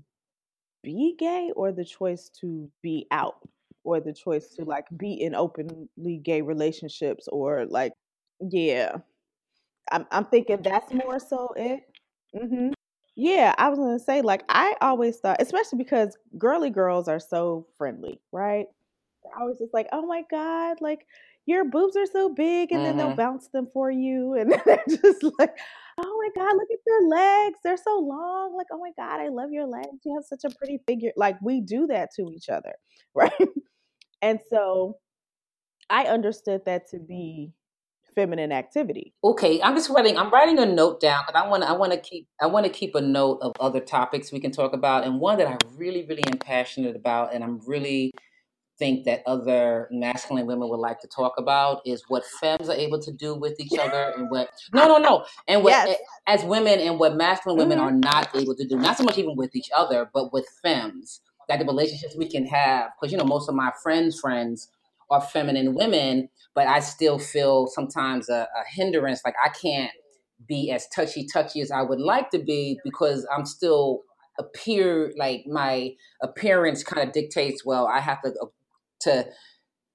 be 0.83 1.15
gay 1.17 1.51
or 1.55 1.71
the 1.71 1.85
choice 1.85 2.29
to 2.41 2.69
be 2.81 3.07
out 3.11 3.37
or 3.83 3.99
the 3.99 4.13
choice 4.13 4.49
to 4.55 4.63
like 4.65 4.85
be 4.97 5.13
in 5.13 5.33
openly 5.33 6.17
gay 6.23 6.41
relationships 6.41 7.27
or 7.31 7.65
like 7.65 7.91
yeah 8.51 8.97
i'm, 9.91 10.05
I'm 10.11 10.25
thinking 10.25 10.61
that's 10.61 10.93
more 10.93 11.19
so 11.19 11.49
it 11.55 11.81
Mm-hmm. 12.35 12.69
Yeah, 13.15 13.55
I 13.57 13.69
was 13.69 13.79
gonna 13.79 13.99
say, 13.99 14.21
like, 14.21 14.43
I 14.49 14.75
always 14.81 15.17
thought, 15.17 15.41
especially 15.41 15.77
because 15.77 16.17
girly 16.37 16.69
girls 16.69 17.07
are 17.07 17.19
so 17.19 17.67
friendly, 17.77 18.19
right? 18.31 18.67
I 19.37 19.43
was 19.43 19.57
just 19.57 19.73
like, 19.73 19.87
oh 19.91 20.05
my 20.05 20.23
god, 20.29 20.77
like 20.81 21.05
your 21.45 21.63
boobs 21.63 21.95
are 21.95 22.05
so 22.05 22.29
big, 22.29 22.71
and 22.71 22.83
then 22.85 22.97
they'll 22.97 23.07
mm-hmm. 23.07 23.15
bounce 23.15 23.47
them 23.49 23.69
for 23.73 23.89
you, 23.89 24.33
and 24.39 24.51
then 24.51 24.61
they're 24.65 24.83
just 24.87 25.23
like, 25.39 25.57
oh 26.01 26.21
my 26.35 26.41
god, 26.41 26.55
look 26.55 26.67
at 26.71 26.79
your 26.85 27.07
legs, 27.07 27.59
they're 27.63 27.77
so 27.77 27.99
long. 27.99 28.55
Like, 28.57 28.67
oh 28.71 28.79
my 28.79 28.91
god, 28.97 29.21
I 29.21 29.29
love 29.29 29.51
your 29.51 29.67
legs. 29.67 29.99
You 30.03 30.15
have 30.15 30.25
such 30.25 30.51
a 30.51 30.55
pretty 30.55 30.79
figure. 30.85 31.11
Like, 31.15 31.37
we 31.41 31.61
do 31.61 31.87
that 31.87 32.09
to 32.17 32.29
each 32.35 32.49
other, 32.49 32.73
right? 33.15 33.31
And 34.21 34.39
so, 34.49 34.97
I 35.89 36.05
understood 36.05 36.65
that 36.65 36.89
to 36.89 36.99
be 36.99 37.53
feminine 38.15 38.51
activity. 38.51 39.13
Okay, 39.23 39.61
I'm 39.61 39.75
just 39.75 39.89
writing. 39.89 40.17
I'm 40.17 40.31
writing 40.31 40.57
a 40.59 40.65
note 40.65 40.99
down, 40.99 41.23
but 41.27 41.35
I 41.35 41.47
want 41.47 41.63
to. 41.63 41.69
I 41.69 41.73
want 41.73 41.91
to 41.91 41.99
keep. 41.99 42.27
I 42.41 42.47
want 42.47 42.65
to 42.65 42.71
keep 42.71 42.95
a 42.95 43.01
note 43.01 43.39
of 43.41 43.51
other 43.59 43.79
topics 43.79 44.31
we 44.31 44.39
can 44.39 44.51
talk 44.51 44.73
about, 44.73 45.05
and 45.05 45.19
one 45.19 45.37
that 45.37 45.47
I 45.47 45.57
really, 45.75 46.05
really 46.07 46.23
am 46.25 46.37
passionate 46.37 46.95
about, 46.95 47.33
and 47.33 47.43
I'm 47.43 47.59
really 47.67 48.11
think 48.77 49.05
that 49.05 49.23
other 49.25 49.87
masculine 49.91 50.45
women 50.45 50.69
would 50.69 50.79
like 50.79 50.99
to 50.99 51.07
talk 51.07 51.33
about 51.37 51.81
is 51.85 52.03
what 52.07 52.23
femmes 52.41 52.69
are 52.69 52.75
able 52.75 53.01
to 53.01 53.11
do 53.11 53.33
with 53.35 53.59
each 53.59 53.77
other 53.79 54.13
and 54.17 54.29
what 54.29 54.49
no 54.73 54.87
no 54.87 54.97
no 54.97 55.25
and 55.47 55.63
what 55.63 55.71
yes. 55.71 55.97
as 56.27 56.43
women 56.43 56.79
and 56.79 56.99
what 56.99 57.15
masculine 57.15 57.57
women 57.57 57.77
mm-hmm. 57.77 57.87
are 57.87 57.91
not 57.91 58.35
able 58.35 58.55
to 58.55 58.67
do 58.67 58.77
not 58.77 58.97
so 58.97 59.03
much 59.03 59.17
even 59.17 59.35
with 59.35 59.55
each 59.55 59.69
other 59.75 60.09
but 60.13 60.33
with 60.33 60.45
femmes 60.61 61.21
that 61.47 61.59
the 61.59 61.65
relationships 61.65 62.15
we 62.17 62.29
can 62.29 62.45
have 62.45 62.89
because 62.99 63.11
you 63.11 63.17
know 63.17 63.23
most 63.23 63.47
of 63.47 63.55
my 63.55 63.71
friends 63.81 64.19
friends 64.19 64.69
are 65.09 65.21
feminine 65.21 65.75
women, 65.75 66.29
but 66.53 66.67
I 66.67 66.79
still 66.79 67.19
feel 67.19 67.67
sometimes 67.67 68.29
a, 68.29 68.47
a 68.55 68.63
hindrance. 68.69 69.21
Like 69.25 69.35
I 69.43 69.49
can't 69.49 69.91
be 70.47 70.71
as 70.71 70.87
touchy 70.93 71.25
touchy 71.31 71.61
as 71.61 71.71
I 71.71 71.81
would 71.81 71.99
like 71.99 72.29
to 72.31 72.39
be 72.39 72.79
because 72.83 73.25
I'm 73.33 73.45
still 73.45 74.01
appear 74.37 75.13
like 75.17 75.43
my 75.47 75.91
appearance 76.21 76.83
kind 76.83 77.07
of 77.07 77.13
dictates 77.13 77.63
well 77.65 77.87
i 77.87 77.99
have 77.99 78.21
to 78.21 78.29
uh, 78.41 78.45
to 78.99 79.25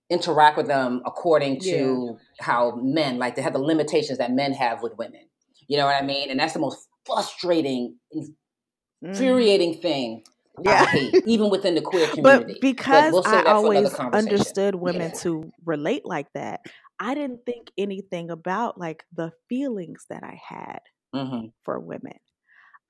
interact 0.09 0.57
with 0.57 0.67
them 0.67 1.03
according 1.07 1.61
to 1.61 2.17
yeah. 2.19 2.45
how 2.45 2.75
men 2.83 3.19
like 3.19 3.37
they 3.37 3.43
have 3.43 3.53
the 3.53 3.59
limitations 3.59 4.19
that 4.19 4.33
men 4.33 4.53
have 4.53 4.83
with 4.83 4.97
women 4.97 5.23
you 5.69 5.77
know 5.77 5.87
what 5.87 6.03
i 6.03 6.05
mean 6.05 6.31
and 6.31 6.41
that's 6.41 6.55
the 6.55 6.59
most 6.59 6.89
frustrating 7.05 7.97
mm. 8.17 8.27
infuriating 9.03 9.75
mm. 9.75 9.83
thing 9.83 10.23
yeah. 10.63 10.87
Hate, 10.87 11.15
even 11.27 11.51
within 11.51 11.75
the 11.75 11.81
queer 11.81 12.07
community. 12.15 12.53
But 12.55 12.61
because 12.61 13.13
but 13.13 13.25
we'll 13.25 13.35
I 13.35 13.43
always 13.45 13.95
understood 13.95 14.75
women 14.75 15.11
yeah. 15.15 15.21
to 15.21 15.51
relate 15.65 16.05
like 16.05 16.27
that, 16.35 16.61
I 16.99 17.15
didn't 17.15 17.45
think 17.47 17.71
anything 17.79 18.31
about 18.31 18.79
like 18.79 19.05
the 19.15 19.33
feelings 19.49 20.07
that 20.11 20.23
I 20.23 20.41
had 20.47 20.81
mm-hmm. 21.15 21.47
for 21.65 21.81
women. 21.81 22.19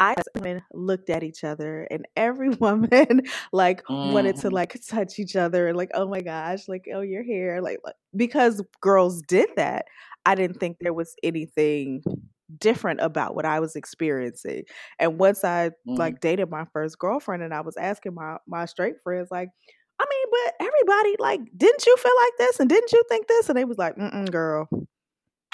I 0.00 0.14
women 0.34 0.62
looked 0.72 1.10
at 1.10 1.22
each 1.22 1.44
other 1.44 1.86
and 1.90 2.06
every 2.16 2.48
woman 2.60 3.22
like 3.52 3.84
mm. 3.84 4.12
wanted 4.12 4.36
to 4.36 4.48
mm. 4.48 4.52
like 4.52 4.80
touch 4.88 5.18
each 5.18 5.36
other 5.36 5.68
and 5.68 5.76
like, 5.76 5.90
oh 5.94 6.08
my 6.08 6.22
gosh, 6.22 6.66
like, 6.68 6.86
oh 6.92 7.02
your 7.02 7.22
hair. 7.22 7.60
Like 7.60 7.80
because 8.16 8.62
girls 8.80 9.20
did 9.28 9.50
that, 9.56 9.84
I 10.24 10.34
didn't 10.34 10.58
think 10.58 10.78
there 10.80 10.94
was 10.94 11.14
anything 11.22 12.02
different 12.58 13.00
about 13.00 13.34
what 13.34 13.44
I 13.44 13.60
was 13.60 13.76
experiencing. 13.76 14.64
And 14.98 15.18
once 15.18 15.44
I 15.44 15.68
mm. 15.68 15.98
like 15.98 16.20
dated 16.20 16.50
my 16.50 16.64
first 16.72 16.98
girlfriend 16.98 17.42
and 17.42 17.54
I 17.54 17.60
was 17.60 17.76
asking 17.76 18.14
my 18.14 18.36
my 18.46 18.66
straight 18.66 18.94
friends, 19.02 19.28
like, 19.30 19.48
I 20.00 20.06
mean, 20.08 20.26
but 20.30 20.66
everybody 20.66 21.16
like, 21.18 21.40
didn't 21.56 21.86
you 21.86 21.96
feel 21.96 22.12
like 22.24 22.32
this? 22.38 22.60
And 22.60 22.68
didn't 22.68 22.92
you 22.92 23.02
think 23.08 23.26
this? 23.26 23.48
And 23.48 23.56
they 23.56 23.64
was 23.64 23.78
like, 23.78 23.96
mm 23.96 24.30
girl, 24.30 24.68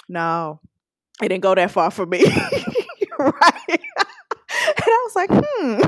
no, 0.09 0.61
it 1.23 1.29
didn't 1.29 1.43
go 1.43 1.55
that 1.55 1.71
far 1.71 1.91
for 1.91 2.07
me. 2.07 2.25
right. 3.19 3.33
And 4.49 4.87
I 4.87 5.07
was 5.07 5.17
like, 5.17 5.31
hmm. 5.33 5.83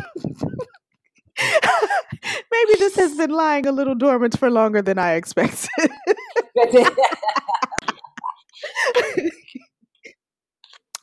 Maybe 2.51 2.79
this 2.79 2.97
has 2.97 3.17
been 3.17 3.31
lying 3.31 3.67
a 3.67 3.73
little 3.73 3.95
dormant 3.95 4.37
for 4.37 4.51
longer 4.51 4.83
than 4.83 4.99
I 4.99 5.15
expected. 5.15 5.69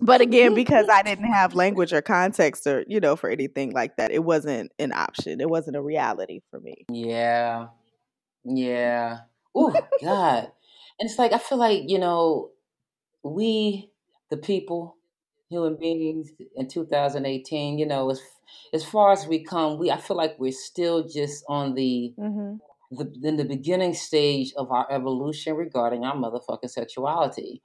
But 0.05 0.21
again, 0.21 0.53
because 0.55 0.87
I 0.89 1.01
didn't 1.01 1.31
have 1.31 1.55
language 1.55 1.93
or 1.93 2.01
context 2.01 2.67
or, 2.67 2.83
you 2.87 2.99
know, 2.99 3.15
for 3.15 3.29
anything 3.29 3.71
like 3.71 3.97
that, 3.97 4.11
it 4.11 4.23
wasn't 4.23 4.71
an 4.79 4.93
option. 4.93 5.41
It 5.41 5.49
wasn't 5.49 5.75
a 5.75 5.81
reality 5.81 6.41
for 6.51 6.59
me. 6.59 6.85
Yeah. 6.89 7.67
Yeah. 8.43 9.19
Oh, 9.53 9.73
God. 10.01 10.51
And 10.99 11.09
it's 11.09 11.19
like, 11.19 11.33
I 11.33 11.37
feel 11.37 11.57
like, 11.57 11.83
you 11.87 11.99
know, 11.99 12.51
we, 13.23 13.89
the 14.29 14.37
people, 14.37 14.95
human 15.49 15.75
beings 15.75 16.31
in 16.55 16.67
2018 16.67 17.77
you 17.77 17.85
know 17.85 18.09
as 18.09 18.21
as 18.73 18.83
far 18.83 19.11
as 19.11 19.27
we 19.27 19.43
come 19.43 19.77
we 19.77 19.91
i 19.91 19.97
feel 19.97 20.17
like 20.17 20.35
we're 20.39 20.51
still 20.51 21.07
just 21.07 21.43
on 21.47 21.75
the 21.75 22.13
mm-hmm. 22.17 22.55
the 22.91 23.27
in 23.27 23.37
the 23.37 23.45
beginning 23.45 23.93
stage 23.93 24.53
of 24.57 24.71
our 24.71 24.91
evolution 24.91 25.55
regarding 25.55 26.03
our 26.03 26.15
motherfucking 26.15 26.69
sexuality 26.69 27.61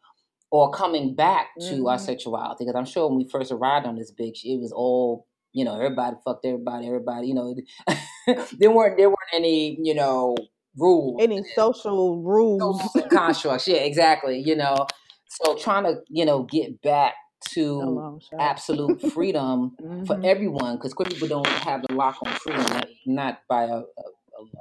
or 0.51 0.71
coming 0.71 1.15
back 1.15 1.49
to 1.61 1.67
mm-hmm. 1.67 1.87
our 1.87 1.99
sexuality 1.99 2.65
because 2.65 2.77
i'm 2.77 2.85
sure 2.85 3.09
when 3.09 3.19
we 3.19 3.29
first 3.29 3.53
arrived 3.53 3.87
on 3.87 3.97
this 3.97 4.13
bitch, 4.13 4.41
it 4.45 4.61
was 4.61 4.73
all 4.73 5.27
you 5.53 5.65
know 5.65 5.75
everybody 5.75 6.17
fucked 6.25 6.45
everybody 6.45 6.87
everybody 6.87 7.27
you 7.27 7.35
know 7.35 7.55
there 8.59 8.71
weren't 8.71 8.97
there 8.97 9.09
weren't 9.09 9.35
any 9.35 9.79
you 9.83 9.95
know 9.95 10.37
rules 10.77 11.21
any 11.21 11.43
social 11.55 12.23
rules 12.23 12.81
constructs 13.11 13.67
yeah 13.67 13.79
exactly 13.79 14.39
you 14.39 14.55
know 14.55 14.87
so 15.27 15.57
trying 15.57 15.85
to 15.85 16.01
you 16.09 16.25
know 16.25 16.45
get 16.45 16.81
back 16.83 17.15
to 17.49 18.21
absolute 18.39 19.01
freedom 19.13 19.73
mm-hmm. 19.81 20.05
for 20.05 20.21
everyone 20.25 20.77
because 20.77 20.93
queer 20.93 21.09
people 21.09 21.29
don't 21.29 21.47
have 21.47 21.83
the 21.83 21.95
lock 21.95 22.19
on 22.25 22.33
freedom, 22.35 22.63
not, 22.65 22.89
not 23.07 23.39
by 23.49 23.65
a, 23.65 23.77
a, 23.77 23.83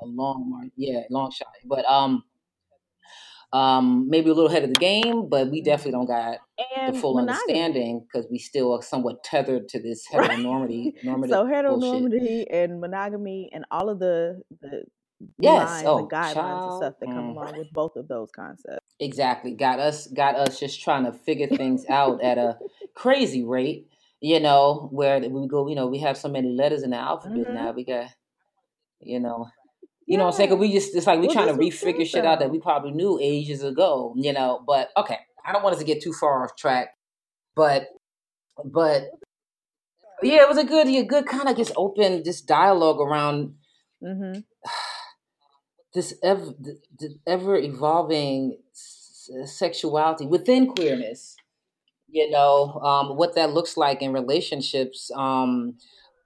a 0.02 0.06
long 0.06 0.50
mark, 0.50 0.68
yeah, 0.76 1.02
long 1.10 1.32
shot. 1.32 1.48
But 1.66 1.86
um, 1.86 2.24
um, 3.52 4.10
maybe 4.10 4.30
a 4.30 4.34
little 4.34 4.50
ahead 4.50 4.64
of 4.64 4.70
the 4.70 4.80
game, 4.80 5.28
but 5.28 5.50
we 5.50 5.60
mm-hmm. 5.60 5.66
definitely 5.66 5.93
don't 5.93 6.06
got 6.06 6.38
and 6.78 6.95
the 6.95 7.00
full 7.00 7.18
understanding 7.18 8.06
because 8.06 8.28
we 8.30 8.38
still 8.38 8.74
are 8.74 8.82
somewhat 8.82 9.24
tethered 9.24 9.68
to 9.70 9.82
this 9.82 10.06
heteronormity. 10.14 10.93
Right. 11.04 11.30
so 11.30 11.45
heteronormity 11.45 12.20
bullshit. 12.20 12.47
and 12.52 12.80
monogamy 12.80 13.50
and 13.52 13.66
all 13.72 13.89
of 13.89 14.00
the 14.00 14.41
the 14.62 14.84
yes, 15.39 15.70
lines 15.70 15.88
oh, 15.88 15.97
and 16.00 16.12
guidelines 16.12 16.34
child. 16.34 16.72
and 16.72 16.78
stuff 16.78 16.93
that 17.00 17.06
come 17.08 17.26
mm. 17.26 17.32
along 17.32 17.58
with 17.58 17.74
both 17.74 17.95
of 17.95 18.08
those 18.08 18.30
concepts. 18.32 18.86
Exactly. 19.00 19.56
Got 19.56 19.80
us 19.80 20.08
got 20.08 20.36
us 20.36 20.60
just 20.60 20.82
trying 20.82 21.06
to 21.06 21.14
figure 21.14 21.47
things 21.52 21.86
out 21.89 22.22
at 22.22 22.38
a 22.38 22.58
crazy 22.93 23.43
rate, 23.43 23.88
you 24.22 24.39
know, 24.39 24.89
where 24.91 25.20
we 25.20 25.47
go, 25.47 25.68
you 25.68 25.76
know, 25.76 25.88
we 25.88 26.00
have 26.00 26.18
so 26.18 26.30
many 26.30 26.50
letters 26.50 26.84
in 26.84 26.91
the 26.91 26.97
alphabet 26.97 27.45
mm-hmm. 27.45 27.54
now. 27.54 27.72
We 27.72 27.84
got 27.84 28.10
you 29.02 29.20
know, 29.20 29.47
you 30.10 30.18
know 30.18 30.24
what 30.24 30.32
I'm 30.32 30.38
saying? 30.38 30.49
Cause 30.49 30.57
We 30.57 30.74
just 30.74 30.95
it's 30.95 31.05
like 31.05 31.20
we 31.20 31.28
well, 31.28 31.36
trying 31.36 31.47
to 31.47 31.53
refigure 31.53 32.05
shit 32.05 32.26
out 32.26 32.39
that 32.39 32.49
we 32.49 32.60
probably 32.60 32.89
knew 32.89 33.20
ages 33.22 33.64
ago, 33.64 34.16
you 34.18 34.34
know. 34.34 34.64
But 34.66 34.89
okay, 34.97 35.20
I 35.45 35.51
don't 35.51 35.62
want 35.62 35.74
us 35.74 35.80
to 35.80 35.86
get 35.86 36.01
too 36.01 36.14
far 36.14 36.43
off 36.43 36.55
track. 36.55 36.95
But 37.55 37.89
but 38.66 39.03
yeah, 40.24 40.41
it 40.41 40.49
was 40.49 40.57
a 40.57 40.64
good, 40.64 40.88
a 40.88 41.03
good 41.03 41.28
kind 41.28 41.47
of 41.47 41.55
just 41.55 41.74
open 41.78 42.24
this 42.24 42.41
dialogue 42.41 42.99
around 42.99 43.53
mm-hmm. 44.03 44.39
this 45.93 46.16
ever, 46.24 46.53
ever 47.28 47.55
evolving 47.55 48.57
sexuality 49.45 50.26
within 50.26 50.74
queerness 50.74 51.36
you 52.12 52.28
know 52.32 52.74
um, 52.82 53.16
what 53.16 53.36
that 53.36 53.51
looks 53.51 53.78
like 53.78 54.01
in 54.01 54.12
relationships 54.12 55.12
um, 55.16 55.76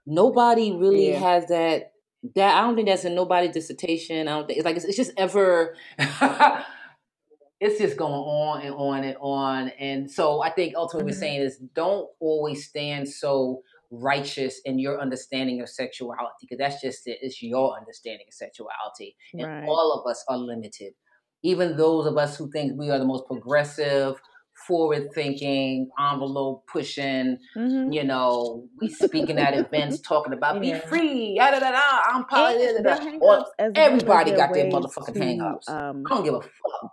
nobody 0.06 0.72
really 0.72 1.10
yeah. 1.10 1.18
has 1.18 1.46
that 1.48 1.92
that 2.34 2.56
i 2.56 2.60
don't 2.62 2.74
think 2.74 2.88
that's 2.88 3.04
in 3.04 3.14
nobody's 3.14 3.52
dissertation 3.52 4.28
i 4.28 4.32
don't 4.32 4.46
think 4.46 4.58
it's 4.58 4.64
like 4.64 4.76
it's, 4.76 4.84
it's 4.84 4.96
just 4.96 5.12
ever 5.16 5.76
it's 7.60 7.78
just 7.78 7.96
going 7.96 8.12
on 8.12 8.62
and 8.62 8.74
on 8.74 9.04
and 9.04 9.16
on 9.20 9.68
and 9.78 10.10
so 10.10 10.42
i 10.42 10.50
think 10.50 10.74
ultimately 10.76 11.10
mm-hmm. 11.10 11.16
we're 11.16 11.20
saying 11.20 11.40
is 11.40 11.58
don't 11.74 12.08
always 12.20 12.66
stand 12.66 13.08
so 13.08 13.62
righteous 13.90 14.60
in 14.64 14.78
your 14.78 15.00
understanding 15.00 15.60
of 15.60 15.68
sexuality 15.68 16.34
because 16.40 16.58
that's 16.58 16.80
just 16.80 17.06
it 17.06 17.18
it's 17.20 17.42
your 17.42 17.76
understanding 17.78 18.26
of 18.26 18.34
sexuality 18.34 19.14
and 19.34 19.46
right. 19.46 19.68
all 19.68 19.92
of 19.92 20.10
us 20.10 20.24
are 20.28 20.38
limited 20.38 20.94
even 21.44 21.76
those 21.76 22.06
of 22.06 22.16
us 22.16 22.36
who 22.36 22.50
think 22.50 22.72
we 22.76 22.90
are 22.90 22.98
the 22.98 23.04
most 23.04 23.26
progressive, 23.26 24.20
forward 24.66 25.12
thinking, 25.14 25.90
envelope 25.98 26.66
pushing, 26.66 27.38
mm-hmm. 27.56 27.92
you 27.92 28.04
know, 28.04 28.66
we 28.80 28.88
speaking 28.88 29.38
at 29.38 29.54
events 29.54 30.00
talking 30.00 30.32
about 30.32 30.62
yeah. 30.64 30.78
be 30.80 30.86
free, 30.86 31.36
da 31.36 31.58
da 31.58 31.70
da, 31.70 32.00
I'm 32.06 32.24
positive. 32.24 32.86
Everybody 33.74 34.32
got 34.32 34.52
their 34.52 34.66
motherfucking 34.66 35.16
hangups. 35.16 35.68
Um, 35.68 36.04
I 36.06 36.14
don't 36.14 36.24
give 36.24 36.34
a 36.34 36.40
fuck. 36.40 36.90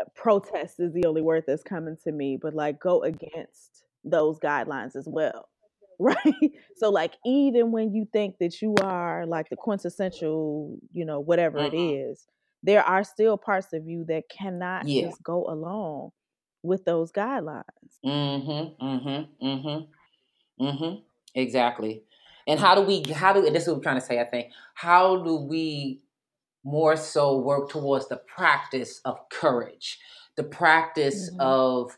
Uh, 0.00 0.04
protest 0.14 0.78
is 0.78 0.92
the 0.92 1.06
only 1.06 1.22
word 1.22 1.44
that's 1.46 1.62
coming 1.62 1.96
to 2.04 2.12
me, 2.12 2.38
but 2.40 2.54
like 2.54 2.78
go 2.78 3.02
against 3.02 3.84
those 4.04 4.38
guidelines 4.38 4.96
as 4.96 5.06
well. 5.06 5.48
Right. 6.00 6.52
So 6.76 6.90
like 6.90 7.14
even 7.26 7.72
when 7.72 7.92
you 7.92 8.06
think 8.12 8.36
that 8.38 8.62
you 8.62 8.76
are 8.84 9.26
like 9.26 9.48
the 9.50 9.56
quintessential, 9.56 10.78
you 10.92 11.04
know, 11.04 11.18
whatever 11.18 11.58
mm-hmm. 11.58 11.74
it 11.74 11.76
is, 11.76 12.24
there 12.62 12.84
are 12.84 13.02
still 13.02 13.36
parts 13.36 13.72
of 13.72 13.84
you 13.84 14.04
that 14.06 14.22
cannot 14.30 14.86
yeah. 14.86 15.08
just 15.08 15.20
go 15.24 15.44
along 15.48 16.10
with 16.62 16.84
those 16.84 17.12
guidelines. 17.12 17.64
Mm-hmm. 18.04 18.84
Mm-hmm. 18.84 19.46
Mm-hmm. 19.46 20.64
Mm-hmm. 20.64 20.94
Exactly. 21.34 22.02
And 22.46 22.58
how 22.58 22.74
do 22.74 22.80
we 22.82 23.02
how 23.12 23.32
do 23.32 23.42
this 23.50 23.64
is 23.64 23.68
what 23.68 23.76
I'm 23.76 23.82
trying 23.82 24.00
to 24.00 24.06
say, 24.06 24.20
I 24.20 24.24
think. 24.24 24.52
How 24.74 25.22
do 25.22 25.36
we 25.36 26.00
more 26.64 26.96
so 26.96 27.38
work 27.38 27.70
towards 27.70 28.08
the 28.08 28.16
practice 28.16 29.00
of 29.04 29.18
courage, 29.30 29.98
the 30.36 30.44
practice 30.44 31.30
mm-hmm. 31.30 31.40
of 31.40 31.96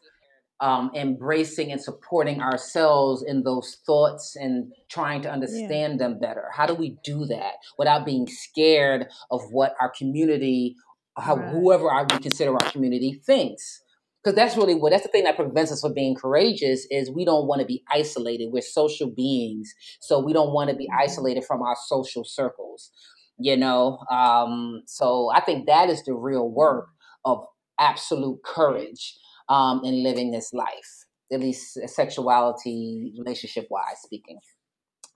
um, 0.61 0.91
embracing 0.95 1.73
and 1.73 1.81
supporting 1.81 2.43
ourselves 2.43 3.23
in 3.23 3.43
those 3.43 3.79
thoughts 3.87 4.37
and 4.37 4.73
trying 4.91 5.23
to 5.23 5.31
understand 5.31 5.95
yeah. 5.95 6.09
them 6.09 6.19
better? 6.19 6.51
How 6.53 6.67
do 6.67 6.75
we 6.75 6.99
do 7.03 7.25
that 7.27 7.55
without 7.79 8.05
being 8.05 8.27
scared 8.27 9.07
of 9.31 9.41
what 9.51 9.75
our 9.81 9.91
community, 9.91 10.77
how, 11.17 11.37
right. 11.37 11.49
whoever 11.53 11.91
I, 11.91 12.03
we 12.03 12.19
consider 12.19 12.53
our 12.53 12.71
community, 12.71 13.21
thinks? 13.25 13.83
Because 14.23 14.37
that's 14.37 14.57
really 14.57 14.75
what 14.75 14.91
that's 14.91 15.03
the 15.03 15.09
thing 15.09 15.25
that 15.25 15.37
prevents 15.37 15.73
us 15.73 15.81
from 15.81 15.95
being 15.95 16.15
courageous 16.15 16.87
is 16.91 17.11
we 17.11 17.25
don't 17.25 17.47
want 17.47 17.61
to 17.61 17.67
be 17.67 17.83
isolated. 17.91 18.51
We're 18.53 18.61
social 18.61 19.11
beings, 19.11 19.73
so 20.01 20.19
we 20.19 20.33
don't 20.33 20.53
want 20.53 20.69
to 20.71 20.77
be 20.77 20.85
mm-hmm. 20.85 21.03
isolated 21.03 21.45
from 21.45 21.63
our 21.63 21.77
social 21.87 22.25
circles. 22.25 22.91
You 23.39 23.57
know, 23.57 23.99
um, 24.11 24.83
so 24.87 25.31
I 25.35 25.41
think 25.41 25.67
that 25.67 25.89
is 25.89 26.05
the 26.05 26.13
real 26.13 26.51
work 26.51 26.89
of 27.25 27.45
absolute 27.79 28.41
courage 28.45 29.17
um, 29.49 29.81
in 29.83 30.03
living 30.03 30.31
this 30.31 30.53
life, 30.53 31.07
at 31.33 31.41
least 31.41 31.79
sexuality, 31.87 33.15
relationship 33.19 33.67
wise 33.71 34.03
speaking. 34.03 34.39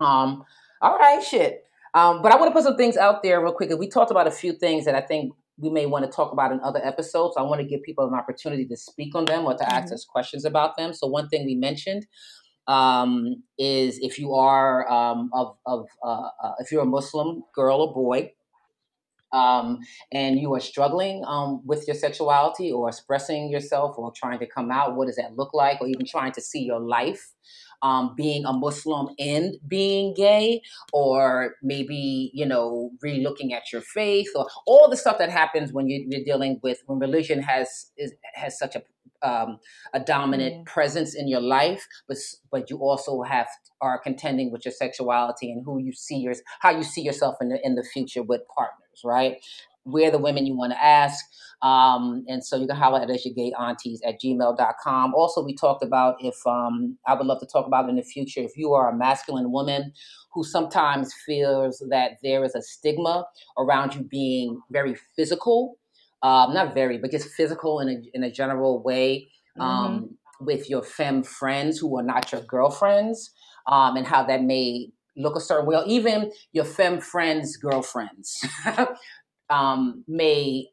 Um, 0.00 0.44
all 0.80 0.96
right, 0.96 1.22
shit. 1.22 1.64
Um, 1.94 2.22
but 2.22 2.32
I 2.32 2.36
want 2.36 2.48
to 2.48 2.52
put 2.52 2.64
some 2.64 2.76
things 2.76 2.96
out 2.96 3.22
there 3.22 3.42
real 3.42 3.52
quick. 3.52 3.70
We 3.78 3.88
talked 3.88 4.10
about 4.10 4.26
a 4.26 4.32
few 4.32 4.52
things 4.52 4.84
that 4.86 4.96
I 4.96 5.00
think 5.00 5.32
we 5.56 5.70
may 5.70 5.86
want 5.86 6.04
to 6.04 6.10
talk 6.10 6.32
about 6.32 6.52
in 6.52 6.60
other 6.60 6.84
episodes. 6.84 7.36
I 7.36 7.42
want 7.42 7.60
to 7.60 7.66
give 7.66 7.82
people 7.82 8.06
an 8.06 8.14
opportunity 8.14 8.66
to 8.66 8.76
speak 8.76 9.14
on 9.14 9.24
them 9.24 9.44
or 9.44 9.54
to 9.54 9.64
mm-hmm. 9.64 9.72
ask 9.72 9.92
us 9.92 10.04
questions 10.04 10.44
about 10.44 10.76
them. 10.76 10.92
So 10.92 11.06
one 11.06 11.28
thing 11.28 11.46
we 11.46 11.54
mentioned 11.54 12.06
um, 12.66 13.42
is 13.58 13.98
if 14.00 14.18
you 14.18 14.34
are 14.34 14.90
um, 14.90 15.30
of, 15.32 15.56
of 15.66 15.86
uh, 16.02 16.28
uh, 16.42 16.52
if 16.58 16.72
you're 16.72 16.82
a 16.82 16.86
Muslim 16.86 17.42
girl 17.54 17.82
or 17.82 17.94
boy, 17.94 18.32
um, 19.32 19.80
and 20.12 20.38
you 20.38 20.54
are 20.54 20.60
struggling 20.60 21.24
um, 21.26 21.60
with 21.66 21.88
your 21.88 21.96
sexuality 21.96 22.70
or 22.70 22.88
expressing 22.88 23.50
yourself 23.50 23.98
or 23.98 24.12
trying 24.12 24.38
to 24.38 24.46
come 24.46 24.70
out, 24.70 24.94
what 24.94 25.06
does 25.06 25.16
that 25.16 25.36
look 25.36 25.52
like? 25.52 25.80
Or 25.80 25.88
even 25.88 26.06
trying 26.06 26.32
to 26.32 26.40
see 26.40 26.62
your 26.62 26.78
life 26.78 27.32
um, 27.84 28.14
being 28.16 28.46
a 28.46 28.52
Muslim 28.52 29.10
and 29.18 29.56
being 29.68 30.14
gay, 30.14 30.62
or 30.92 31.54
maybe, 31.62 32.30
you 32.34 32.46
know, 32.46 32.90
relooking 33.04 33.52
at 33.52 33.70
your 33.72 33.82
faith, 33.82 34.28
or 34.34 34.48
all 34.66 34.88
the 34.88 34.96
stuff 34.96 35.18
that 35.18 35.30
happens 35.30 35.72
when 35.72 35.88
you, 35.88 36.08
are 36.18 36.24
dealing 36.24 36.58
with 36.62 36.82
when 36.86 36.98
religion 36.98 37.42
has 37.42 37.92
is, 37.96 38.12
has 38.34 38.58
such 38.58 38.74
a 38.74 38.82
um, 39.22 39.58
a 39.94 40.00
dominant 40.00 40.54
yeah. 40.54 40.62
presence 40.66 41.14
in 41.14 41.28
your 41.28 41.40
life, 41.40 41.86
but 42.08 42.16
but 42.50 42.70
you 42.70 42.78
also 42.78 43.22
have 43.22 43.48
are 43.80 43.98
contending 43.98 44.50
with 44.50 44.64
your 44.64 44.72
sexuality 44.72 45.50
and 45.50 45.62
who 45.64 45.78
you 45.78 45.92
see 45.92 46.16
your 46.16 46.34
how 46.60 46.70
you 46.70 46.82
see 46.82 47.02
yourself 47.02 47.36
in 47.40 47.48
the 47.50 47.58
in 47.62 47.74
the 47.74 47.84
future 47.84 48.22
with 48.22 48.42
partners, 48.54 49.00
right? 49.04 49.36
We're 49.84 50.10
the 50.10 50.18
women 50.18 50.46
you 50.46 50.56
want 50.56 50.72
to 50.72 50.82
ask. 50.82 51.24
Um, 51.62 52.24
and 52.28 52.44
so 52.44 52.56
you 52.56 52.66
can 52.66 52.76
holler 52.76 53.00
at 53.00 53.08
us, 53.08 53.24
your 53.24 53.34
gay 53.34 53.52
aunties 53.58 54.02
at 54.06 54.20
gmail.com. 54.20 55.14
Also, 55.14 55.42
we 55.42 55.54
talked 55.54 55.82
about 55.82 56.16
if 56.20 56.34
um, 56.46 56.98
I 57.06 57.14
would 57.14 57.26
love 57.26 57.40
to 57.40 57.46
talk 57.46 57.66
about 57.66 57.88
in 57.88 57.96
the 57.96 58.02
future 58.02 58.40
if 58.40 58.52
you 58.56 58.74
are 58.74 58.90
a 58.90 58.96
masculine 58.96 59.50
woman 59.50 59.92
who 60.34 60.44
sometimes 60.44 61.14
feels 61.26 61.82
that 61.90 62.18
there 62.22 62.44
is 62.44 62.54
a 62.54 62.60
stigma 62.60 63.24
around 63.56 63.94
you 63.94 64.02
being 64.02 64.60
very 64.70 64.96
physical, 65.16 65.78
um, 66.22 66.52
not 66.52 66.74
very, 66.74 66.98
but 66.98 67.10
just 67.10 67.30
physical 67.30 67.80
in 67.80 67.88
a, 67.88 67.96
in 68.12 68.24
a 68.24 68.30
general 68.30 68.82
way 68.82 69.28
um, 69.58 69.68
mm-hmm. 69.70 70.44
with 70.44 70.68
your 70.68 70.82
femme 70.82 71.22
friends 71.22 71.78
who 71.78 71.96
are 71.98 72.02
not 72.02 72.30
your 72.32 72.42
girlfriends, 72.42 73.30
um, 73.70 73.96
and 73.96 74.06
how 74.06 74.22
that 74.24 74.42
may 74.42 74.88
look 75.16 75.36
a 75.36 75.40
certain 75.40 75.66
way, 75.66 75.76
or 75.76 75.84
even 75.86 76.30
your 76.52 76.64
femme 76.64 77.00
friends' 77.00 77.56
girlfriends. 77.56 78.44
um, 79.50 80.04
may 80.08 80.68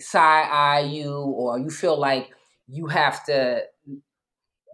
side 0.00 0.48
eye 0.50 0.80
you 0.80 1.12
or 1.12 1.58
you 1.58 1.70
feel 1.70 1.98
like 1.98 2.30
you 2.68 2.86
have 2.86 3.24
to 3.26 3.62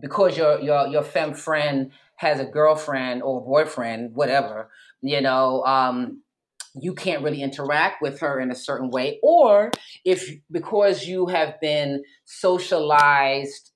because 0.01 0.37
your 0.37 0.61
your 0.61 0.87
your 0.89 1.03
femme 1.03 1.35
friend 1.35 1.91
has 2.17 2.41
a 2.41 2.45
girlfriend 2.45 3.23
or 3.23 3.45
boyfriend, 3.45 4.13
whatever, 4.15 4.69
you 5.03 5.21
know, 5.21 5.63
um, 5.65 6.21
you 6.75 6.93
can't 6.93 7.23
really 7.23 7.43
interact 7.43 8.03
with 8.03 8.19
her 8.19 8.41
in 8.41 8.51
a 8.51 8.57
certain 8.57 8.91
way, 8.91 9.19
or 9.23 9.71
if 10.05 10.29
because 10.51 11.07
you 11.07 11.27
have 11.27 11.61
been 11.61 12.03
socialized 12.25 13.71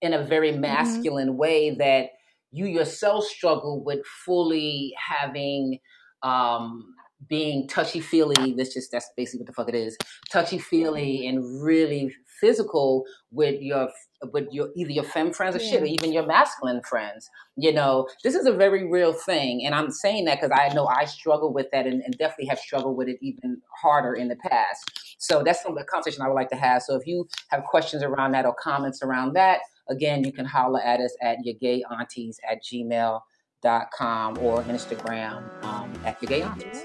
in 0.00 0.14
a 0.14 0.24
very 0.24 0.52
mm-hmm. 0.52 0.62
masculine 0.62 1.28
mm-hmm. 1.28 1.38
way 1.38 1.74
that 1.74 2.10
you 2.50 2.66
yourself 2.66 3.24
struggle 3.24 3.82
with 3.82 4.04
fully 4.24 4.94
having 4.98 5.78
um, 6.22 6.94
being 7.28 7.68
touchy 7.68 8.00
feely. 8.00 8.54
That's 8.56 8.74
just 8.74 8.90
that's 8.90 9.10
basically 9.16 9.40
what 9.40 9.46
the 9.46 9.52
fuck 9.52 9.68
it 9.68 9.74
is. 9.74 9.96
Touchy 10.30 10.58
feely 10.58 11.26
and 11.26 11.62
really 11.62 12.14
physical 12.40 13.04
with 13.30 13.60
your 13.60 13.88
with 14.32 14.46
your 14.52 14.68
either 14.76 14.90
your 14.90 15.04
femme 15.04 15.32
friends 15.32 15.56
or 15.56 15.60
yeah. 15.60 15.70
shit, 15.70 15.82
or 15.82 15.86
even 15.86 16.12
your 16.12 16.26
masculine 16.26 16.82
friends. 16.82 17.28
You 17.56 17.72
know, 17.72 18.08
this 18.22 18.34
is 18.34 18.46
a 18.46 18.52
very 18.52 18.88
real 18.88 19.12
thing, 19.12 19.64
and 19.64 19.74
I'm 19.74 19.90
saying 19.90 20.24
that 20.26 20.40
because 20.40 20.56
I 20.56 20.72
know 20.74 20.86
I 20.86 21.04
struggle 21.04 21.52
with 21.52 21.66
that, 21.72 21.86
and, 21.86 22.02
and, 22.02 22.16
definitely 22.18 22.46
have 22.46 22.58
struggled 22.58 22.96
with 22.96 23.08
it 23.08 23.18
even 23.20 23.60
harder 23.80 24.14
in 24.14 24.28
the 24.28 24.36
past. 24.36 25.16
So 25.18 25.42
that's 25.42 25.62
some 25.62 25.72
of 25.72 25.78
the 25.78 25.84
conversation 25.84 26.22
I 26.22 26.28
would 26.28 26.34
like 26.34 26.50
to 26.50 26.56
have. 26.56 26.82
So 26.82 26.96
if 26.96 27.06
you 27.06 27.28
have 27.50 27.64
questions 27.64 28.02
around 28.02 28.32
that 28.32 28.44
or 28.44 28.54
comments 28.54 29.02
around 29.02 29.34
that, 29.34 29.60
again, 29.88 30.24
you 30.24 30.32
can 30.32 30.44
holler 30.44 30.80
at 30.80 31.00
us 31.00 31.16
at 31.22 31.38
your 31.44 31.54
gay 31.60 31.84
aunties 31.90 32.38
at 32.48 32.62
gmail 32.62 33.20
dot 33.62 33.86
com 33.96 34.36
or 34.38 34.62
Instagram 34.64 35.42
um, 35.64 35.92
at 36.04 36.20
your 36.20 36.28
gay 36.28 36.42
aunties. 36.42 36.84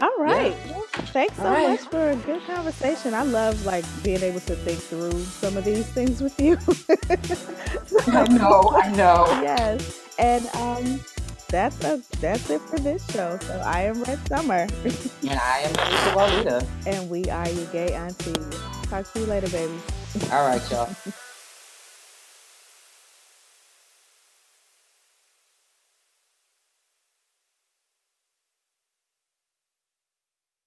All 0.00 0.16
right. 0.18 0.56
Yeah. 0.66 0.80
thanks 1.12 1.36
so 1.36 1.44
right. 1.44 1.70
much 1.70 1.80
for 1.88 2.10
a 2.10 2.16
good 2.16 2.44
conversation. 2.46 3.14
I 3.14 3.22
love 3.22 3.64
like 3.66 3.84
being 4.04 4.22
able 4.22 4.40
to 4.40 4.54
think 4.54 4.78
through 4.78 5.18
some 5.24 5.56
of 5.56 5.64
these 5.64 5.86
things 5.88 6.22
with 6.22 6.38
you. 6.40 6.56
I 8.12 8.28
know, 8.28 8.76
I 8.80 8.90
know. 8.90 9.26
Yes. 9.42 10.00
And 10.18 10.46
um 10.56 11.00
that's 11.48 11.82
a, 11.82 12.02
that's 12.20 12.50
it 12.50 12.60
for 12.62 12.78
this 12.78 13.04
show. 13.10 13.38
So 13.42 13.62
I 13.64 13.82
am 13.82 14.02
Red 14.04 14.28
Summer. 14.28 14.66
and 14.84 15.40
I 15.40 15.60
am 15.60 15.72
Lisa 15.72 16.12
Walita. 16.14 16.66
And 16.86 17.08
we 17.08 17.24
are 17.30 17.48
your 17.48 17.66
gay 17.66 17.94
aunties. 17.94 18.60
Talk 18.84 19.10
to 19.12 19.20
you 19.20 19.26
later, 19.26 19.48
baby. 19.48 19.80
All 20.30 20.46
right, 20.46 20.70
y'all. 20.70 20.94